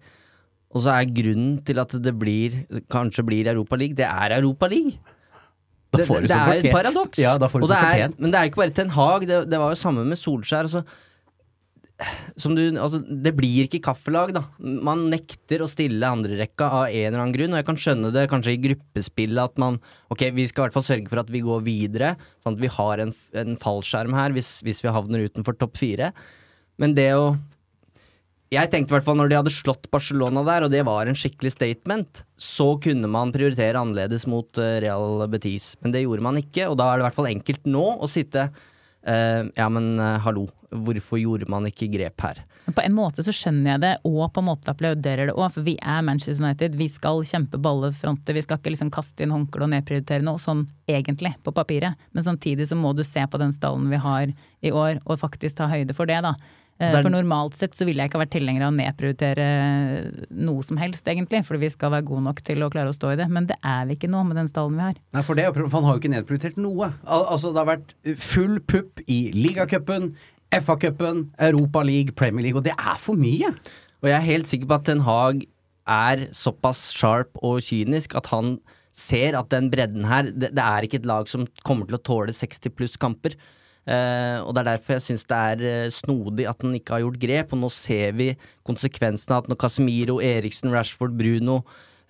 Og 0.76 0.84
så 0.84 0.92
er 0.92 1.12
grunnen 1.16 1.56
til 1.64 1.80
at 1.80 1.96
det 2.04 2.12
blir 2.20 2.62
kanskje 2.92 3.24
blir 3.26 3.48
Europa 3.54 3.78
League, 3.80 3.96
det 3.96 4.06
er 4.08 4.36
Europa 4.36 4.68
League. 4.70 4.98
Da 5.94 6.02
Det, 6.02 6.06
det 6.26 6.30
som 6.30 6.52
er 6.52 6.60
et 6.60 6.72
paradoks. 6.74 7.18
Ja, 7.22 7.36
da 7.40 7.48
får 7.48 7.62
du 7.62 7.66
Og 7.66 7.72
det 7.72 7.80
er, 7.80 8.14
men 8.18 8.32
det 8.32 8.38
er 8.38 8.50
ikke 8.50 8.64
bare 8.64 8.74
Ten 8.74 8.92
Hag, 8.92 9.26
det, 9.28 9.44
det 9.48 9.60
var 9.62 9.72
jo 9.72 9.78
samme 9.80 10.04
med 10.04 10.18
Solskjær. 10.20 10.66
Altså, 10.68 10.82
som 12.36 12.52
du, 12.52 12.60
altså, 12.76 13.00
det 13.00 13.32
blir 13.38 13.64
ikke 13.64 13.80
kaffelag, 13.86 14.34
da. 14.36 14.42
Man 14.60 15.06
nekter 15.08 15.62
å 15.64 15.70
stille 15.70 16.04
andrerekka 16.04 16.68
av 16.68 16.84
en 16.90 17.06
eller 17.08 17.22
annen 17.22 17.36
grunn, 17.36 17.54
og 17.54 17.62
jeg 17.62 17.68
kan 17.70 17.80
skjønne 17.80 18.12
det 18.12 18.26
kanskje 18.32 18.52
i 18.52 18.60
gruppespillet 18.66 19.40
at 19.40 19.62
man 19.62 19.78
Ok, 20.12 20.26
vi 20.36 20.44
skal 20.50 20.66
i 20.66 20.66
hvert 20.66 20.76
fall 20.76 20.88
sørge 20.90 21.08
for 21.12 21.22
at 21.22 21.32
vi 21.32 21.40
går 21.46 21.64
videre, 21.64 22.14
sånn 22.44 22.58
at 22.58 22.64
vi 22.66 22.72
har 22.76 23.02
en, 23.06 23.14
en 23.40 23.56
fallskjerm 23.62 24.16
her 24.18 24.36
hvis, 24.36 24.58
hvis 24.66 24.84
vi 24.84 24.92
havner 24.92 25.24
utenfor 25.30 25.56
topp 25.56 25.80
fire. 25.80 26.12
Men 26.82 26.92
det 26.98 27.08
å 27.16 27.30
jeg 28.52 28.70
tenkte 28.70 28.92
i 28.92 28.96
hvert 28.96 29.06
fall 29.06 29.18
når 29.18 29.30
de 29.30 29.38
hadde 29.40 29.54
slått 29.54 29.88
Barcelona 29.90 30.44
der, 30.46 30.66
og 30.66 30.72
det 30.72 30.84
var 30.86 31.08
en 31.08 31.18
skikkelig 31.18 31.54
statement, 31.56 32.22
så 32.38 32.74
kunne 32.82 33.10
man 33.10 33.34
prioritere 33.34 33.80
annerledes 33.80 34.28
mot 34.30 34.60
eh, 34.62 34.78
Real 34.84 35.26
Betis. 35.32 35.74
Men 35.82 35.96
det 35.96 36.04
gjorde 36.04 36.26
man 36.28 36.38
ikke, 36.40 36.68
og 36.70 36.78
da 36.78 36.90
er 36.90 36.98
det 36.98 37.06
i 37.06 37.08
hvert 37.08 37.18
fall 37.18 37.32
enkelt 37.32 37.70
nå 37.70 37.86
å 37.98 38.10
sitte 38.10 38.50
Uh, 39.06 39.46
Ja, 39.54 39.68
men 39.70 40.00
uh, 40.00 40.18
hallo, 40.18 40.48
hvorfor 40.74 41.20
gjorde 41.20 41.46
man 41.50 41.68
ikke 41.68 41.86
grep 41.92 42.24
her? 42.24 42.40
På 42.66 42.82
en 42.82 42.96
måte 42.96 43.22
så 43.22 43.30
skjønner 43.30 43.76
jeg 43.76 43.82
det, 43.84 43.92
og 44.08 44.32
på 44.34 44.42
en 44.42 44.48
måte 44.48 44.72
applauderer 44.72 45.30
det 45.30 45.36
òg, 45.36 45.46
for 45.54 45.66
vi 45.66 45.76
er 45.78 46.02
Manchester 46.02 46.42
United. 46.42 46.74
Vi 46.74 46.88
skal 46.90 47.22
kjempe 47.28 47.60
ballefronter, 47.62 48.34
vi 48.34 48.42
skal 48.42 48.58
ikke 48.58 48.74
liksom 48.74 48.90
kaste 48.94 49.22
inn 49.22 49.34
håndkle 49.34 49.68
og 49.68 49.70
nedprioritere 49.76 50.26
noe, 50.26 50.42
sånn 50.42 50.64
egentlig, 50.90 51.36
på 51.46 51.54
papiret. 51.54 51.94
Men 52.10 52.26
samtidig 52.26 52.66
så 52.66 52.78
må 52.78 52.96
du 52.98 53.04
se 53.06 53.22
på 53.22 53.38
den 53.38 53.54
stallen 53.54 53.86
vi 53.92 54.02
har 54.02 54.34
i 54.66 54.74
år, 54.74 54.98
og 55.04 55.22
faktisk 55.22 55.60
ta 55.60 55.70
høyde 55.70 55.94
for 55.94 56.10
det, 56.10 56.18
da. 56.26 56.34
Eh, 56.78 56.90
Det 56.90 56.98
er- 56.98 57.02
For 57.02 57.10
normalt 57.10 57.54
sett 57.54 57.72
så 57.74 57.86
ville 57.86 58.02
jeg 58.02 58.10
ikke 58.10 58.20
vært 58.20 58.34
tilhenger 58.36 58.62
av 58.66 58.72
å 58.72 58.76
nedprioritere 58.76 60.26
noe 60.30 60.62
som 60.62 60.76
helst, 60.76 61.06
egentlig, 61.06 61.44
fordi 61.46 61.60
vi 61.60 61.68
skal 61.70 61.90
være 61.90 62.04
gode 62.04 62.24
nok 62.24 62.42
til 62.42 62.58
å 62.58 62.70
klare 62.70 62.88
å 62.88 62.96
stå 62.96 63.12
i 63.12 63.16
det. 63.16 63.30
Men 63.30 63.46
det 63.46 63.56
er 63.64 63.86
vi 63.86 63.96
ikke 63.96 64.10
nå 64.10 64.26
med 64.26 64.36
den 64.36 64.46
stallen 64.48 64.76
vi 64.76 64.82
har. 64.82 64.94
Nei, 65.14 65.22
for 65.22 65.34
det, 65.34 65.46
for 65.54 65.68
Han 65.68 65.84
har 65.84 65.98
jo 65.98 66.00
ikke 66.00 66.14
nedprioritert 66.14 66.56
noe. 66.56 66.92
Al 67.06 67.24
altså 67.24 67.54
Det 67.54 67.66
har 67.66 67.76
vært 67.76 68.18
full 68.18 68.60
pupp 68.60 69.00
i 69.08 69.32
ligacupen, 69.32 70.14
FA-cupen, 70.52 71.30
Europa 71.38 71.82
League, 71.82 72.14
Premier 72.14 72.42
League, 72.42 72.56
og 72.56 72.64
det 72.64 72.74
er 72.78 72.96
for 72.96 73.14
mye! 73.14 73.54
Og 74.02 74.10
jeg 74.10 74.14
er 74.14 74.26
helt 74.26 74.46
sikker 74.46 74.66
på 74.66 74.74
at 74.74 74.84
Ten 74.84 75.00
Hag 75.00 75.46
er 75.88 76.26
såpass 76.32 76.92
sharp 76.92 77.30
og 77.42 77.60
kynisk 77.60 78.14
at 78.16 78.26
han 78.26 78.58
ser 78.92 79.36
at 79.38 79.48
den 79.50 79.70
bredden 79.70 80.06
her 80.06 80.22
Det, 80.24 80.54
det 80.54 80.58
er 80.58 80.82
ikke 80.82 81.00
et 81.00 81.06
lag 81.06 81.28
som 81.28 81.46
kommer 81.64 81.86
til 81.86 81.98
å 81.98 82.02
tåle 82.02 82.32
60 82.34 82.70
pluss 82.74 82.96
kamper. 82.96 83.34
Eh, 83.86 84.38
og 84.42 84.54
Det 84.54 84.62
er 84.62 84.70
derfor 84.72 84.96
jeg 84.96 85.04
syns 85.04 85.26
det 85.30 85.36
er 85.38 85.66
eh, 85.70 85.90
snodig 85.94 86.48
at 86.50 86.62
han 86.62 86.74
ikke 86.74 86.96
har 86.96 87.04
gjort 87.04 87.20
grep. 87.22 87.52
Og 87.54 87.62
nå 87.64 87.72
ser 87.74 88.16
vi 88.18 88.30
konsekvensene 88.66 89.36
av 89.36 89.44
at 89.44 89.52
når 89.52 89.60
Casemiro, 89.62 90.18
Eriksen, 90.20 90.72
Rashford, 90.74 91.14
Bruno 91.18 91.60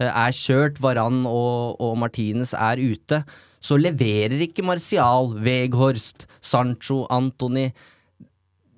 eh, 0.01 0.09
er 0.09 0.33
kjørt, 0.37 0.81
Varan 0.83 1.25
og, 1.29 1.77
og 1.83 1.99
Martinez 2.01 2.55
er 2.57 2.81
ute, 2.81 3.23
så 3.61 3.77
leverer 3.81 4.41
ikke 4.47 4.65
Martial, 4.65 5.35
Veghorst, 5.43 6.29
Sancho, 6.41 7.05
Antony 7.11 7.71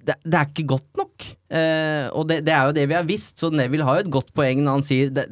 det, 0.09 0.17
det 0.25 0.39
er 0.39 0.49
ikke 0.49 0.69
godt 0.75 1.01
nok. 1.01 1.27
Eh, 1.53 2.07
og 2.17 2.29
det, 2.31 2.43
det 2.47 2.55
er 2.55 2.69
jo 2.69 2.77
det 2.77 2.87
vi 2.89 2.97
har 2.97 3.09
visst, 3.09 3.37
så 3.41 3.51
Neville 3.53 3.87
har 3.87 3.99
jo 3.99 4.07
et 4.07 4.15
godt 4.19 4.33
poeng 4.37 4.63
når 4.65 4.79
han 4.79 4.87
sier 4.87 5.13
det, 5.15 5.27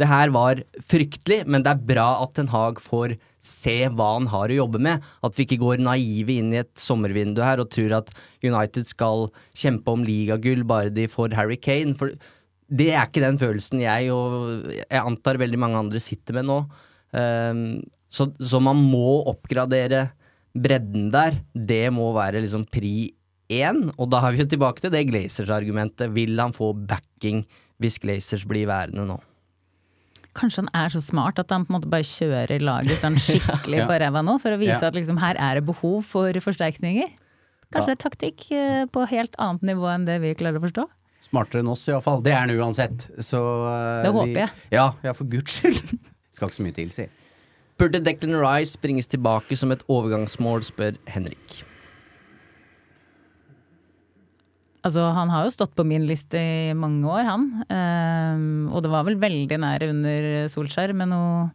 det 0.00 0.08
her 0.08 0.32
var 0.34 0.62
fryktelig, 0.88 1.42
men 1.46 1.64
det 1.64 1.74
er 1.74 1.88
bra 1.92 2.10
at 2.24 2.34
Ten 2.36 2.50
Hag 2.52 2.80
får 2.84 3.16
se 3.40 3.76
hva 3.88 4.12
han 4.14 4.28
har 4.30 4.52
å 4.52 4.58
jobbe 4.62 4.80
med. 4.82 5.04
At 5.24 5.38
vi 5.38 5.46
ikke 5.46 5.60
går 5.62 5.82
naive 5.82 6.36
inn 6.40 6.52
i 6.54 6.60
et 6.62 6.72
sommervindu 6.80 7.42
her 7.44 7.62
og 7.62 7.72
tror 7.72 7.96
at 8.00 8.12
United 8.44 8.88
skal 8.88 9.28
kjempe 9.56 9.94
om 9.94 10.04
ligagull 10.06 10.62
bare 10.68 10.92
de 10.94 11.08
får 11.10 11.36
Harry 11.38 11.58
Kane. 11.60 11.96
For 11.98 12.12
det 12.70 12.92
er 12.92 13.08
ikke 13.08 13.24
den 13.24 13.40
følelsen 13.40 13.82
jeg 13.82 14.12
og 14.14 14.68
jeg 14.76 15.00
antar 15.00 15.40
veldig 15.40 15.60
mange 15.60 15.80
andre 15.80 16.02
sitter 16.02 16.38
med 16.38 16.48
nå. 16.50 16.62
Um, 17.10 17.80
så, 18.10 18.28
så 18.38 18.60
man 18.62 18.78
må 18.78 19.22
oppgradere 19.30 20.10
bredden 20.54 21.08
der. 21.14 21.40
Det 21.54 21.88
må 21.94 22.10
være 22.14 22.42
liksom 22.44 22.66
pri 22.70 23.10
én. 23.50 23.88
Og 23.96 24.10
da 24.12 24.22
er 24.22 24.36
vi 24.36 24.44
jo 24.44 24.50
tilbake 24.52 24.84
til 24.84 24.94
det 24.94 25.06
Glazers-argumentet. 25.10 26.12
Vil 26.14 26.38
han 26.38 26.54
få 26.56 26.72
backing 26.74 27.42
hvis 27.80 27.98
Glazers 28.02 28.46
blir 28.48 28.68
værende 28.70 29.08
nå? 29.08 29.18
Kanskje 30.38 30.62
han 30.62 30.70
er 30.78 30.92
så 30.94 31.00
smart 31.02 31.40
at 31.42 31.50
han 31.50 31.64
på 31.66 31.72
en 31.72 31.78
måte 31.80 31.90
bare 31.90 32.06
kjører 32.06 32.62
laget 32.62 33.00
sånn 33.00 33.16
skikkelig 33.26 33.82
på 33.88 33.96
ræva 34.02 34.22
nå, 34.22 34.36
for 34.42 34.54
å 34.54 34.60
vise 34.60 34.82
at 34.86 34.94
liksom 34.94 35.18
her 35.22 35.38
er 35.42 35.58
det 35.58 35.64
behov 35.66 36.04
for 36.06 36.38
forsterkninger. 36.44 37.10
Kanskje 37.70 37.92
det 37.92 37.96
er 37.98 38.02
taktikk 38.04 38.46
eh, 38.54 38.84
på 38.90 39.04
helt 39.10 39.34
annet 39.38 39.62
nivå 39.72 39.86
enn 39.92 40.06
det 40.08 40.20
vi 40.22 40.32
klarer 40.38 40.58
å 40.58 40.64
forstå. 40.64 40.86
Smartere 41.28 41.62
enn 41.62 41.70
oss, 41.70 41.84
iallfall. 41.90 42.22
Det 42.24 42.32
er 42.34 42.40
han 42.44 42.50
uansett. 42.56 43.08
Så 43.22 43.38
eh, 43.70 44.02
Det 44.06 44.12
håper 44.14 44.32
vi- 44.32 44.40
jeg. 44.42 44.50
Ja, 44.74 44.88
ja, 45.06 45.12
for 45.14 45.28
guds 45.30 45.60
skyld. 45.60 45.82
Skal 46.34 46.48
ikke 46.50 46.58
så 46.58 46.66
mye 46.66 46.74
til, 46.78 46.90
si. 46.94 47.06
Burde 47.80 48.00
Declan 48.04 48.34
Rice 48.42 48.78
bringes 48.82 49.06
tilbake 49.08 49.56
som 49.56 49.70
et 49.74 49.82
overgangsmål, 49.88 50.62
spør 50.66 50.98
Henrik. 51.08 51.60
Altså, 54.80 55.10
han 55.12 55.28
har 55.28 55.44
jo 55.44 55.52
stått 55.52 55.74
på 55.76 55.84
min 55.84 56.06
liste 56.08 56.40
i 56.40 56.76
mange 56.76 57.04
år, 57.04 57.26
han. 57.28 57.42
Um, 57.68 58.70
og 58.72 58.80
det 58.84 58.92
var 58.92 59.04
vel 59.04 59.18
veldig 59.20 59.58
nære 59.60 59.90
under 59.92 60.28
Solskjær 60.52 60.94
med 60.96 61.12
noen 61.12 61.50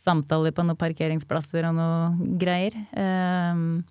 samtaler 0.00 0.54
på 0.56 0.64
noen 0.64 0.80
parkeringsplasser 0.80 1.66
og 1.68 1.76
noe 1.76 2.30
greier. 2.40 2.78
Um, 2.96 3.82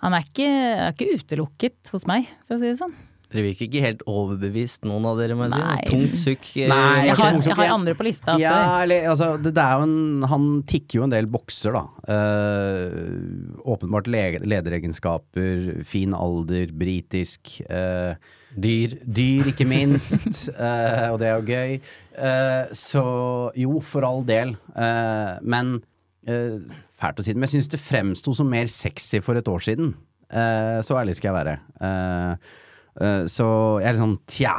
han 0.00 0.16
er 0.16 0.24
ikke, 0.24 0.48
er 0.48 0.94
ikke 0.94 1.20
utelukket 1.20 1.92
hos 1.92 2.08
meg, 2.08 2.28
for 2.48 2.56
å 2.56 2.62
si 2.62 2.70
det 2.70 2.80
sånn. 2.80 2.96
Dere 3.30 3.44
virker 3.46 3.66
ikke 3.68 3.82
helt 3.84 4.00
overbevist, 4.10 4.82
noen 4.88 5.04
av 5.06 5.20
dere. 5.20 5.36
Si. 5.38 5.48
Nei. 5.52 5.76
Tungt 5.86 6.16
sukk. 6.18 6.48
eh, 6.58 6.70
Nei, 6.72 7.06
Jeg 7.06 7.16
har, 7.20 7.36
jeg 7.46 7.56
har 7.60 7.70
andre 7.76 7.94
på 7.94 8.06
lista 8.08 8.34
Ja, 8.42 8.82
eller 8.82 9.06
altså 9.12 9.28
det, 9.38 9.52
det 9.54 9.62
er 9.62 9.78
jo 9.78 9.86
en, 9.86 10.26
Han 10.32 10.48
tikker 10.66 10.98
jo 10.98 11.04
en 11.06 11.14
del 11.14 11.28
bokser, 11.30 11.76
da. 11.78 11.84
Uh, 12.10 13.54
åpenbart 13.70 14.10
le 14.10 14.24
lederegenskaper, 14.50 15.82
fin 15.86 16.14
alder, 16.16 16.72
britisk. 16.74 17.60
Uh, 17.70 18.18
dyr. 18.58 18.96
Dyr, 19.06 19.52
ikke 19.52 19.66
minst. 19.68 20.48
uh, 20.58 21.06
og 21.12 21.20
det 21.22 21.30
er 21.30 21.38
jo 21.38 21.46
gøy. 21.54 21.76
Eh, 22.20 22.72
så 22.76 23.02
jo, 23.56 23.78
for 23.80 24.04
all 24.04 24.24
del. 24.28 24.56
Eh, 24.76 25.38
men 25.46 25.78
Fælt 27.00 27.20
å 27.22 27.24
si 27.24 27.32
det, 27.32 27.38
men 27.40 27.48
jeg 27.48 27.54
syns 27.56 27.70
det 27.72 27.78
fremsto 27.80 28.34
som 28.36 28.50
mer 28.52 28.68
sexy 28.68 29.22
for 29.24 29.38
et 29.40 29.48
år 29.48 29.62
siden. 29.64 29.94
Eh, 30.28 30.80
så 30.84 30.98
ærlig 31.00 31.14
skal 31.16 31.30
jeg 31.30 31.38
være. 31.38 31.54
Eh, 31.80 32.50
så 33.00 33.46
jeg 33.80 33.88
er 33.88 33.96
litt 33.96 34.04
sånn 34.04 34.20
tja. 34.28 34.58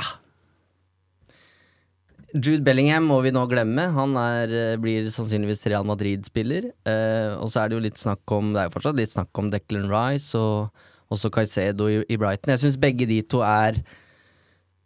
Jude 2.32 2.64
Bellingham 2.64 3.10
må 3.10 3.18
vi 3.26 3.34
nå 3.36 3.44
glemme. 3.52 3.90
Han 3.92 4.16
er, 4.16 4.48
eh, 4.48 4.78
blir 4.80 5.04
sannsynligvis 5.12 5.66
Real 5.68 5.84
Madrid-spiller. 5.84 6.72
Eh, 6.86 7.36
og 7.36 7.52
så 7.52 7.62
er 7.62 7.70
det 7.70 7.76
jo 7.76 7.86
litt 7.88 8.00
snakk 8.00 8.24
om 8.32 8.54
Det 8.54 8.62
er 8.62 8.70
jo 8.70 8.80
fortsatt 8.80 8.96
litt 8.96 9.12
snakk 9.12 9.38
om 9.38 9.50
Declan 9.52 9.90
Rice 9.92 10.34
og 10.36 10.72
også 11.12 11.30
Caicedo 11.30 11.88
i, 11.88 12.06
i 12.08 12.16
Brighton. 12.16 12.56
Jeg 12.56 12.64
syns 12.64 12.80
begge 12.80 13.06
de 13.06 13.22
to 13.22 13.42
er 13.44 13.84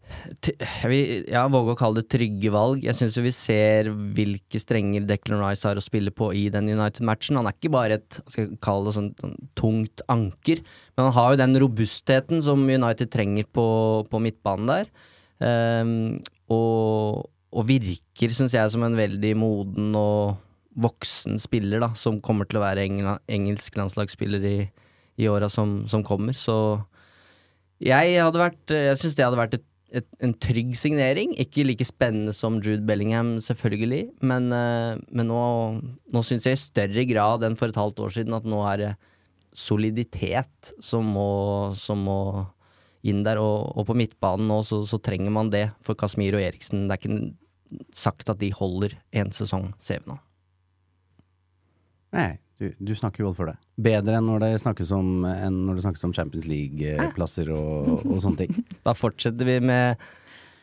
jeg 0.06 0.90
vil 0.90 1.26
ja, 1.32 1.44
våge 1.52 1.74
å 1.74 1.80
kalle 1.80 2.02
det 2.02 2.10
trygge 2.14 2.52
valg. 2.54 2.84
Jeg 2.86 2.98
syns 2.98 3.18
vi 3.22 3.32
ser 3.36 3.90
hvilke 3.90 4.60
strenger 4.62 5.06
Declan 5.10 5.42
Rice 5.42 5.68
har 5.68 5.80
å 5.80 5.84
spille 5.84 6.14
på 6.16 6.32
i 6.38 6.46
den 6.54 6.70
United-matchen. 6.72 7.40
Han 7.40 7.50
er 7.50 7.58
ikke 7.58 7.74
bare 7.74 8.00
et 8.00 8.20
skal 8.22 8.46
jeg 8.46 8.60
kalle 8.66 8.90
det, 8.90 8.96
sånt, 8.98 9.22
sånn 9.24 9.36
tungt 9.58 10.06
anker, 10.12 10.62
men 10.96 11.08
han 11.08 11.16
har 11.18 11.34
jo 11.34 11.42
den 11.42 11.60
robustheten 11.66 12.44
som 12.46 12.64
United 12.70 13.12
trenger 13.14 13.50
på, 13.50 13.68
på 14.12 14.22
midtbanen 14.24 14.72
der. 14.72 14.90
Um, 15.42 15.94
og, 16.54 17.26
og 17.52 17.70
virker, 17.70 18.34
syns 18.34 18.56
jeg, 18.56 18.72
som 18.72 18.86
en 18.86 18.98
veldig 18.98 19.36
moden 19.42 19.94
og 20.00 20.42
voksen 20.76 21.40
spiller, 21.40 21.80
da, 21.84 21.94
som 21.98 22.20
kommer 22.24 22.48
til 22.50 22.60
å 22.60 22.66
være 22.66 22.84
engla, 22.86 23.20
engelsk 23.32 23.78
landslagsspiller 23.80 24.50
i, 24.50 24.58
i 25.22 25.30
åra 25.32 25.50
som, 25.52 25.84
som 25.92 26.04
kommer. 26.06 26.36
Så 26.38 26.58
jeg 27.84 28.20
hadde 28.24 28.40
vært 28.40 28.72
Jeg 28.72 29.00
syns 29.02 29.18
det 29.18 29.26
hadde 29.26 29.40
vært 29.40 29.58
et, 29.58 29.66
et, 29.96 30.08
en 30.24 30.34
trygg 30.42 30.74
signering. 30.78 31.34
Ikke 31.42 31.66
like 31.66 31.86
spennende 31.88 32.34
som 32.36 32.60
Jude 32.64 32.86
Bellingham, 32.88 33.36
selvfølgelig, 33.44 34.04
men, 34.26 34.50
eh, 34.56 35.02
men 35.10 35.30
nå, 35.32 35.44
nå 36.12 36.24
syns 36.26 36.48
jeg 36.48 36.58
i 36.58 36.64
større 36.64 37.06
grad 37.10 37.46
enn 37.48 37.58
for 37.60 37.72
et 37.72 37.80
halvt 37.80 38.04
år 38.06 38.18
siden 38.18 38.38
at 38.38 38.48
nå 38.50 38.62
er 38.72 38.82
det 38.82 38.92
soliditet 39.56 40.74
som 40.84 41.08
må, 41.16 41.30
som 41.80 42.04
må 42.06 42.20
inn 43.08 43.24
der. 43.26 43.40
Og, 43.42 43.72
og 43.78 43.88
på 43.90 43.98
midtbanen 43.98 44.50
nå 44.52 44.62
så, 44.68 44.84
så 44.90 45.00
trenger 45.02 45.34
man 45.34 45.52
det 45.54 45.70
for 45.86 45.98
Kasmir 46.00 46.38
og 46.38 46.44
Eriksen. 46.44 46.88
Det 46.90 46.98
er 46.98 47.04
ikke 47.04 47.86
sagt 47.96 48.32
at 48.32 48.42
de 48.42 48.52
holder 48.56 48.98
en 49.16 49.32
sesong, 49.36 49.72
ser 49.82 50.04
vi 50.04 50.14
nå. 50.14 50.20
Nei, 52.16 52.32
du, 52.60 52.70
du 52.80 52.94
snakker 52.96 53.24
jo 53.24 53.30
alt 53.30 53.40
for 53.40 53.52
det. 53.52 53.56
Bedre 53.88 54.20
enn 54.20 54.28
når 54.30 54.44
det 54.46 54.52
snakkes 54.64 54.92
om, 54.96 55.26
enn 55.28 55.64
når 55.68 55.78
det 55.78 55.86
snakkes 55.86 56.06
om 56.08 56.14
Champions 56.16 56.46
League-plasser 56.50 57.52
og, 57.56 58.06
og 58.06 58.22
sånne 58.24 58.46
ting. 58.46 58.68
Da 58.86 58.94
fortsetter 58.96 59.48
vi 59.48 59.58
med, 59.64 60.06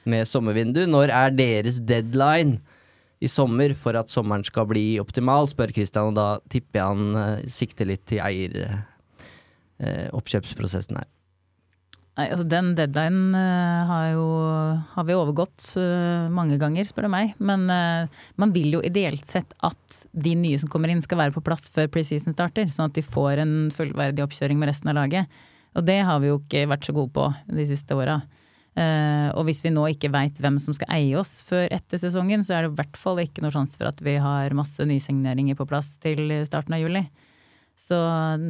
med 0.09 0.29
sommervindu. 0.29 0.85
Når 0.89 1.13
er 1.13 1.35
deres 1.37 1.83
deadline 1.85 2.63
i 3.23 3.31
sommer 3.31 3.75
for 3.79 3.99
at 3.99 4.11
sommeren 4.11 4.45
skal 4.47 4.67
bli 4.71 4.97
optimal, 5.03 5.47
spør 5.51 5.75
Christian, 5.75 6.11
og 6.11 6.19
da 6.19 6.29
tipper 6.51 6.81
jeg 6.81 6.95
han 6.97 7.21
eh, 7.21 7.51
sikter 7.55 7.87
litt 7.93 8.03
til 8.11 8.23
eier 8.25 8.57
eh, 8.65 10.09
oppkjøpsprosessen 10.17 10.99
her. 10.99 11.11
Nei, 12.13 12.27
altså 12.29 12.45
Den 12.45 12.75
deadlinen 12.77 13.33
uh, 13.33 13.89
har, 13.89 14.09
jo, 14.13 14.27
har 14.93 15.07
vi 15.09 15.17
overgått 15.17 15.65
uh, 15.81 16.29
mange 16.33 16.59
ganger, 16.61 16.85
spør 16.85 17.09
du 17.09 17.13
meg. 17.15 17.33
Men 17.41 17.65
uh, 17.73 18.25
man 18.41 18.53
vil 18.53 18.75
jo 18.77 18.83
ideelt 18.85 19.25
sett 19.29 19.57
at 19.65 20.03
de 20.13 20.35
nye 20.37 20.61
som 20.61 20.69
kommer 20.73 20.93
inn 20.93 21.01
skal 21.05 21.23
være 21.23 21.37
på 21.37 21.45
plass 21.47 21.73
før 21.73 21.89
preseason 21.95 22.37
starter. 22.37 22.69
Sånn 22.69 22.91
at 22.91 22.99
de 22.99 23.07
får 23.07 23.41
en 23.47 23.57
fullverdig 23.73 24.27
oppkjøring 24.27 24.61
med 24.61 24.69
resten 24.73 24.93
av 24.93 25.01
laget. 25.01 25.41
Og 25.73 25.89
det 25.89 26.03
har 26.05 26.21
vi 26.21 26.29
jo 26.29 26.39
ikke 26.43 26.67
vært 26.69 26.85
så 26.85 26.95
gode 26.97 27.15
på 27.17 27.31
de 27.49 27.67
siste 27.71 27.97
åra. 27.97 28.21
Eh, 28.73 29.29
og 29.37 29.45
hvis 29.45 29.61
vi 29.61 29.73
nå 29.73 29.85
ikke 29.93 30.09
veit 30.13 30.39
hvem 30.41 30.57
som 30.63 30.73
skal 30.73 30.89
eie 30.97 31.17
oss 31.21 31.43
før 31.45 31.67
etter 31.75 32.01
sesongen, 32.01 32.45
så 32.45 32.57
er 32.57 32.65
det 32.65 32.73
i 32.73 32.79
hvert 32.79 32.97
fall 33.01 33.21
ikke 33.21 33.45
noe 33.45 33.53
sjanse 33.53 33.77
for 33.77 33.91
at 33.91 34.01
vi 34.05 34.17
har 34.21 34.57
masse 34.57 34.85
nysigneringer 34.89 35.59
på 35.59 35.69
plass 35.69 35.95
til 36.01 36.33
starten 36.49 36.77
av 36.77 36.81
juli. 36.81 37.05
Så 37.77 37.99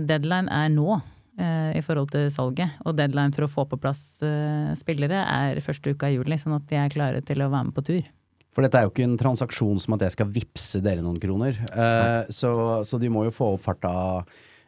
deadline 0.06 0.50
er 0.50 0.70
nå 0.74 0.94
eh, 0.94 1.02
i 1.40 1.80
forhold 1.80 2.10
til 2.12 2.26
salget. 2.32 2.74
Og 2.84 2.96
deadline 2.98 3.32
for 3.32 3.46
å 3.46 3.50
få 3.50 3.64
på 3.70 3.78
plass 3.80 4.20
eh, 4.26 4.72
spillere 4.76 5.22
er 5.24 5.60
første 5.64 5.94
uka 5.94 6.10
i 6.10 6.18
juli, 6.18 6.36
sånn 6.36 6.58
at 6.58 6.66
de 6.68 6.76
er 6.76 6.92
klare 6.92 7.22
til 7.24 7.40
å 7.40 7.48
være 7.52 7.70
med 7.70 7.76
på 7.76 7.86
tur. 7.88 8.10
For 8.52 8.64
dette 8.64 8.78
er 8.78 8.84
jo 8.84 8.92
ikke 8.92 9.06
en 9.06 9.20
transaksjon 9.20 9.80
som 9.80 9.96
at 9.96 10.04
jeg 10.04 10.14
skal 10.16 10.32
vippse 10.32 10.82
dere 10.84 11.04
noen 11.04 11.20
kroner. 11.20 11.56
Eh, 11.72 12.32
så, 12.32 12.52
så 12.84 13.00
de 13.00 13.08
må 13.12 13.24
jo 13.28 13.32
få 13.34 13.54
opp 13.54 13.64
farta. 13.64 13.92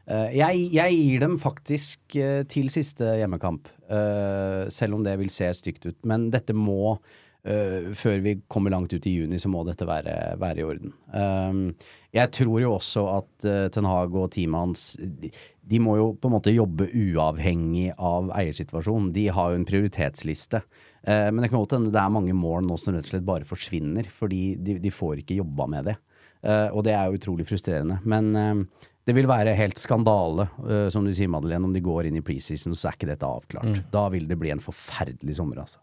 Eh, 0.08 0.38
jeg, 0.38 0.64
jeg 0.72 0.96
gir 0.96 1.26
dem 1.26 1.36
faktisk 1.40 2.16
eh, 2.20 2.40
til 2.48 2.72
siste 2.72 3.12
hjemmekamp, 3.20 3.68
eh, 3.92 4.64
selv 4.72 4.96
om 4.98 5.04
det 5.04 5.18
vil 5.20 5.32
se 5.32 5.52
stygt 5.60 5.84
ut. 5.90 5.98
Men 6.08 6.30
dette 6.32 6.56
må 6.56 6.96
eh, 7.44 7.92
før 7.92 8.24
vi 8.24 8.38
kommer 8.48 8.72
langt 8.72 8.96
ut 8.96 9.08
i 9.08 9.18
juni, 9.18 9.40
så 9.40 9.52
må 9.52 9.66
dette 9.68 9.88
være, 9.88 10.16
være 10.40 10.62
i 10.62 10.66
orden. 10.66 10.96
Um, 11.12 11.66
jeg 12.14 12.32
tror 12.36 12.60
jo 12.62 12.72
også 12.78 13.04
at 13.18 13.46
uh, 13.48 13.66
Ten 13.74 13.88
Hag 13.90 14.16
og 14.16 14.30
teamet 14.32 14.64
hans 14.64 14.84
de, 14.96 15.28
de 15.64 15.80
må 15.80 15.96
jo 15.96 16.08
på 16.20 16.28
en 16.28 16.34
måte 16.34 16.52
jobbe 16.52 16.90
uavhengig 16.92 17.94
av 17.96 18.28
eiersituasjonen. 18.36 19.12
De 19.16 19.28
har 19.32 19.52
jo 19.52 19.60
en 19.60 19.68
prioritetsliste. 19.68 20.60
Eh, 21.02 21.28
men 21.30 21.40
det 21.40 21.50
kan 21.50 21.62
godt 21.62 21.76
hende 21.78 21.92
det 21.94 22.00
er 22.00 22.12
mange 22.12 22.34
mål 22.36 22.66
nå 22.68 22.76
som 22.80 22.92
rett 22.92 23.06
og 23.08 23.14
slett 23.14 23.28
bare 23.28 23.48
forsvinner, 23.48 24.08
fordi 24.12 24.42
de, 24.60 24.76
de 24.82 24.92
får 24.92 25.22
ikke 25.22 25.38
jobba 25.40 25.68
med 25.72 25.88
det. 25.88 25.96
Eh, 26.44 26.68
og 26.68 26.84
det 26.84 26.92
er 26.96 27.08
jo 27.08 27.20
utrolig 27.20 27.48
frustrerende. 27.48 27.96
Men 28.04 28.30
eh, 28.36 28.84
det 29.08 29.16
vil 29.16 29.28
være 29.28 29.56
helt 29.56 29.80
skandale, 29.80 30.46
som 30.92 31.04
du 31.04 31.10
sier 31.12 31.28
Madeleine, 31.28 31.68
om 31.68 31.72
de 31.74 31.82
går 31.84 32.08
inn 32.08 32.16
i 32.16 32.24
preseason, 32.24 32.72
så 32.72 32.88
er 32.88 32.96
ikke 32.96 33.10
dette 33.10 33.28
avklart. 33.28 33.82
Da 33.92 34.06
vil 34.12 34.24
det 34.30 34.38
bli 34.40 34.48
en 34.54 34.62
forferdelig 34.64 35.36
sommer, 35.36 35.60
altså. 35.60 35.82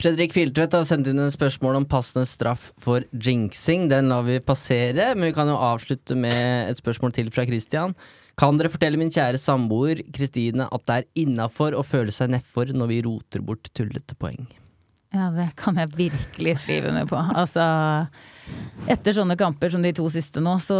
Fredrik 0.00 0.32
Filtvedt 0.32 0.72
har 0.72 0.86
sendt 0.88 1.10
inn 1.10 1.18
en 1.20 1.32
spørsmål 1.32 1.76
om 1.76 1.84
passende 1.84 2.24
straff 2.24 2.70
for 2.80 3.04
jinxing. 3.12 3.82
Den 3.90 4.08
lar 4.08 4.22
vi 4.24 4.38
passere, 4.40 5.10
men 5.12 5.28
vi 5.28 5.34
kan 5.36 5.50
jo 5.50 5.58
avslutte 5.60 6.16
med 6.16 6.70
et 6.70 6.80
spørsmål 6.80 7.12
til 7.18 7.28
fra 7.34 7.44
Christian. 7.44 7.92
Kan 8.40 8.56
dere 8.56 8.72
fortelle 8.72 8.96
min 8.96 9.12
kjære 9.12 9.36
samboer 9.42 10.00
Kristine 10.16 10.70
at 10.72 10.86
det 10.88 10.96
er 10.96 11.26
innafor 11.26 11.76
å 11.76 11.84
føle 11.84 12.14
seg 12.16 12.32
nedfor 12.32 12.72
når 12.72 12.88
vi 12.94 13.02
roter 13.04 13.44
bort 13.44 13.68
tullete 13.76 14.16
poeng? 14.16 14.48
Ja, 15.12 15.28
det 15.34 15.50
kan 15.60 15.76
jeg 15.76 15.92
virkelig 15.98 16.56
skrive 16.62 16.94
under 16.94 17.04
på. 17.10 17.20
Altså, 17.20 17.66
etter 18.88 19.14
sånne 19.14 19.36
kamper 19.38 19.72
som 19.72 19.82
de 19.84 19.90
to 19.96 20.06
siste 20.12 20.40
nå, 20.42 20.54
så 20.62 20.76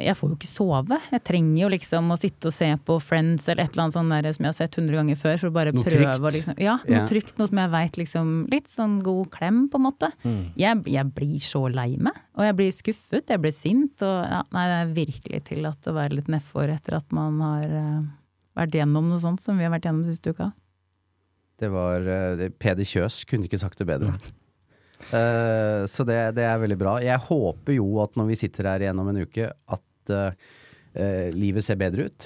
jeg 0.00 0.16
får 0.18 0.30
jo 0.30 0.36
ikke 0.38 0.48
sove. 0.48 0.98
Jeg 1.12 1.22
trenger 1.26 1.58
jo 1.62 1.70
liksom 1.72 2.14
å 2.14 2.16
sitte 2.20 2.48
og 2.50 2.54
se 2.56 2.68
på 2.86 2.96
Friends 3.02 3.48
eller 3.48 3.66
et 3.66 3.74
eller 3.74 3.84
annet 3.84 3.96
sånt 3.96 4.14
der 4.14 4.28
som 4.36 4.46
jeg 4.46 4.52
har 4.54 4.58
sett 4.58 4.78
hundre 4.80 4.98
ganger 5.00 5.20
før, 5.20 5.36
for 5.42 5.50
å 5.50 5.56
bare 5.58 5.74
Noe 5.76 5.86
prøve 5.86 6.06
trygt. 6.06 6.36
liksom 6.38 6.62
Ja, 6.62 6.78
noe 6.82 6.96
yeah. 6.96 7.06
trygt, 7.08 7.34
noe 7.38 7.50
som 7.50 7.62
jeg 7.62 7.72
veit 7.74 8.00
liksom 8.00 8.32
Litt 8.52 8.72
sånn 8.72 8.98
god 9.04 9.30
klem, 9.34 9.62
på 9.72 9.80
en 9.80 9.86
måte. 9.86 10.10
Jeg, 10.58 10.82
jeg 10.90 11.12
blir 11.16 11.44
så 11.44 11.66
lei 11.72 11.90
meg, 12.02 12.18
og 12.38 12.48
jeg 12.48 12.58
blir 12.58 12.74
skuffet, 12.74 13.30
jeg 13.30 13.42
blir 13.42 13.54
sint, 13.54 14.02
og 14.06 14.18
ja, 14.26 14.42
nei, 14.56 14.66
det 14.70 14.80
er 14.80 14.96
virkelig 14.98 15.44
tillatt 15.52 15.88
å 15.88 15.96
være 15.96 16.18
litt 16.18 16.32
nedfor 16.32 16.72
etter 16.72 16.98
at 16.98 17.14
man 17.14 17.40
har 17.44 17.72
uh, 17.72 18.02
vært 18.58 18.76
gjennom 18.80 19.08
noe 19.12 19.22
sånt 19.22 19.42
som 19.44 19.60
vi 19.60 19.66
har 19.66 19.72
vært 19.74 19.88
gjennom 19.88 20.04
siste 20.08 20.34
uka. 20.34 20.52
Det 21.62 21.70
var 21.72 22.04
uh, 22.06 22.46
Peder 22.58 22.88
Kjøs 22.88 23.22
kunne 23.28 23.46
ikke 23.48 23.60
sagt 23.62 23.80
det 23.80 23.88
bedre. 23.92 24.16
Eh, 25.10 25.84
så 25.90 26.06
det, 26.08 26.18
det 26.38 26.48
er 26.48 26.62
veldig 26.62 26.80
bra. 26.80 26.96
Jeg 27.04 27.26
håper 27.28 27.78
jo 27.78 27.94
at 28.04 28.18
når 28.18 28.32
vi 28.32 28.42
sitter 28.44 28.72
her 28.72 28.86
igjen 28.86 29.02
om 29.02 29.12
en 29.12 29.22
uke, 29.24 29.48
at 29.50 30.12
uh, 30.12 30.52
livet 31.32 31.64
ser 31.64 31.78
bedre 31.80 32.04
ut. 32.04 32.24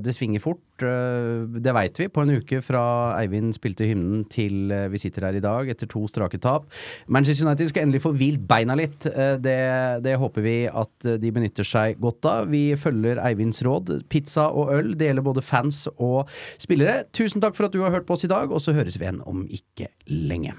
Det 0.00 0.12
svinger 0.16 0.40
fort. 0.40 0.62
det 0.80 1.74
veit 1.76 1.98
vi. 2.00 2.06
På 2.08 2.22
en 2.24 2.38
uke 2.38 2.62
fra 2.64 2.84
Eivind 3.18 3.52
spilte 3.52 3.84
hymnen 3.84 4.22
til 4.32 4.72
vi 4.88 5.00
sitter 5.02 5.26
her 5.28 5.36
i 5.36 5.42
dag, 5.44 5.68
etter 5.68 5.90
to 5.92 6.06
strake 6.08 6.40
tap. 6.40 6.70
Manchester 7.04 7.44
United 7.44 7.68
skal 7.68 7.84
endelig 7.84 8.00
få 8.06 8.14
hvilt 8.16 8.46
beina 8.48 8.78
litt. 8.80 9.04
Det, 9.44 9.58
det 10.00 10.16
håper 10.16 10.46
vi 10.46 10.56
at 10.72 11.10
de 11.20 11.34
benytter 11.36 11.68
seg 11.68 12.00
godt 12.00 12.24
av. 12.32 12.48
Vi 12.48 12.70
følger 12.80 13.20
Eivinds 13.28 13.60
råd. 13.60 13.92
Pizza 14.08 14.48
og 14.48 14.72
øl. 14.72 14.94
Det 14.96 15.10
gjelder 15.10 15.28
både 15.28 15.44
fans 15.44 15.84
og 15.98 16.32
spillere. 16.56 17.02
Tusen 17.12 17.44
takk 17.44 17.60
for 17.60 17.68
at 17.68 17.76
du 17.76 17.82
har 17.84 17.92
hørt 17.92 18.08
på 18.08 18.16
oss 18.16 18.24
i 18.24 18.32
dag, 18.32 18.48
og 18.48 18.64
så 18.64 18.72
høres 18.72 18.96
vi 18.96 19.04
igjen 19.04 19.20
om 19.28 19.44
ikke 19.52 19.92
lenge. 20.08 20.56